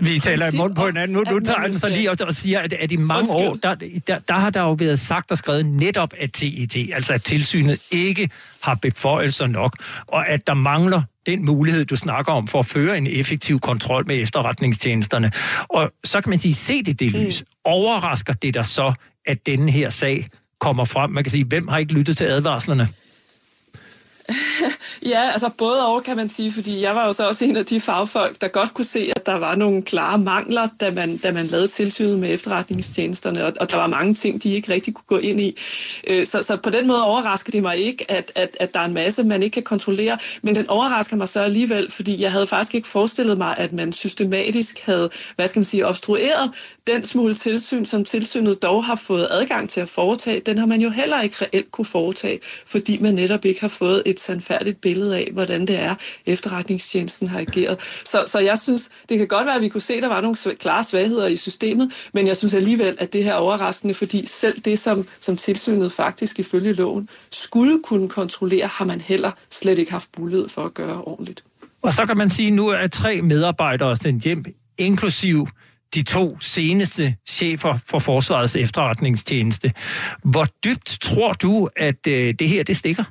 vi 0.00 0.18
taler 0.18 0.52
i 0.52 0.56
mund 0.56 0.74
på 0.74 0.86
hinanden. 0.86 1.16
Nu, 1.16 1.22
nu 1.30 1.40
tager 1.40 1.60
han 1.60 1.92
lige 1.92 2.10
og, 2.10 2.16
og 2.20 2.34
siger, 2.34 2.60
at, 2.60 2.72
at 2.72 2.92
i 2.92 2.96
mange 2.96 3.32
år, 3.32 3.54
der, 3.54 3.74
der, 4.06 4.18
der 4.18 4.34
har 4.34 4.50
der 4.50 4.60
jo 4.60 4.72
været 4.72 4.98
sagt 4.98 5.30
og 5.30 5.38
skrevet 5.38 5.66
netop 5.66 6.12
at 6.18 6.32
TET, 6.32 6.94
altså 6.94 7.12
at 7.12 7.22
tilsynet 7.22 7.82
ikke 7.90 8.30
har 8.62 8.74
beføjelser 8.82 9.46
nok, 9.46 9.76
og 10.06 10.28
at 10.28 10.46
der 10.46 10.54
mangler 10.54 11.02
den 11.26 11.44
mulighed, 11.44 11.84
du 11.84 11.96
snakker 11.96 12.32
om, 12.32 12.48
for 12.48 12.58
at 12.58 12.66
føre 12.66 12.98
en 12.98 13.06
effektiv 13.06 13.60
kontrol 13.60 14.06
med 14.06 14.22
efterretningstjenesterne. 14.22 15.32
Og 15.68 15.92
så 16.04 16.20
kan 16.20 16.30
man 16.30 16.38
sige, 16.38 16.54
se 16.54 16.82
det 16.82 17.00
det 17.00 17.12
lys. 17.12 17.40
Mm. 17.40 17.46
Overrasker 17.64 18.32
det 18.32 18.54
dig 18.54 18.66
så, 18.66 18.92
at 19.26 19.46
denne 19.46 19.70
her 19.70 19.90
sag 19.90 20.28
kommer 20.60 20.84
frem? 20.84 21.10
Man 21.10 21.24
kan 21.24 21.30
sige, 21.30 21.44
hvem 21.44 21.68
har 21.68 21.78
ikke 21.78 21.92
lyttet 21.92 22.16
til 22.16 22.24
advarslerne? 22.24 22.88
ja, 25.08 25.30
altså 25.32 25.50
både 25.58 25.86
og 25.86 26.02
kan 26.02 26.16
man 26.16 26.28
sige, 26.28 26.52
fordi 26.52 26.82
jeg 26.82 26.94
var 26.94 27.06
jo 27.06 27.12
så 27.12 27.28
også 27.28 27.44
en 27.44 27.56
af 27.56 27.66
de 27.66 27.80
fagfolk, 27.80 28.40
der 28.40 28.48
godt 28.48 28.74
kunne 28.74 28.84
se, 28.84 29.12
at 29.16 29.26
der 29.26 29.34
var 29.34 29.54
nogle 29.54 29.82
klare 29.82 30.18
mangler, 30.18 30.68
da 30.80 30.90
man, 30.90 31.16
da 31.16 31.32
man 31.32 31.46
lavede 31.46 31.68
tilsynet 31.68 32.18
med 32.18 32.34
efterretningstjenesterne, 32.34 33.44
og, 33.44 33.52
og 33.60 33.70
der 33.70 33.76
var 33.76 33.86
mange 33.86 34.14
ting, 34.14 34.42
de 34.42 34.54
ikke 34.54 34.72
rigtig 34.72 34.94
kunne 34.94 35.04
gå 35.06 35.16
ind 35.16 35.40
i. 35.40 35.58
Øh, 36.06 36.26
så, 36.26 36.42
så 36.42 36.56
på 36.56 36.70
den 36.70 36.86
måde 36.86 37.04
overrasker 37.04 37.50
det 37.50 37.62
mig 37.62 37.76
ikke, 37.76 38.10
at, 38.10 38.32
at, 38.34 38.56
at 38.60 38.74
der 38.74 38.80
er 38.80 38.84
en 38.84 38.94
masse, 38.94 39.24
man 39.24 39.42
ikke 39.42 39.54
kan 39.54 39.62
kontrollere, 39.62 40.18
men 40.42 40.54
den 40.54 40.68
overrasker 40.68 41.16
mig 41.16 41.28
så 41.28 41.40
alligevel, 41.40 41.90
fordi 41.90 42.22
jeg 42.22 42.32
havde 42.32 42.46
faktisk 42.46 42.74
ikke 42.74 42.88
forestillet 42.88 43.38
mig, 43.38 43.54
at 43.58 43.72
man 43.72 43.92
systematisk 43.92 44.80
havde, 44.80 45.10
hvad 45.36 45.48
skal 45.48 45.60
man 45.60 45.64
sige, 45.64 45.86
obstrueret 45.86 46.50
den 46.86 47.04
smule 47.04 47.34
tilsyn, 47.34 47.84
som 47.84 48.04
tilsynet 48.04 48.62
dog 48.62 48.84
har 48.84 48.94
fået 48.94 49.28
adgang 49.30 49.70
til 49.70 49.80
at 49.80 49.88
foretage, 49.88 50.40
den 50.40 50.58
har 50.58 50.66
man 50.66 50.80
jo 50.80 50.90
heller 50.90 51.20
ikke 51.20 51.36
reelt 51.42 51.72
kunne 51.72 51.84
foretage, 51.84 52.40
fordi 52.66 52.98
man 52.98 53.14
netop 53.14 53.44
ikke 53.44 53.60
har 53.60 53.68
fået 53.68 54.02
et 54.06 54.20
sandfærdigt 54.20 54.80
billede 54.80 54.97
af, 55.06 55.28
hvordan 55.32 55.66
det 55.66 55.80
er, 55.80 55.94
efterretningstjenesten 56.26 57.28
har 57.28 57.40
ageret. 57.40 57.78
Så, 58.04 58.24
så 58.26 58.38
jeg 58.38 58.58
synes, 58.58 58.90
det 59.08 59.18
kan 59.18 59.28
godt 59.28 59.46
være, 59.46 59.54
at 59.54 59.62
vi 59.62 59.68
kunne 59.68 59.80
se, 59.80 59.94
at 59.94 60.02
der 60.02 60.08
var 60.08 60.20
nogle 60.20 60.36
klare 60.60 60.84
svagheder 60.84 61.26
i 61.26 61.36
systemet, 61.36 61.92
men 62.12 62.26
jeg 62.26 62.36
synes 62.36 62.54
alligevel, 62.54 62.96
at 62.98 63.12
det 63.12 63.24
her 63.24 63.32
er 63.32 63.36
overraskende, 63.36 63.94
fordi 63.94 64.26
selv 64.26 64.60
det, 64.60 64.78
som, 64.78 65.08
som 65.20 65.36
tilsynet 65.36 65.92
faktisk 65.92 66.38
ifølge 66.38 66.72
loven 66.72 67.08
skulle 67.32 67.82
kunne 67.84 68.08
kontrollere, 68.08 68.66
har 68.66 68.84
man 68.84 69.00
heller 69.00 69.30
slet 69.50 69.78
ikke 69.78 69.92
haft 69.92 70.18
mulighed 70.18 70.48
for 70.48 70.64
at 70.64 70.74
gøre 70.74 71.02
ordentligt. 71.02 71.44
Og 71.82 71.92
så 71.92 72.06
kan 72.06 72.16
man 72.16 72.30
sige, 72.30 72.48
at 72.48 72.54
nu 72.54 72.68
er 72.68 72.86
tre 72.86 73.22
medarbejdere 73.22 73.96
sendt 73.96 74.24
hjem, 74.24 74.44
inklusiv 74.78 75.48
de 75.94 76.02
to 76.02 76.38
seneste 76.40 77.16
chefer 77.26 77.78
for 77.86 77.98
Forsvarets 77.98 78.56
efterretningstjeneste. 78.56 79.72
Hvor 80.24 80.46
dybt 80.64 80.98
tror 81.00 81.32
du, 81.32 81.68
at 81.76 82.06
øh, 82.06 82.34
det 82.38 82.48
her 82.48 82.62
det 82.62 82.76
stikker? 82.76 83.04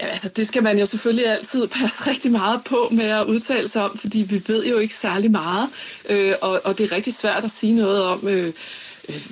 Ja, 0.00 0.06
altså 0.06 0.28
det 0.28 0.46
skal 0.46 0.62
man 0.62 0.78
jo 0.78 0.86
selvfølgelig 0.86 1.26
altid 1.26 1.68
passe 1.78 2.10
rigtig 2.10 2.32
meget 2.32 2.60
på 2.64 2.88
med 2.92 3.04
at 3.04 3.26
udtale 3.26 3.68
sig 3.68 3.84
om, 3.84 3.98
fordi 3.98 4.18
vi 4.18 4.42
ved 4.46 4.66
jo 4.66 4.78
ikke 4.78 4.94
særlig 4.94 5.30
meget, 5.30 5.68
øh, 6.08 6.34
og, 6.40 6.60
og 6.64 6.78
det 6.78 6.84
er 6.92 6.96
rigtig 6.96 7.14
svært 7.14 7.44
at 7.44 7.50
sige 7.50 7.74
noget 7.76 8.04
om, 8.04 8.28
øh, 8.28 8.52
Øh, 9.08 9.22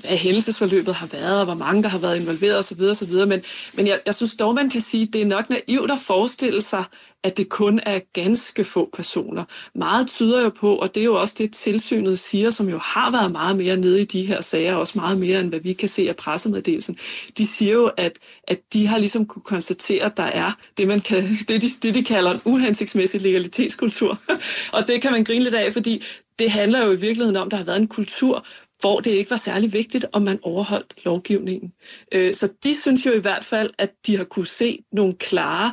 hvad 0.00 0.16
hændelsesforløbet 0.16 0.94
har 0.94 1.06
været, 1.06 1.38
og 1.38 1.44
hvor 1.44 1.54
mange 1.54 1.82
der 1.82 1.88
har 1.88 1.98
været 1.98 2.20
involveret 2.20 2.58
osv. 2.58 2.80
osv. 2.80 3.12
Men, 3.26 3.42
men 3.74 3.86
jeg, 3.86 4.00
jeg 4.06 4.14
synes 4.14 4.34
dog, 4.34 4.54
man 4.54 4.70
kan 4.70 4.80
sige, 4.80 5.02
at 5.02 5.12
det 5.12 5.22
er 5.22 5.26
nok 5.26 5.50
naivt 5.50 5.90
at 5.90 5.98
forestille 5.98 6.62
sig, 6.62 6.84
at 7.24 7.36
det 7.36 7.48
kun 7.48 7.80
er 7.86 8.00
ganske 8.12 8.64
få 8.64 8.90
personer. 8.96 9.44
Meget 9.74 10.08
tyder 10.08 10.42
jo 10.42 10.48
på, 10.48 10.76
og 10.76 10.94
det 10.94 11.00
er 11.00 11.04
jo 11.04 11.20
også 11.20 11.34
det, 11.38 11.52
tilsynet 11.52 12.18
siger, 12.18 12.50
som 12.50 12.68
jo 12.68 12.78
har 12.78 13.10
været 13.10 13.32
meget 13.32 13.56
mere 13.56 13.76
nede 13.76 14.02
i 14.02 14.04
de 14.04 14.26
her 14.26 14.40
sager, 14.40 14.74
også 14.74 14.98
meget 14.98 15.18
mere 15.18 15.40
end 15.40 15.48
hvad 15.48 15.60
vi 15.60 15.72
kan 15.72 15.88
se 15.88 16.08
af 16.08 16.16
pressemeddelelsen. 16.16 16.96
De 17.38 17.46
siger 17.46 17.72
jo, 17.72 17.90
at, 17.96 18.12
at 18.48 18.60
de 18.72 18.86
har 18.86 18.98
ligesom 18.98 19.26
kunne 19.26 19.42
konstatere, 19.42 20.04
at 20.04 20.16
der 20.16 20.22
er 20.22 20.52
det, 20.78 20.88
man 20.88 21.00
kan, 21.00 21.22
det, 21.48 21.62
de, 21.62 21.68
det, 21.82 21.94
de 21.94 22.04
kalder 22.04 22.30
en 22.30 22.40
uhensigtsmæssig 22.44 23.20
legalitetskultur. 23.20 24.18
og 24.76 24.88
det 24.88 25.02
kan 25.02 25.12
man 25.12 25.24
grine 25.24 25.44
lidt 25.44 25.54
af, 25.54 25.72
fordi 25.72 26.02
det 26.38 26.50
handler 26.50 26.86
jo 26.86 26.92
i 26.92 27.00
virkeligheden 27.00 27.36
om, 27.36 27.46
at 27.46 27.50
der 27.50 27.56
har 27.56 27.64
været 27.64 27.80
en 27.80 27.88
kultur, 27.88 28.46
hvor 28.80 29.00
det 29.00 29.10
ikke 29.10 29.30
var 29.30 29.36
særlig 29.36 29.72
vigtigt, 29.72 30.06
om 30.12 30.22
man 30.22 30.38
overholdt 30.42 30.94
lovgivningen. 31.04 31.72
Øh, 32.12 32.34
så 32.34 32.48
de 32.64 32.80
synes 32.80 33.06
jo 33.06 33.12
i 33.12 33.20
hvert 33.20 33.44
fald, 33.44 33.70
at 33.78 33.90
de 34.06 34.16
har 34.16 34.24
kunne 34.24 34.46
se 34.46 34.84
nogle 34.92 35.14
klare, 35.14 35.72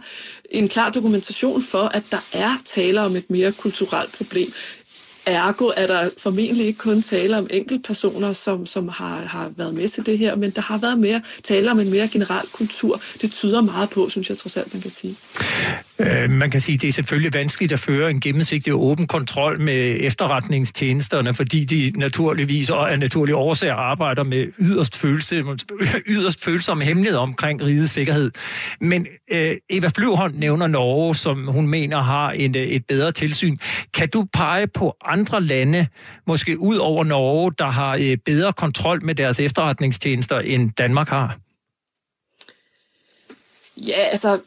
en 0.51 0.67
klar 0.67 0.89
dokumentation 0.89 1.63
for, 1.63 1.83
at 1.83 2.03
der 2.11 2.25
er 2.33 2.61
tale 2.65 3.01
om 3.01 3.15
et 3.15 3.29
mere 3.29 3.51
kulturelt 3.51 4.17
problem. 4.17 4.53
Ergo 5.25 5.71
er 5.77 5.87
der 5.87 6.09
formentlig 6.17 6.65
ikke 6.65 6.79
kun 6.79 7.01
tale 7.01 7.37
om 7.37 7.47
enkeltpersoner, 7.51 8.33
som, 8.33 8.65
som 8.65 8.87
har, 8.87 9.15
har 9.15 9.51
været 9.57 9.75
med 9.75 9.89
til 9.89 10.05
det 10.05 10.17
her, 10.17 10.35
men 10.35 10.51
der 10.51 10.61
har 10.61 10.77
været 10.77 10.99
mere 10.99 11.21
tale 11.43 11.71
om 11.71 11.79
en 11.79 11.91
mere 11.91 12.07
generel 12.07 12.47
kultur. 12.47 13.01
Det 13.21 13.31
tyder 13.31 13.61
meget 13.61 13.89
på, 13.89 14.09
synes 14.09 14.29
jeg 14.29 14.37
trods 14.37 14.57
alt, 14.57 14.73
man 14.73 14.81
kan 14.81 14.91
sige. 14.91 15.15
Øh, 16.01 16.29
man 16.29 16.51
kan 16.51 16.61
sige, 16.61 16.75
at 16.75 16.81
det 16.81 16.87
er 16.87 16.91
selvfølgelig 16.91 17.33
vanskeligt 17.33 17.71
at 17.71 17.79
føre 17.79 18.09
en 18.09 18.19
gennemsigtig 18.19 18.73
og 18.73 18.83
åben 18.83 19.07
kontrol 19.07 19.59
med 19.59 19.97
efterretningstjenesterne, 19.99 21.33
fordi 21.33 21.65
de 21.65 21.93
naturligvis 21.95 22.69
og 22.69 22.91
af 22.91 22.99
naturlige 22.99 23.35
årsager 23.35 23.73
arbejder 23.73 24.23
med 24.23 24.47
yderst, 24.59 24.97
følelse, 24.97 25.43
yderst 26.13 26.43
følsomme 26.43 26.83
hemmelighed 26.83 27.17
omkring 27.17 27.61
rigets 27.61 27.91
sikkerhed. 27.91 28.31
Men 28.81 29.07
øh, 29.31 29.55
Eva 29.69 29.89
Flyvholm 29.95 30.35
nævner 30.35 30.67
Norge, 30.67 31.15
som 31.15 31.47
hun 31.47 31.67
mener 31.67 32.01
har 32.01 32.31
en, 32.31 32.55
øh, 32.55 32.61
et 32.61 32.85
bedre 32.85 33.11
tilsyn. 33.11 33.57
Kan 33.93 34.09
du 34.09 34.27
pege 34.33 34.67
på 34.67 34.95
andre 35.05 35.41
lande, 35.41 35.87
måske 36.27 36.59
ud 36.59 36.75
over 36.75 37.03
Norge, 37.03 37.51
der 37.57 37.67
har 37.67 37.95
øh, 37.95 38.17
bedre 38.25 38.53
kontrol 38.53 39.05
med 39.05 39.15
deres 39.15 39.39
efterretningstjenester, 39.39 40.39
end 40.39 40.71
Danmark 40.77 41.09
har? 41.09 41.37
Ja, 43.77 43.97
altså, 44.11 44.39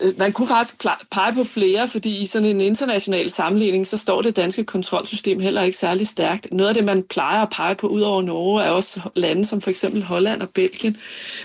Øh, 0.00 0.18
man 0.18 0.32
kunne 0.32 0.48
faktisk 0.48 0.84
pege 1.10 1.34
på 1.34 1.44
flere, 1.44 1.88
fordi 1.88 2.22
i 2.22 2.26
sådan 2.26 2.48
en 2.48 2.60
international 2.60 3.30
sammenligning, 3.30 3.86
så 3.86 3.96
står 3.96 4.22
det 4.22 4.36
danske 4.36 4.64
kontrolsystem 4.64 5.40
heller 5.40 5.62
ikke 5.62 5.78
særlig 5.78 6.08
stærkt. 6.08 6.48
Noget 6.52 6.68
af 6.68 6.74
det, 6.74 6.84
man 6.84 7.02
plejer 7.02 7.42
at 7.42 7.50
pege 7.50 7.74
på 7.74 7.86
ud 7.86 8.00
over 8.00 8.22
Norge, 8.22 8.62
er 8.62 8.70
også 8.70 9.00
lande 9.16 9.44
som 9.44 9.60
for 9.60 9.70
eksempel 9.70 10.02
Holland 10.02 10.42
og 10.42 10.48
Belgien. 10.50 10.96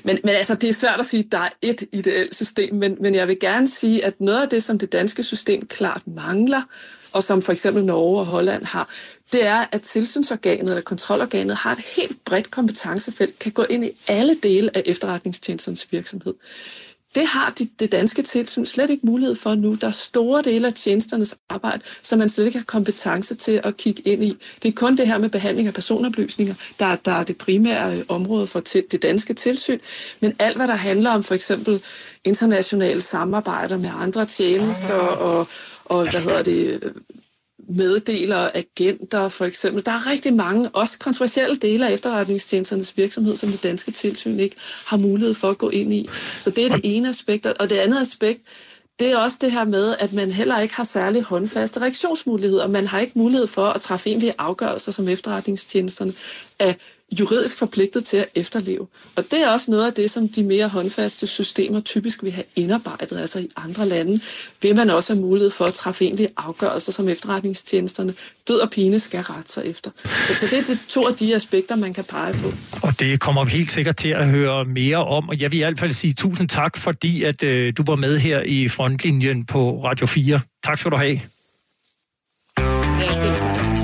Men, 0.03 0.19
men 0.23 0.35
altså, 0.35 0.55
det 0.55 0.69
er 0.69 0.73
svært 0.73 0.99
at 0.99 1.05
sige, 1.05 1.23
at 1.23 1.31
der 1.31 1.39
er 1.39 1.49
et 1.61 1.83
ideelt 1.91 2.35
system, 2.35 2.75
men, 2.75 2.97
men 2.99 3.15
jeg 3.15 3.27
vil 3.27 3.39
gerne 3.39 3.67
sige, 3.67 4.05
at 4.05 4.21
noget 4.21 4.41
af 4.41 4.49
det, 4.49 4.63
som 4.63 4.79
det 4.79 4.91
danske 4.91 5.23
system 5.23 5.67
klart 5.67 6.01
mangler, 6.05 6.61
og 7.11 7.23
som 7.23 7.41
for 7.41 7.51
eksempel 7.51 7.85
Norge 7.85 8.19
og 8.19 8.25
Holland 8.25 8.65
har, 8.65 8.89
det 9.31 9.45
er, 9.45 9.65
at 9.71 9.81
tilsynsorganet 9.81 10.69
eller 10.69 10.81
kontrolorganet 10.81 11.55
har 11.55 11.71
et 11.71 11.85
helt 11.95 12.25
bredt 12.25 12.51
kompetencefelt, 12.51 13.39
kan 13.39 13.51
gå 13.51 13.63
ind 13.69 13.85
i 13.85 13.91
alle 14.07 14.35
dele 14.43 14.77
af 14.77 14.83
efterretningstjenesternes 14.85 15.91
virksomhed. 15.91 16.33
Det 17.15 17.27
har 17.27 17.53
de, 17.59 17.67
det 17.79 17.91
danske 17.91 18.21
tilsyn 18.23 18.65
slet 18.65 18.89
ikke 18.89 19.05
mulighed 19.05 19.35
for 19.35 19.55
nu. 19.55 19.75
Der 19.81 19.87
er 19.87 19.91
store 19.91 20.41
dele 20.41 20.67
af 20.67 20.73
tjenesternes 20.73 21.35
arbejde, 21.49 21.81
som 22.03 22.19
man 22.19 22.29
slet 22.29 22.45
ikke 22.45 22.57
har 22.57 22.65
kompetence 22.65 23.35
til 23.35 23.61
at 23.63 23.77
kigge 23.77 24.01
ind 24.01 24.23
i. 24.23 24.37
Det 24.63 24.69
er 24.69 24.73
kun 24.73 24.97
det 24.97 25.07
her 25.07 25.17
med 25.17 25.29
behandling 25.29 25.67
af 25.67 25.73
personoplysninger, 25.73 26.53
der, 26.79 26.95
der 26.95 27.11
er 27.11 27.23
det 27.23 27.37
primære 27.37 27.97
øh, 27.97 28.03
område 28.09 28.47
for 28.47 28.59
det 28.91 29.01
danske 29.01 29.33
tilsyn. 29.33 29.79
Men 30.19 30.35
alt, 30.39 30.55
hvad 30.55 30.67
der 30.67 30.75
handler 30.75 31.11
om 31.11 31.23
for 31.23 31.35
eksempel 31.35 31.81
internationale 32.23 33.01
samarbejder 33.01 33.77
med 33.77 33.89
andre 34.01 34.25
tjenester 34.25 34.99
og, 35.19 35.47
og 35.85 36.11
hvad 36.11 36.21
hedder 36.21 36.43
det, 36.43 36.79
øh, 36.83 36.91
meddeler, 37.69 38.49
agenter 38.53 39.29
for 39.29 39.45
eksempel. 39.45 39.85
Der 39.85 39.91
er 39.91 40.09
rigtig 40.09 40.33
mange, 40.33 40.69
også 40.69 40.99
kontroversielle 40.99 41.55
dele 41.55 41.87
af 41.87 41.93
efterretningstjenesternes 41.93 42.97
virksomhed, 42.97 43.35
som 43.35 43.49
det 43.49 43.63
danske 43.63 43.91
tilsyn 43.91 44.39
ikke 44.39 44.55
har 44.87 44.97
mulighed 44.97 45.33
for 45.33 45.49
at 45.49 45.57
gå 45.57 45.69
ind 45.69 45.93
i. 45.93 46.09
Så 46.41 46.49
det 46.49 46.65
er 46.65 46.69
det 46.69 46.81
ene 46.83 47.09
aspekt. 47.09 47.45
Og 47.45 47.69
det 47.69 47.75
andet 47.75 48.01
aspekt, 48.01 48.39
det 48.99 49.11
er 49.11 49.17
også 49.17 49.37
det 49.41 49.51
her 49.51 49.63
med, 49.63 49.95
at 49.99 50.13
man 50.13 50.31
heller 50.31 50.59
ikke 50.59 50.75
har 50.75 50.83
særlig 50.83 51.21
håndfaste 51.21 51.81
reaktionsmuligheder. 51.81 52.67
Man 52.67 52.87
har 52.87 52.99
ikke 52.99 53.19
mulighed 53.19 53.47
for 53.47 53.65
at 53.65 53.81
træffe 53.81 54.09
egentlige 54.09 54.33
afgørelser, 54.37 54.91
som 54.91 55.07
efterretningstjenesterne 55.07 56.13
er 56.59 56.73
juridisk 57.19 57.57
forpligtet 57.57 58.03
til 58.03 58.17
at 58.17 58.25
efterleve. 58.35 58.87
Og 59.15 59.23
det 59.31 59.43
er 59.43 59.49
også 59.49 59.71
noget 59.71 59.87
af 59.87 59.93
det, 59.93 60.11
som 60.11 60.29
de 60.29 60.43
mere 60.43 60.67
håndfaste 60.67 61.27
systemer 61.27 61.79
typisk 61.79 62.23
vil 62.23 62.31
have 62.31 62.43
indarbejdet. 62.55 63.19
Altså 63.19 63.39
i 63.39 63.49
andre 63.55 63.87
lande 63.87 64.19
vil 64.61 64.75
man 64.75 64.89
også 64.89 65.13
have 65.13 65.21
mulighed 65.21 65.51
for 65.51 65.65
at 65.65 65.73
træffe 65.73 66.05
egentlige 66.05 66.29
afgørelser, 66.37 66.91
som 66.91 67.09
efterretningstjenesterne 67.09 68.13
død 68.47 68.59
og 68.59 68.69
pine 68.69 68.99
skal 68.99 69.19
rette 69.19 69.51
sig 69.51 69.65
efter. 69.65 69.91
Så, 70.27 70.33
så 70.35 70.45
det 70.45 70.59
er 70.59 70.63
de 70.63 70.77
to 70.89 71.07
af 71.07 71.13
de 71.13 71.35
aspekter, 71.35 71.75
man 71.75 71.93
kan 71.93 72.03
pege 72.03 72.33
på. 72.33 72.47
Og 72.87 72.99
det 72.99 73.19
kommer 73.19 73.45
vi 73.45 73.51
helt 73.51 73.71
sikkert 73.71 73.97
til 73.97 74.09
at 74.09 74.27
høre 74.27 74.65
mere 74.65 75.05
om. 75.05 75.29
Og 75.29 75.39
jeg 75.39 75.51
vil 75.51 75.59
i 75.59 75.63
hvert 75.63 75.79
fald 75.79 75.93
sige 75.93 76.13
tusind 76.13 76.49
tak, 76.49 76.77
fordi 76.77 77.23
at 77.23 77.43
øh, 77.43 77.73
du 77.77 77.83
var 77.87 77.95
med 77.95 78.17
her 78.17 78.41
i 78.41 78.67
frontlinjen 78.67 79.45
på 79.45 79.83
Radio 79.83 80.05
4. 80.05 80.39
Tak 80.63 80.77
skal 80.77 80.91
du 80.91 80.97
have. 80.97 81.21
Ja, 82.99 83.13
selv 83.13 83.74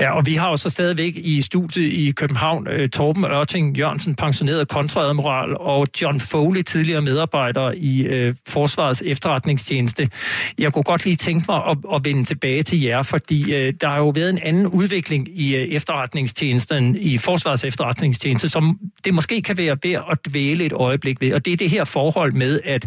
Ja, 0.00 0.10
og 0.10 0.26
vi 0.26 0.34
har 0.34 0.50
jo 0.50 0.56
så 0.56 0.70
stadigvæk 0.70 1.12
i 1.16 1.42
studiet 1.42 1.92
i 1.92 2.10
København 2.10 2.68
øh, 2.68 2.88
Torben 2.88 3.24
Ørting 3.24 3.76
Jørgensen, 3.76 4.14
pensioneret 4.14 4.68
kontradmiral, 4.68 5.56
og 5.56 5.86
John 6.02 6.20
Foley, 6.20 6.62
tidligere 6.62 7.02
medarbejder 7.02 7.72
i 7.76 8.02
øh, 8.02 8.34
Forsvarets 8.48 9.02
efterretningstjeneste. 9.06 10.10
Jeg 10.58 10.72
kunne 10.72 10.82
godt 10.82 11.04
lige 11.04 11.16
tænke 11.16 11.44
mig 11.48 11.62
at, 11.68 11.78
at 11.94 12.04
vende 12.04 12.24
tilbage 12.24 12.62
til 12.62 12.80
jer, 12.80 13.02
fordi 13.02 13.54
øh, 13.54 13.74
der 13.80 13.88
har 13.88 13.96
jo 13.96 14.08
været 14.08 14.30
en 14.30 14.38
anden 14.42 14.66
udvikling 14.66 15.28
i 15.40 15.56
øh, 15.56 15.62
efterretningstjenesten, 15.62 16.96
i 16.96 17.18
Forsvarets 17.18 17.64
efterretningstjeneste, 17.64 18.48
som 18.48 18.78
det 19.04 19.14
måske 19.14 19.42
kan 19.42 19.58
være 19.58 19.76
værd 19.82 20.04
at 20.10 20.18
dvæle 20.28 20.64
et 20.64 20.72
øjeblik 20.72 21.20
ved, 21.20 21.34
og 21.34 21.44
det 21.44 21.52
er 21.52 21.56
det 21.56 21.70
her 21.70 21.84
forhold 21.84 22.32
med, 22.32 22.60
at 22.64 22.86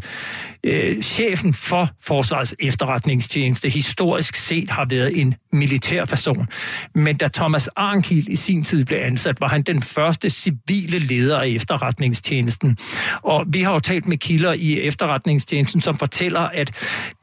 øh, 0.64 1.02
chefen 1.02 1.54
for 1.54 1.90
Forsvarets 2.02 2.56
efterretningstjeneste 2.60 3.70
historisk 3.70 4.36
set 4.36 4.70
har 4.70 4.86
været 4.90 5.22
en 5.22 5.36
militær 5.52 6.06
person. 6.06 6.48
Men 7.04 7.18
da 7.18 7.28
Thomas 7.28 7.68
Arnkiel 7.68 8.32
i 8.32 8.36
sin 8.36 8.64
tid 8.64 8.86
blev 8.86 9.00
ansat, 9.02 9.42
var 9.42 9.48
han 9.48 9.62
den 9.62 9.82
første 9.82 10.30
civile 10.30 11.00
leder 11.00 11.40
af 11.40 11.48
efterretningstjenesten. 11.48 12.78
Og 13.22 13.46
vi 13.48 13.62
har 13.62 13.74
jo 13.74 13.80
talt 13.80 14.08
med 14.08 14.18
kilder 14.18 14.54
i 14.54 14.82
efterretningstjenesten, 14.82 15.82
som 15.82 15.96
fortæller, 15.98 16.40
at 16.40 16.72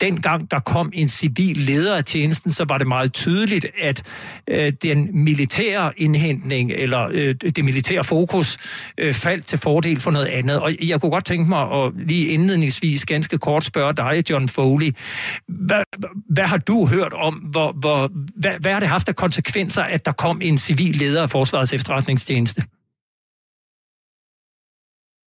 dengang 0.00 0.50
der 0.50 0.58
kom 0.58 0.90
en 0.94 1.08
civil 1.08 1.56
leder 1.56 1.96
af 1.96 2.04
tjenesten, 2.04 2.52
så 2.52 2.64
var 2.68 2.78
det 2.78 2.86
meget 2.86 3.12
tydeligt, 3.12 3.66
at 3.82 4.02
øh, 4.48 4.72
den 4.82 5.24
militære 5.24 5.92
indhentning 5.96 6.72
eller 6.72 7.08
øh, 7.12 7.34
det 7.56 7.64
militære 7.64 8.04
fokus 8.04 8.58
øh, 8.98 9.14
faldt 9.14 9.46
til 9.46 9.58
fordel 9.58 10.00
for 10.00 10.10
noget 10.10 10.26
andet. 10.26 10.60
Og 10.60 10.72
jeg 10.82 11.00
kunne 11.00 11.10
godt 11.10 11.24
tænke 11.24 11.48
mig 11.48 11.72
at 11.72 11.92
lige 12.06 12.26
indledningsvis 12.26 13.04
ganske 13.06 13.38
kort 13.38 13.64
spørge 13.64 13.92
dig, 13.92 14.30
John 14.30 14.48
Foley. 14.48 14.94
Hvad, 15.48 15.82
hvad 16.30 16.44
har 16.44 16.56
du 16.56 16.86
hørt 16.86 17.12
om, 17.12 17.34
hvor, 17.34 17.72
hvor, 17.72 18.10
hvad, 18.36 18.50
hvad 18.60 18.72
har 18.72 18.80
det 18.80 18.88
haft 18.88 19.08
af 19.08 19.16
konsekvenser, 19.16 19.69
at 19.78 20.04
der 20.04 20.12
kom 20.12 20.40
en 20.42 20.58
civil 20.58 20.96
leder 20.96 21.22
af 21.22 21.30
Forsvarets 21.30 21.72
efterretningstjeneste? 21.72 22.64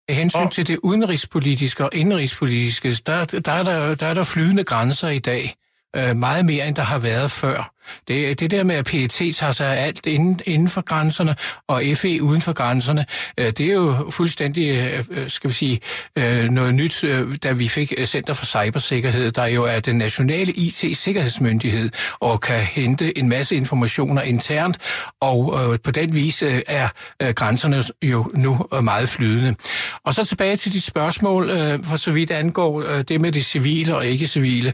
Med 0.08 0.16
hensyn 0.16 0.50
til 0.50 0.68
det 0.68 0.80
udenrigspolitiske 0.84 1.84
og 1.84 1.90
indrigspolitiske, 1.94 2.96
der, 3.06 3.26
der, 3.26 3.52
er 3.52 3.64
der, 3.64 3.96
der 3.96 4.06
er 4.06 4.14
der 4.14 4.24
flydende 4.24 4.64
grænser 4.64 5.10
i 5.10 5.20
dag. 5.20 5.56
Øh, 5.96 6.16
meget 6.16 6.46
mere, 6.46 6.68
end 6.68 6.76
der 6.76 6.82
har 6.82 7.00
været 7.00 7.32
før. 7.32 7.73
Det, 8.08 8.40
det 8.40 8.52
der 8.52 8.64
med, 8.64 8.76
at 8.76 8.86
PET 8.86 9.36
tager 9.36 9.52
sig 9.52 9.78
af 9.78 9.86
alt 9.86 10.06
inden, 10.06 10.40
inden 10.46 10.70
for 10.70 10.82
grænserne, 10.82 11.36
og 11.68 11.82
FE 11.96 12.24
uden 12.24 12.42
for 12.42 12.54
grænserne, 12.54 13.06
øh, 13.38 13.46
det 13.46 13.60
er 13.60 13.74
jo 13.74 14.10
fuldstændig, 14.12 14.70
øh, 14.70 15.04
øh 15.12 15.30
skal 15.30 15.50
vi 15.50 15.56
sige, 15.56 15.80
øh, 16.18 16.50
noget 16.50 16.76
nyt, 16.76 17.04
øh, 17.04 17.36
da 17.44 17.52
vi 17.52 17.68
fik 17.68 17.94
Center 18.06 18.34
for 18.34 18.46
Cybersikkerhed, 18.46 19.32
der 19.32 19.46
jo 19.46 19.64
er 19.64 19.80
den 19.80 19.96
nationale 19.96 20.52
IT-sikkerhedsmyndighed, 20.52 21.90
og 22.20 22.42
kan 22.42 22.60
hente 22.60 23.18
en 23.18 23.30
masse 23.30 23.56
informationer 23.56 24.22
internt, 24.22 24.78
og 25.22 25.80
på 25.84 25.92
den 25.92 26.16
vis 26.16 26.44
er 26.68 26.90
grænserne 27.34 27.84
jo 28.04 28.32
nu 28.34 28.66
meget 28.82 29.10
flydende. 29.10 29.56
Og 30.06 30.14
så 30.14 30.26
tilbage 30.26 30.58
til 30.58 30.74
dit 30.74 30.84
spørgsmål, 30.84 31.50
for 31.84 31.96
så 31.96 32.12
vidt 32.12 32.32
angår 32.32 32.82
det 32.82 33.22
med 33.22 33.32
det 33.32 33.46
civile 33.46 33.96
og 33.96 34.06
ikke-civile. 34.06 34.74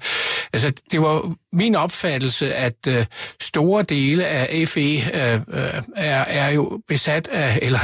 Altså, 0.53 0.71
det 0.91 1.01
var 1.01 1.33
min 1.53 1.75
opfattelse, 1.75 2.55
at 2.55 2.87
øh, 2.87 3.05
store 3.41 3.83
dele 3.83 4.25
af 4.25 4.67
FE 4.67 4.79
øh, 4.79 5.33
øh, 5.33 5.81
er, 5.95 6.25
er 6.25 6.49
jo 6.49 6.79
besat 6.87 7.27
af, 7.27 7.59
eller 7.61 7.79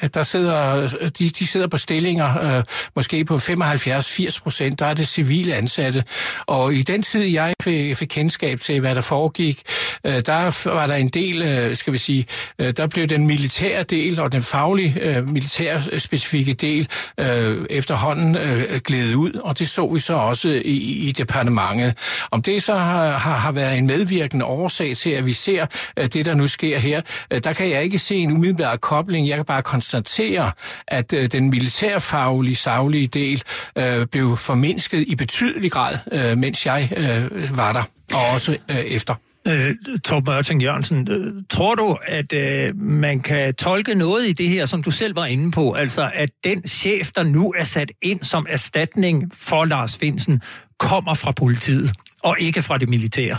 at 0.00 0.14
der 0.14 0.22
sidder, 0.22 0.88
de, 1.18 1.30
de 1.30 1.46
sidder 1.46 1.66
på 1.66 1.78
stillinger, 1.78 2.56
øh, 2.58 2.64
måske 2.96 3.24
på 3.24 3.36
75-80 3.36 4.42
procent, 4.42 4.78
der 4.78 4.86
er 4.86 4.94
det 4.94 5.08
civile 5.08 5.54
ansatte. 5.54 6.04
Og 6.46 6.74
i 6.74 6.82
den 6.82 7.02
tid, 7.02 7.22
jeg 7.22 7.54
fik, 7.62 7.96
fik 7.96 8.08
kendskab 8.08 8.60
til, 8.60 8.80
hvad 8.80 8.94
der 8.94 9.00
foregik, 9.00 9.62
øh, 10.04 10.12
der 10.12 10.68
var 10.74 10.86
der 10.86 10.94
en 10.94 11.08
del, 11.08 11.42
øh, 11.42 11.76
skal 11.76 11.92
vi 11.92 11.98
sige, 11.98 12.26
øh, 12.58 12.72
der 12.76 12.86
blev 12.86 13.06
den 13.06 13.26
militære 13.26 13.82
del 13.82 14.20
og 14.20 14.32
den 14.32 14.42
faglige 14.42 15.00
øh, 15.00 15.28
militære 15.28 16.00
specifikke 16.00 16.52
del 16.52 16.88
øh, 17.20 17.66
efterhånden 17.70 18.36
øh, 18.36 18.80
glædet 18.84 19.14
ud, 19.14 19.32
og 19.44 19.58
det 19.58 19.68
så 19.68 19.86
vi 19.94 20.00
så 20.00 20.14
også 20.14 20.48
i, 20.48 21.08
i 21.08 21.12
departementet. 21.12 21.94
Om 22.30 22.42
det 22.42 22.62
så 22.62 22.74
har, 22.74 23.07
har, 23.12 23.36
har 23.36 23.52
været 23.52 23.78
en 23.78 23.86
medvirkende 23.86 24.44
årsag 24.44 24.96
til, 24.96 25.10
at 25.10 25.26
vi 25.26 25.32
ser 25.32 25.66
uh, 26.00 26.06
det, 26.06 26.24
der 26.24 26.34
nu 26.34 26.46
sker 26.46 26.78
her. 26.78 27.02
Uh, 27.34 27.38
der 27.44 27.52
kan 27.52 27.70
jeg 27.70 27.82
ikke 27.82 27.98
se 27.98 28.14
en 28.14 28.32
umiddelbar 28.32 28.76
kobling. 28.76 29.28
Jeg 29.28 29.36
kan 29.36 29.44
bare 29.44 29.62
konstatere, 29.62 30.52
at 30.88 31.12
uh, 31.12 31.24
den 31.24 31.50
militærfaglige, 31.50 32.56
savlige 32.56 33.06
del 33.06 33.42
uh, 33.76 34.06
blev 34.12 34.36
formindsket 34.36 35.04
i 35.08 35.16
betydelig 35.16 35.72
grad, 35.72 35.94
uh, 36.12 36.38
mens 36.38 36.66
jeg 36.66 36.88
uh, 36.92 37.56
var 37.56 37.72
der, 37.72 37.82
og 38.14 38.34
også 38.34 38.56
uh, 38.70 38.76
efter. 38.76 39.14
Øh, 39.48 39.74
Torben 40.04 40.34
Mørting 40.34 40.62
Jørgensen, 40.62 41.08
øh, 41.10 41.42
tror 41.50 41.74
du, 41.74 41.98
at 42.06 42.32
øh, 42.32 42.76
man 42.76 43.20
kan 43.20 43.54
tolke 43.54 43.94
noget 43.94 44.28
i 44.28 44.32
det 44.32 44.48
her, 44.48 44.66
som 44.66 44.82
du 44.82 44.90
selv 44.90 45.16
var 45.16 45.26
inde 45.26 45.50
på, 45.50 45.72
altså 45.72 46.10
at 46.14 46.30
den 46.44 46.68
chef, 46.68 47.12
der 47.12 47.22
nu 47.22 47.52
er 47.58 47.64
sat 47.64 47.92
ind 48.02 48.22
som 48.22 48.46
erstatning 48.48 49.32
for 49.34 49.64
Lars 49.64 49.98
Finsen, 49.98 50.42
kommer 50.78 51.14
fra 51.14 51.32
politiet 51.32 51.92
og 52.22 52.36
ikke 52.40 52.62
fra 52.62 52.78
det 52.78 52.88
militære? 52.88 53.38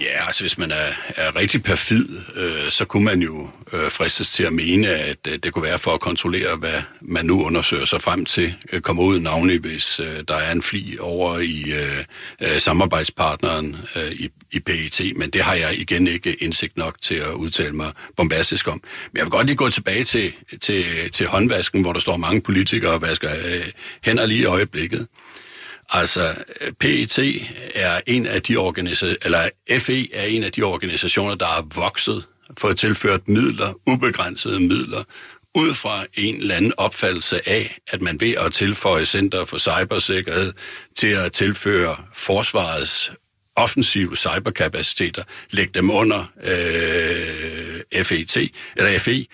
Ja, 0.00 0.26
altså 0.26 0.42
hvis 0.42 0.58
man 0.58 0.70
er, 0.70 0.92
er 1.16 1.36
rigtig 1.36 1.62
perfid, 1.62 2.08
øh, 2.36 2.70
så 2.70 2.84
kunne 2.84 3.04
man 3.04 3.22
jo 3.22 3.50
øh, 3.72 3.90
fristes 3.90 4.30
til 4.30 4.42
at 4.42 4.52
mene, 4.52 4.88
at 4.88 5.26
øh, 5.28 5.38
det 5.38 5.52
kunne 5.52 5.62
være 5.62 5.78
for 5.78 5.94
at 5.94 6.00
kontrollere, 6.00 6.56
hvad 6.56 6.82
man 7.00 7.26
nu 7.26 7.44
undersøger 7.44 7.84
sig 7.84 8.02
frem 8.02 8.24
til, 8.24 8.54
øh, 8.72 8.80
kommer 8.80 9.02
ud 9.02 9.20
navnlig, 9.20 9.60
hvis 9.60 10.00
øh, 10.00 10.24
der 10.28 10.34
er 10.34 10.52
en 10.52 10.62
fli 10.62 10.96
over 11.00 11.38
i 11.38 11.64
øh, 11.72 12.04
øh, 12.40 12.60
samarbejdspartneren 12.60 13.76
øh, 13.96 14.12
i, 14.12 14.28
i 14.52 14.60
PET, 14.60 15.12
men 15.16 15.30
det 15.30 15.40
har 15.40 15.54
jeg 15.54 15.78
igen 15.78 16.06
ikke 16.06 16.34
indsigt 16.34 16.76
nok 16.76 16.96
til 17.02 17.14
at 17.14 17.32
udtale 17.32 17.72
mig 17.72 17.92
bombastisk 18.16 18.68
om. 18.68 18.82
Men 19.12 19.18
jeg 19.18 19.24
vil 19.24 19.30
godt 19.30 19.46
lige 19.46 19.56
gå 19.56 19.70
tilbage 19.70 20.04
til, 20.04 20.32
til, 20.60 21.10
til 21.12 21.26
håndvasken, 21.26 21.82
hvor 21.82 21.92
der 21.92 22.00
står 22.00 22.16
mange 22.16 22.40
politikere 22.40 22.92
og 22.92 23.02
vasker 23.02 23.30
øh, 23.30 23.66
hænder 24.02 24.26
lige 24.26 24.40
i 24.40 24.44
øjeblikket. 24.44 25.06
Altså, 25.92 26.34
PET 26.80 27.18
er 27.74 28.00
en 28.06 28.26
af 28.26 28.42
de 28.42 28.56
organisationer, 28.56 29.16
eller 29.22 29.48
FE 29.78 30.14
er 30.14 30.24
en 30.24 30.44
af 30.44 30.52
de 30.52 30.62
organisationer, 30.62 31.34
der 31.34 31.46
har 31.46 31.66
vokset, 31.74 32.24
fået 32.58 32.78
tilført 32.78 33.28
midler, 33.28 33.72
ubegrænsede 33.86 34.60
midler, 34.60 35.04
ud 35.54 35.74
fra 35.74 36.04
en 36.14 36.40
eller 36.40 36.54
anden 36.54 36.72
opfattelse 36.76 37.48
af, 37.48 37.78
at 37.88 38.00
man 38.00 38.20
ved 38.20 38.34
at 38.34 38.52
tilføje 38.52 39.06
Center 39.06 39.44
for 39.44 39.58
Cybersikkerhed 39.58 40.52
til 40.96 41.06
at 41.06 41.32
tilføre 41.32 41.96
forsvarets 42.12 43.12
offensive 43.56 44.16
cyberkapaciteter, 44.16 45.24
lægge 45.50 45.72
dem 45.74 45.90
under 45.90 46.24
øh, 46.42 48.04
FET, 48.04 48.36
eller 48.76 48.98
FE, 48.98 49.26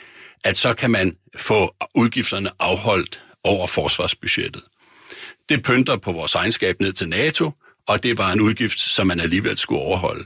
at 0.44 0.56
så 0.56 0.74
kan 0.74 0.90
man 0.90 1.16
få 1.36 1.74
udgifterne 1.94 2.50
afholdt 2.58 3.22
over 3.44 3.66
forsvarsbudgettet. 3.66 4.62
Det 5.48 5.62
pynter 5.62 5.96
på 5.96 6.12
vores 6.12 6.34
egenskab 6.34 6.80
ned 6.80 6.92
til 6.92 7.08
NATO, 7.08 7.50
og 7.88 8.02
det 8.02 8.18
var 8.18 8.32
en 8.32 8.40
udgift, 8.40 8.78
som 8.78 9.06
man 9.06 9.20
alligevel 9.20 9.58
skulle 9.58 9.80
overholde. 9.80 10.24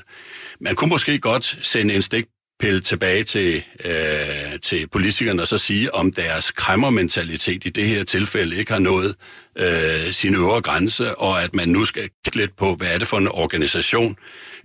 Man 0.61 0.75
kunne 0.75 0.89
måske 0.89 1.19
godt 1.19 1.59
sende 1.63 1.95
en 1.95 2.03
stikpille 2.03 2.81
tilbage 2.81 3.25
til, 3.25 3.63
øh, 3.85 4.61
til 4.63 4.87
politikerne 4.89 5.43
og 5.43 5.49
så 5.49 5.59
sige, 5.59 5.95
om 5.95 6.13
deres 6.13 6.51
kræmmermentalitet 6.51 7.67
i 7.67 7.69
det 7.69 7.87
her 7.87 8.05
tilfælde 8.05 8.57
ikke 8.57 8.73
har 8.73 8.79
nået 8.79 9.15
øh, 9.59 10.13
sin 10.13 10.35
øvre 10.35 10.63
grænse, 10.63 11.15
og 11.15 11.43
at 11.43 11.55
man 11.55 11.69
nu 11.69 11.85
skal 11.85 12.03
kigge 12.25 12.39
lidt 12.39 12.57
på, 12.57 12.75
hvad 12.75 12.95
er 12.95 12.99
det 12.99 13.09
for 13.09 13.19
en 13.19 13.29
organisation, 13.29 14.17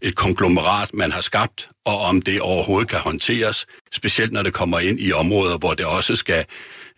et 0.02 0.16
konglomerat, 0.16 0.94
man 0.94 1.12
har 1.12 1.22
skabt, 1.22 1.68
og 1.86 2.00
om 2.00 2.22
det 2.22 2.42
overhovedet 2.42 2.90
kan 2.90 3.00
håndteres, 3.00 3.66
specielt 3.94 4.32
når 4.32 4.44
det 4.44 4.54
kommer 4.54 4.80
ind 4.80 5.00
i 5.00 5.12
områder, 5.12 5.58
hvor 5.58 5.74
det 5.74 5.86
også 5.86 6.16
skal 6.16 6.46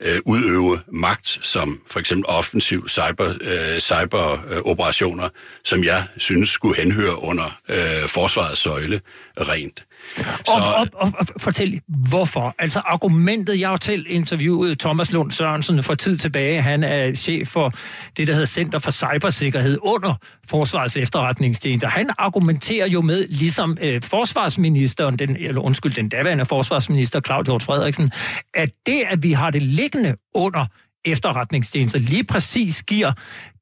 øh, 0.02 0.20
udøve 0.26 0.80
magt, 0.88 1.39
som 1.41 1.82
for 1.88 2.00
eksempel 2.00 2.26
offensiv 2.26 2.89
cyber, 2.89 3.34
øh, 3.41 3.80
cyberoperationer, 3.80 5.30
som 5.64 5.84
jeg 5.84 6.04
synes 6.18 6.50
skulle 6.50 6.76
henhøre 6.76 7.24
under 7.24 7.60
øh, 7.70 8.08
forsvarets 8.08 8.62
søjle 8.62 9.02
rent. 9.38 9.86
Så... 10.16 10.24
Og, 10.47 10.76
og, 10.76 10.88
og, 10.93 11.14
og 11.20 11.28
fortæl, 11.38 11.82
hvorfor? 12.10 12.55
Altså 12.60 12.80
argumentet, 12.80 13.60
jeg 13.60 13.70
har 13.70 13.78
til 13.78 14.05
interviewet 14.10 14.80
Thomas 14.80 15.12
Lund 15.12 15.32
Sørensen 15.32 15.84
for 15.84 15.93
tid 15.93 16.18
tilbage, 16.18 16.62
han 16.62 16.84
er 16.84 17.14
chef 17.14 17.47
for 17.47 17.74
det, 18.18 18.28
der 18.28 18.34
hedder 18.34 18.47
Center 18.47 18.80
for 18.80 18.91
Cybersikkerhed 18.91 19.78
under 19.82 20.14
Forsvarets 20.49 20.97
efterretningstjeneste. 20.97 21.88
Han 21.88 22.10
argumenterer 22.18 22.88
jo 22.88 23.01
med, 23.01 23.28
ligesom 23.30 23.78
øh, 23.82 24.01
forsvarsministeren, 24.01 25.20
den, 25.20 25.36
eller 25.36 25.62
undskyld, 25.62 25.93
den 25.93 26.10
daværende 26.10 26.45
forsvarsminister 26.45 27.22
Claus 27.22 27.45
Hjort 27.45 27.64
Frederiksen, 27.64 28.12
at 28.53 28.70
det, 28.86 29.03
at 29.10 29.24
vi 29.24 29.32
har 29.32 29.51
det 29.51 29.62
liggende 29.62 30.16
under 30.36 30.66
efterretningstjeneste 31.08 31.99
lige 31.99 32.24
præcis 32.24 32.84
giver 32.84 33.14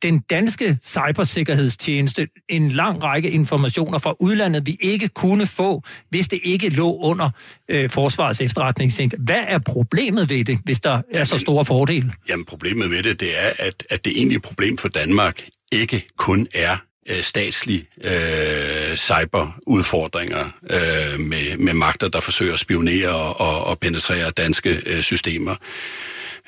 den 0.01 0.19
danske 0.19 0.77
cybersikkerhedstjeneste 0.83 2.27
en 2.49 2.71
lang 2.71 3.03
række 3.03 3.29
informationer 3.29 3.99
fra 3.99 4.13
udlandet, 4.19 4.65
vi 4.65 4.77
ikke 4.79 5.07
kunne 5.07 5.47
få, 5.47 5.81
hvis 6.09 6.27
det 6.27 6.39
ikke 6.43 6.69
lå 6.69 6.97
under 6.97 7.29
øh, 7.69 7.89
forsvarets 7.89 8.41
efterretningstjeneste. 8.41 9.17
Hvad 9.19 9.43
er 9.47 9.59
problemet 9.59 10.29
ved 10.29 10.45
det, 10.45 10.59
hvis 10.63 10.79
der 10.79 11.01
er 11.13 11.23
så 11.23 11.37
store 11.37 11.65
fordele? 11.65 12.13
Jamen 12.29 12.45
problemet 12.45 12.89
ved 12.89 13.03
det, 13.03 13.19
det 13.19 13.43
er, 13.43 13.51
at, 13.59 13.83
at 13.89 14.05
det 14.05 14.17
egentlige 14.17 14.39
problem 14.39 14.77
for 14.77 14.87
Danmark 14.87 15.43
ikke 15.71 16.07
kun 16.17 16.47
er 16.53 16.77
øh, 17.09 17.21
statslige 17.21 17.87
øh, 18.03 18.95
cyberudfordringer 18.95 20.45
øh, 20.69 21.19
med, 21.19 21.57
med 21.57 21.73
magter, 21.73 22.07
der 22.07 22.19
forsøger 22.19 22.53
at 22.53 22.59
spionere 22.59 23.13
og, 23.33 23.63
og 23.63 23.79
penetrere 23.79 24.31
danske 24.31 24.81
øh, 24.85 25.01
systemer. 25.01 25.55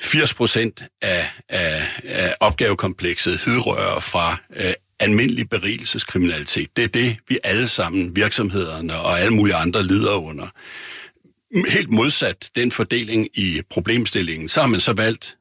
80 0.00 0.34
procent 0.34 0.82
af, 1.02 1.30
af, 1.48 1.84
af 2.04 2.34
opgavekomplekset 2.40 3.44
hidrører 3.44 4.00
fra 4.00 4.36
øh, 4.56 4.72
almindelig 5.00 5.48
berigelseskriminalitet. 5.48 6.76
Det 6.76 6.84
er 6.84 6.88
det, 6.88 7.16
vi 7.28 7.38
alle 7.44 7.68
sammen, 7.68 8.16
virksomhederne 8.16 8.96
og 8.96 9.20
alle 9.20 9.34
mulige 9.34 9.56
andre 9.56 9.82
lider 9.82 10.14
under. 10.14 10.48
Helt 11.72 11.90
modsat 11.90 12.50
den 12.56 12.72
fordeling 12.72 13.28
i 13.34 13.62
problemstillingen, 13.70 14.48
så 14.48 14.60
har 14.60 14.66
man 14.66 14.80
så 14.80 14.92
valgt 14.92 15.36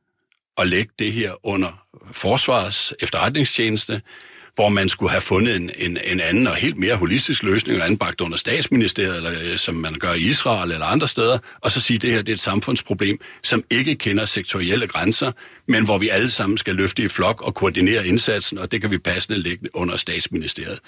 at 0.58 0.68
lægge 0.68 0.91
det 0.99 1.14
her 1.14 1.45
under 1.45 1.88
forsvars 2.12 2.93
efterretningstjeneste, 2.99 4.01
hvor 4.58 4.70
man 4.70 4.89
skulle 4.89 5.10
have 5.10 5.22
fundet 5.22 5.55
en, 5.55 5.72
en, 5.78 5.97
en 6.03 6.20
anden 6.20 6.47
og 6.47 6.55
helt 6.55 6.78
mere 6.78 6.95
holistisk 6.95 7.43
løsning 7.43 7.80
og 7.80 7.86
anbragt 7.86 8.22
under 8.22 8.38
statsministeriet, 8.38 9.18
eller 9.18 9.32
øh, 9.43 9.58
som 9.58 9.76
man 9.76 9.93
gør 9.93 10.14
i 10.14 10.20
Israel 10.20 10.72
eller 10.72 10.86
andre 10.86 11.08
steder, 11.08 11.38
og 11.62 11.72
så 11.72 11.82
sige, 11.82 11.95
at 11.95 12.01
det 12.01 12.12
her 12.12 12.22
det 12.22 12.30
er 12.30 12.34
et 12.34 12.39
samfundsproblem, 12.39 13.20
som 13.43 13.64
ikke 13.70 13.95
kender 13.95 14.26
sektorielle 14.26 14.88
grænser, 14.88 15.32
men 15.68 15.86
hvor 15.86 15.97
vi 15.97 16.10
alle 16.10 16.30
sammen 16.30 16.58
skal 16.58 16.76
løfte 16.76 17.03
i 17.03 17.08
flok 17.08 17.41
og 17.41 17.55
koordinere 17.55 18.08
indsatsen, 18.08 18.58
og 18.58 18.72
det 18.72 18.82
kan 18.82 18.91
vi 18.91 18.97
passende 18.97 19.39
lægge 19.39 19.76
under 19.76 19.97
statsministeriet. 19.97 20.80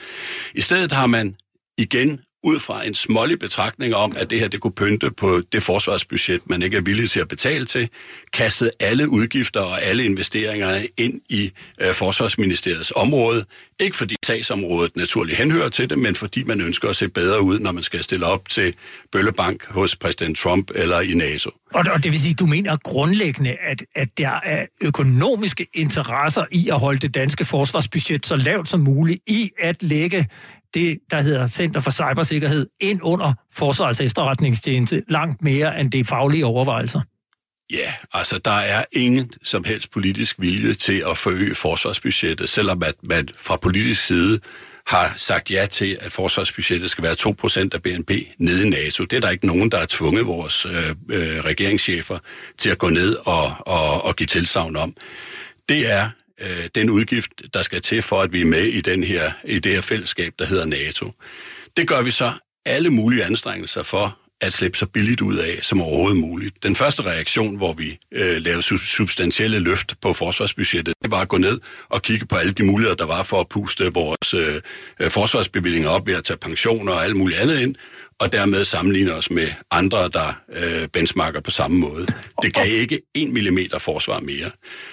I 0.55 0.61
stedet 0.61 0.91
har 0.91 1.07
man 1.07 1.35
igen 1.77 2.19
ud 2.43 2.59
fra 2.59 2.87
en 2.87 2.93
smålig 2.93 3.39
betragtning 3.39 3.95
om, 3.95 4.15
at 4.17 4.29
det 4.29 4.39
her 4.39 4.47
det 4.47 4.59
kunne 4.59 4.71
pynte 4.71 5.11
på 5.11 5.41
det 5.51 5.63
forsvarsbudget, 5.63 6.49
man 6.49 6.61
ikke 6.61 6.77
er 6.77 6.81
villig 6.81 7.09
til 7.09 7.19
at 7.19 7.27
betale 7.27 7.65
til, 7.65 7.89
kastede 8.33 8.71
alle 8.79 9.09
udgifter 9.09 9.61
og 9.61 9.83
alle 9.83 10.05
investeringer 10.05 10.85
ind 10.97 11.21
i 11.29 11.51
øh, 11.81 11.93
Forsvarsministeriets 11.93 12.93
område. 12.95 13.45
Ikke 13.79 13.97
fordi 13.97 14.15
sagsområdet 14.25 14.95
naturligt 14.95 15.37
henhører 15.37 15.69
til 15.69 15.89
det, 15.89 15.97
men 15.99 16.15
fordi 16.15 16.43
man 16.43 16.61
ønsker 16.61 16.89
at 16.89 16.95
se 16.95 17.07
bedre 17.07 17.41
ud, 17.41 17.59
når 17.59 17.71
man 17.71 17.83
skal 17.83 18.03
stille 18.03 18.25
op 18.25 18.49
til 18.49 18.73
Bøllebank 19.11 19.65
hos 19.65 19.95
præsident 19.95 20.37
Trump 20.37 20.71
eller 20.75 20.99
i 20.99 21.13
NATO. 21.13 21.51
Og, 21.73 21.85
og 21.93 22.03
det 22.03 22.11
vil 22.11 22.19
sige, 22.19 22.33
du 22.33 22.45
mener 22.45 22.77
grundlæggende, 22.83 23.57
at, 23.61 23.83
at 23.95 24.07
der 24.17 24.39
er 24.43 24.65
økonomiske 24.81 25.67
interesser 25.73 26.45
i 26.51 26.69
at 26.69 26.79
holde 26.79 26.99
det 26.99 27.13
danske 27.13 27.45
forsvarsbudget 27.45 28.25
så 28.25 28.35
lavt 28.35 28.69
som 28.69 28.79
muligt, 28.79 29.19
i 29.27 29.51
at 29.59 29.83
lægge 29.83 30.27
det, 30.73 30.99
der 31.11 31.21
hedder 31.21 31.47
Center 31.47 31.79
for 31.79 31.91
Cybersikkerhed, 31.91 32.67
ind 32.79 32.99
under 33.03 33.33
Forsvarets 33.53 34.01
efterretningstjeneste 34.01 35.03
langt 35.07 35.41
mere 35.41 35.79
end 35.79 35.91
det 35.91 36.07
faglige 36.07 36.45
overvejelser? 36.45 37.01
Ja, 37.73 37.93
altså 38.13 38.37
der 38.37 38.51
er 38.51 38.85
ingen 38.91 39.31
som 39.43 39.63
helst 39.63 39.91
politisk 39.91 40.35
vilje 40.39 40.73
til 40.73 41.03
at 41.09 41.17
forøge 41.17 41.55
forsvarsbudgettet, 41.55 42.49
selvom 42.49 42.83
at 42.83 42.95
man 43.03 43.29
fra 43.37 43.55
politisk 43.55 44.05
side 44.05 44.39
har 44.87 45.13
sagt 45.17 45.51
ja 45.51 45.65
til, 45.65 45.97
at 46.01 46.11
forsvarsbudgettet 46.11 46.91
skal 46.91 47.03
være 47.03 47.15
2% 47.65 47.69
af 47.73 47.81
BNP 47.83 48.11
nede 48.37 48.67
i 48.67 48.69
NATO. 48.69 49.03
Det 49.03 49.17
er 49.17 49.19
der 49.19 49.29
ikke 49.29 49.47
nogen, 49.47 49.71
der 49.71 49.77
har 49.77 49.85
tvunget 49.89 50.25
vores 50.25 50.65
øh, 50.65 50.89
øh, 51.09 51.45
regeringschefer 51.45 52.17
til 52.57 52.69
at 52.69 52.77
gå 52.77 52.89
ned 52.89 53.15
og, 53.15 53.53
og, 53.59 54.03
og 54.03 54.15
give 54.15 54.27
tilsavn 54.27 54.75
om. 54.75 54.95
Det 55.69 55.91
er 55.91 56.09
øh, 56.41 56.69
den 56.75 56.89
udgift, 56.89 57.31
der 57.53 57.61
skal 57.61 57.81
til 57.81 58.01
for, 58.01 58.21
at 58.21 58.33
vi 58.33 58.41
er 58.41 58.45
med 58.45 58.63
i, 58.63 58.81
den 58.81 59.03
her, 59.03 59.31
i 59.43 59.59
det 59.59 59.71
her 59.71 59.81
fællesskab, 59.81 60.33
der 60.39 60.45
hedder 60.45 60.65
NATO. 60.65 61.11
Det 61.77 61.87
gør 61.87 62.01
vi 62.01 62.11
så 62.11 62.31
alle 62.65 62.89
mulige 62.89 63.23
anstrengelser 63.23 63.83
for 63.83 64.17
at 64.41 64.53
slippe 64.53 64.77
så 64.77 64.85
billigt 64.85 65.21
ud 65.21 65.37
af 65.37 65.59
som 65.61 65.81
overhovedet 65.81 66.17
muligt. 66.17 66.63
Den 66.63 66.75
første 66.75 67.01
reaktion, 67.01 67.55
hvor 67.55 67.73
vi 67.73 67.97
øh, 68.11 68.37
lavede 68.37 68.61
substantielle 68.87 69.59
løft 69.59 69.95
på 70.01 70.13
forsvarsbudgettet, 70.13 70.93
det 71.03 71.11
var 71.11 71.19
at 71.19 71.27
gå 71.27 71.37
ned 71.37 71.59
og 71.89 72.01
kigge 72.01 72.25
på 72.25 72.35
alle 72.35 72.51
de 72.51 72.63
muligheder, 72.63 72.95
der 72.95 73.05
var 73.05 73.23
for 73.23 73.39
at 73.39 73.49
puste 73.49 73.93
vores 73.93 74.33
øh, 74.33 74.61
øh 74.99 75.11
forsvarsbevillinger 75.11 75.89
op 75.89 76.07
ved 76.07 76.15
at 76.15 76.23
tage 76.23 76.37
pensioner 76.37 76.93
og 76.93 77.03
alt 77.03 77.15
muligt 77.15 77.39
andet 77.39 77.59
ind, 77.59 77.75
og 78.19 78.31
dermed 78.31 78.65
sammenligner 78.65 79.13
os 79.13 79.31
med 79.31 79.47
andre, 79.71 80.09
der 80.09 80.41
øh, 80.53 80.87
benchmarker 80.87 81.39
på 81.41 81.51
samme 81.51 81.77
måde. 81.77 82.07
Det 82.41 82.53
gav 82.53 82.67
ikke 82.67 83.01
en 83.13 83.33
millimeter 83.33 83.79
forsvar 83.79 84.19
mere. 84.19 84.51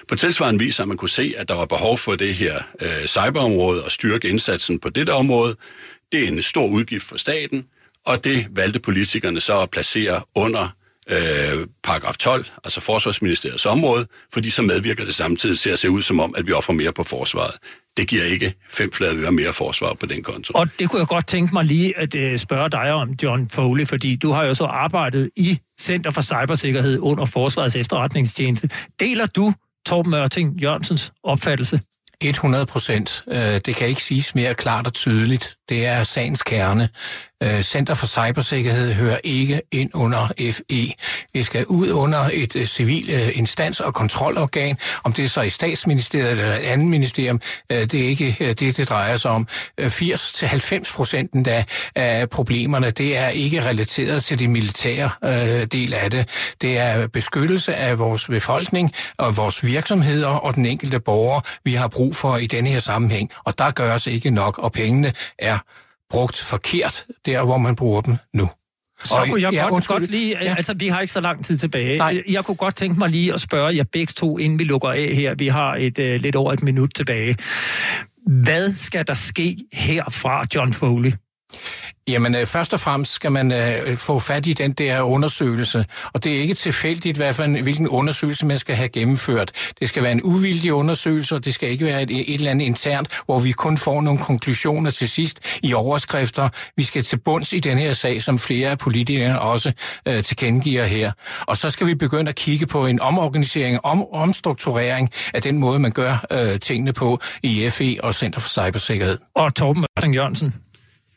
På 0.09 0.17
tilsvarende 0.17 0.65
vis 0.65 0.77
har 0.77 0.85
man 0.85 0.97
kunne 0.97 1.09
se, 1.09 1.35
at 1.37 1.49
der 1.49 1.55
var 1.55 1.67
behov 1.67 1.99
for 1.99 2.15
det 2.15 2.35
her 2.35 2.63
øh, 2.81 3.07
cyberområde 3.07 3.85
og 3.85 3.91
styrke 3.91 4.29
indsatsen 4.29 4.79
på 4.79 4.89
dette 4.89 5.11
område. 5.11 5.57
Det 6.13 6.25
er 6.25 6.29
en 6.29 6.43
stor 6.43 6.67
udgift 6.67 7.07
for 7.07 7.17
staten, 7.17 7.67
og 8.07 8.25
det 8.25 8.47
valgte 8.51 8.81
politikerne 8.81 9.41
så 9.41 9.61
at 9.61 9.71
placere 9.71 10.23
under 10.35 10.69
øh, 11.11 11.67
paragraf 11.83 12.17
12, 12.17 12.47
altså 12.65 12.81
Forsvarsministeriets 12.81 13.67
område, 13.67 14.07
fordi 14.33 14.51
så 14.51 14.63
medvirker 14.63 15.05
det 15.05 15.15
samtidig 15.15 15.59
til 15.59 15.71
at 15.71 15.79
se 15.79 15.91
ud 15.91 16.03
som 16.03 16.21
om, 16.21 16.35
at 16.37 16.47
vi 16.47 16.53
offrer 16.53 16.75
mere 16.75 16.93
på 16.93 17.03
forsvaret. 17.03 17.55
Det 17.97 18.09
giver 18.09 18.25
ikke 18.25 18.55
fem 18.71 18.93
flade 18.93 19.23
øre 19.23 19.33
mere 19.33 19.53
forsvar 19.53 19.95
på 20.01 20.07
den 20.07 20.23
konto. 20.23 20.53
Og 20.55 20.69
det 20.79 20.91
kunne 20.91 21.01
jeg 21.01 21.07
godt 21.07 21.27
tænke 21.27 21.55
mig 21.55 21.65
lige 21.65 21.99
at 21.99 22.15
øh, 22.15 22.39
spørge 22.39 22.71
dig 22.71 22.93
om, 22.93 23.11
John 23.23 23.49
Foley, 23.49 23.87
fordi 23.87 24.17
du 24.17 24.31
har 24.31 24.45
jo 24.45 24.55
så 24.55 24.65
arbejdet 24.65 25.31
i 25.37 25.59
Center 25.81 26.11
for 26.11 26.23
Cybersikkerhed 26.23 26.99
under 26.99 27.25
Forsvarets 27.25 27.77
efterretningstjeneste. 27.77 28.69
Deler 29.01 29.27
du 29.27 29.53
Torben 29.87 30.11
Mørting 30.11 30.61
Jørgensens 30.61 31.13
opfattelse? 31.23 31.81
100 32.25 32.67
procent. 32.67 33.25
Øh, 33.29 33.37
det 33.39 33.77
kan 33.77 33.89
ikke 33.89 34.03
siges 34.03 34.35
mere 34.35 34.55
klart 34.55 34.87
og 34.87 34.93
tydeligt. 34.93 35.57
Det 35.69 35.87
er 35.87 36.05
sagens 36.05 36.43
kerne. 36.43 36.89
Øh, 37.43 37.63
Center 37.63 37.95
for 37.95 38.07
Cybersikkerhed 38.07 38.93
hører 38.93 39.19
ikke 39.25 39.63
ind 39.73 39.91
under 39.95 40.29
FE. 40.53 40.93
Vi 41.33 41.43
skal 41.43 41.67
ud 41.67 41.91
under 41.91 42.31
et 42.33 42.57
øh, 42.57 42.67
civil 42.67 43.11
øh, 43.11 43.29
instans- 43.29 43.81
og 43.81 43.95
kontrolorgan, 43.95 44.77
om 45.05 45.13
det 45.13 45.25
er 45.25 45.29
så 45.29 45.41
i 45.41 45.49
statsministeriet 45.49 46.31
eller 46.31 46.55
et 46.55 46.59
andet 46.59 46.87
ministerium, 46.87 47.41
øh, 47.73 47.79
det 47.79 47.95
er 47.95 48.09
ikke 48.09 48.55
det, 48.59 48.77
det 48.77 48.89
drejer 48.89 49.17
sig 49.17 49.31
om. 49.31 49.47
80-90 49.81 50.95
procent 50.95 51.49
af 51.95 52.31
problemerne, 52.31 52.91
det 52.91 53.17
er 53.17 53.29
ikke 53.29 53.65
relateret 53.65 54.25
til 54.25 54.39
det 54.39 54.51
militære 54.51 55.11
del 55.67 55.95
af 55.95 56.11
det. 56.11 56.29
Det 56.61 56.79
er 56.79 57.07
beskyttelse 57.07 57.75
af 57.75 57.99
vores 57.99 58.27
befolkning 58.27 58.93
og 59.19 59.37
vores 59.37 59.65
virksomheder 59.65 60.29
og 60.29 60.55
den 60.55 60.67
enkelte 60.67 61.01
borger, 61.01 61.41
vi 61.65 61.73
har 61.75 61.89
brug 61.89 62.17
for 62.17 62.37
i 62.37 62.47
denne 62.47 62.71
her 62.71 62.81
sammenhæng. 62.81 63.31
Og 63.45 63.59
der 63.59 63.71
gøres 63.71 64.07
ikke 64.07 64.31
nok, 64.31 64.59
og 64.59 64.73
pengene 64.73 65.13
er 65.39 65.59
brugt 66.11 66.41
forkert 66.41 67.05
der, 67.27 67.45
hvor 67.45 67.59
man 67.59 67.77
bruger 67.77 68.01
dem 68.01 68.17
nu. 68.35 68.49
Så 69.05 69.15
og, 69.15 69.27
kunne 69.29 69.43
jeg 69.43 69.53
ja, 69.53 69.63
godt, 69.63 69.73
undskyld, 69.73 69.99
godt 69.99 70.11
lige, 70.11 70.39
ja. 70.43 70.55
altså 70.55 70.75
vi 70.75 70.89
har 70.89 71.01
ikke 71.01 71.13
så 71.13 71.21
lang 71.21 71.45
tid 71.45 71.59
tilbage. 71.59 71.99
Nej. 71.99 72.23
Jeg 72.29 72.45
kunne 72.45 72.57
godt 72.57 72.77
tænke 72.77 72.99
mig 72.99 73.11
lige 73.11 73.35
at 73.35 73.41
spørge 73.41 73.77
jer 73.77 73.85
begge 73.93 74.13
to, 74.17 74.39
inden 74.39 74.59
vi 74.59 74.65
lukker 74.65 74.89
af 74.89 75.15
her. 75.15 75.35
Vi 75.35 75.49
har 75.49 75.75
et 75.75 75.99
uh, 75.99 76.05
lidt 76.05 76.37
over 76.37 76.53
et 76.53 76.63
minut 76.63 76.91
tilbage. 76.95 77.37
Hvad 78.27 78.75
skal 78.75 79.07
der 79.07 79.15
ske 79.15 79.57
herfra, 79.73 80.45
John 80.55 80.73
Foley? 80.73 81.13
Jamen, 82.09 82.35
øh, 82.35 82.47
først 82.47 82.73
og 82.75 82.81
fremmest 82.81 83.13
skal 83.13 83.33
man 83.33 83.53
øh, 83.53 83.97
få 83.97 84.19
fat 84.19 84.47
i 84.47 84.53
den 84.53 84.73
der 84.73 85.03
undersøgelse, 85.03 85.85
og 86.13 86.25
det 86.25 86.37
er 86.37 86.41
ikke 86.41 86.55
tilfældigt, 86.55 87.17
hvad 87.17 87.35
for 87.35 87.43
en, 87.43 87.63
hvilken 87.63 87.89
undersøgelse 87.89 88.47
man 88.47 88.59
skal 88.59 88.75
have 88.75 88.89
gennemført. 88.89 89.53
Det 89.81 89.89
skal 89.89 90.03
være 90.03 90.13
en 90.13 90.23
uvildig 90.23 90.73
undersøgelse, 90.73 91.35
og 91.35 91.45
det 91.45 91.55
skal 91.55 91.69
ikke 91.69 91.85
være 91.85 92.03
et, 92.03 92.11
et 92.11 92.35
eller 92.35 92.51
andet 92.51 92.65
internt, 92.65 93.09
hvor 93.27 93.41
vi 93.41 93.53
kun 93.53 93.77
får 93.77 94.01
nogle 94.01 94.21
konklusioner 94.21 94.91
til 94.91 95.09
sidst 95.09 95.59
i 95.63 95.75
overskrifter. 95.75 96.49
Vi 96.77 96.85
skal 96.85 97.03
til 97.03 97.17
bunds 97.17 97.53
i 97.53 97.59
den 97.59 97.79
her 97.79 97.93
sag, 97.93 98.23
som 98.23 98.39
flere 98.39 98.71
af 98.71 98.79
politikerne 98.79 99.41
også 99.41 99.73
øh, 100.09 100.23
tilkendegiver 100.23 100.85
her. 100.85 101.13
Og 101.41 101.57
så 101.57 101.71
skal 101.71 101.87
vi 101.87 101.95
begynde 101.95 102.29
at 102.29 102.35
kigge 102.35 102.67
på 102.67 102.87
en 102.87 103.01
omorganisering, 103.01 103.85
om, 103.85 104.07
omstrukturering 104.13 105.11
af 105.35 105.43
den 105.43 105.59
måde, 105.59 105.79
man 105.79 105.93
gør 105.93 106.25
øh, 106.33 106.61
tingene 106.61 106.93
på 106.93 107.21
i 107.43 107.71
FE 107.71 107.97
og 108.03 108.15
Center 108.15 108.41
for 108.41 108.49
Cybersikkerhed. 108.49 109.19
Og 109.35 109.55
Torben 109.55 110.15
Jørgensen, 110.15 110.55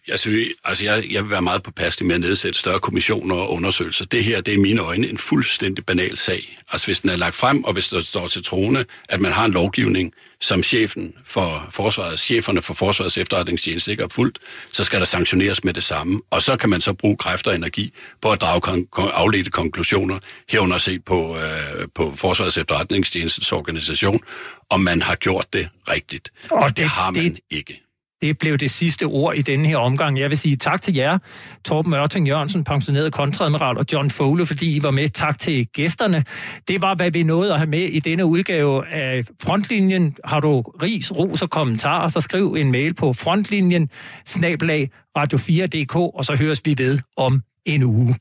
jeg, 0.09 0.19
synes, 0.19 0.47
altså 0.63 0.83
jeg, 0.83 1.05
jeg 1.11 1.23
vil 1.23 1.31
være 1.31 1.41
meget 1.41 1.63
påpasselig 1.63 2.07
med 2.07 2.15
at 2.15 2.21
nedsætte 2.21 2.59
større 2.59 2.79
kommissioner 2.79 3.35
og 3.35 3.51
undersøgelser. 3.53 4.05
Det 4.05 4.23
her, 4.23 4.41
det 4.41 4.51
er 4.53 4.57
i 4.57 4.61
mine 4.61 4.81
øjne 4.81 5.07
en 5.09 5.17
fuldstændig 5.17 5.85
banal 5.85 6.17
sag. 6.17 6.57
Altså 6.71 6.87
hvis 6.87 6.99
den 6.99 7.09
er 7.09 7.15
lagt 7.15 7.35
frem, 7.35 7.63
og 7.63 7.73
hvis 7.73 7.87
der 7.87 8.01
står 8.01 8.27
til 8.27 8.43
trone, 8.43 8.85
at 9.09 9.21
man 9.21 9.31
har 9.31 9.45
en 9.45 9.51
lovgivning, 9.51 10.13
som 10.41 10.63
chefen 10.63 11.13
for 11.25 11.67
forsvaret, 11.71 12.19
cheferne 12.19 12.61
for 12.61 12.73
forsvarets 12.73 13.17
efterretningstjeneste 13.17 13.91
ikke 13.91 14.03
har 14.03 14.07
fuldt, 14.07 14.39
så 14.71 14.83
skal 14.83 14.99
der 14.99 15.05
sanktioneres 15.05 15.63
med 15.63 15.73
det 15.73 15.83
samme. 15.83 16.21
Og 16.29 16.41
så 16.41 16.57
kan 16.57 16.69
man 16.69 16.81
så 16.81 16.93
bruge 16.93 17.17
kræfter 17.17 17.51
og 17.51 17.55
energi 17.57 17.93
på 18.21 18.31
at 18.31 18.41
drage 18.41 18.61
kon- 18.67 19.11
afledte 19.13 19.51
konklusioner, 19.51 20.19
herunder 20.49 20.77
se 20.77 20.99
på, 20.99 21.37
øh, 21.37 21.87
på 21.95 22.13
forsvarets 22.15 22.57
efterretningstjenestens 22.57 23.51
organisation, 23.51 24.19
om 24.69 24.79
man 24.81 25.01
har 25.01 25.15
gjort 25.15 25.53
det 25.53 25.69
rigtigt. 25.89 26.31
Og 26.51 26.69
det, 26.69 26.77
det 26.77 26.85
har 26.85 27.11
man 27.11 27.23
det, 27.23 27.39
ikke. 27.49 27.83
Det 28.21 28.37
blev 28.37 28.57
det 28.57 28.71
sidste 28.71 29.03
ord 29.03 29.35
i 29.35 29.41
denne 29.41 29.67
her 29.67 29.77
omgang. 29.77 30.19
Jeg 30.19 30.29
vil 30.29 30.37
sige 30.37 30.55
tak 30.55 30.81
til 30.81 30.95
jer, 30.95 31.17
Torben 31.65 31.91
Mørting 31.91 32.27
Jørgensen, 32.27 32.63
pensioneret 32.63 33.13
kontradmiral, 33.13 33.77
og 33.77 33.85
John 33.93 34.09
Foley, 34.09 34.45
fordi 34.45 34.75
I 34.75 34.83
var 34.83 34.91
med. 34.91 35.09
Tak 35.09 35.39
til 35.39 35.67
gæsterne. 35.67 36.23
Det 36.67 36.81
var, 36.81 36.95
hvad 36.95 37.11
vi 37.11 37.23
nåede 37.23 37.53
at 37.53 37.59
have 37.59 37.69
med 37.69 37.79
i 37.83 37.99
denne 37.99 38.25
udgave 38.25 38.87
af 38.87 39.23
Frontlinjen. 39.41 40.15
Har 40.25 40.39
du 40.39 40.61
ris, 40.61 41.11
ros 41.11 41.41
og 41.41 41.49
kommentarer, 41.49 42.07
så 42.07 42.19
skriv 42.19 42.53
en 42.53 42.71
mail 42.71 42.93
på 42.93 43.13
frontlinjen, 43.13 43.89
snablag 44.25 44.89
radio4.dk, 45.17 45.95
og 45.95 46.25
så 46.25 46.35
høres 46.35 46.61
vi 46.65 46.75
ved 46.77 46.99
om 47.17 47.41
en 47.65 47.83
uge. 47.83 48.15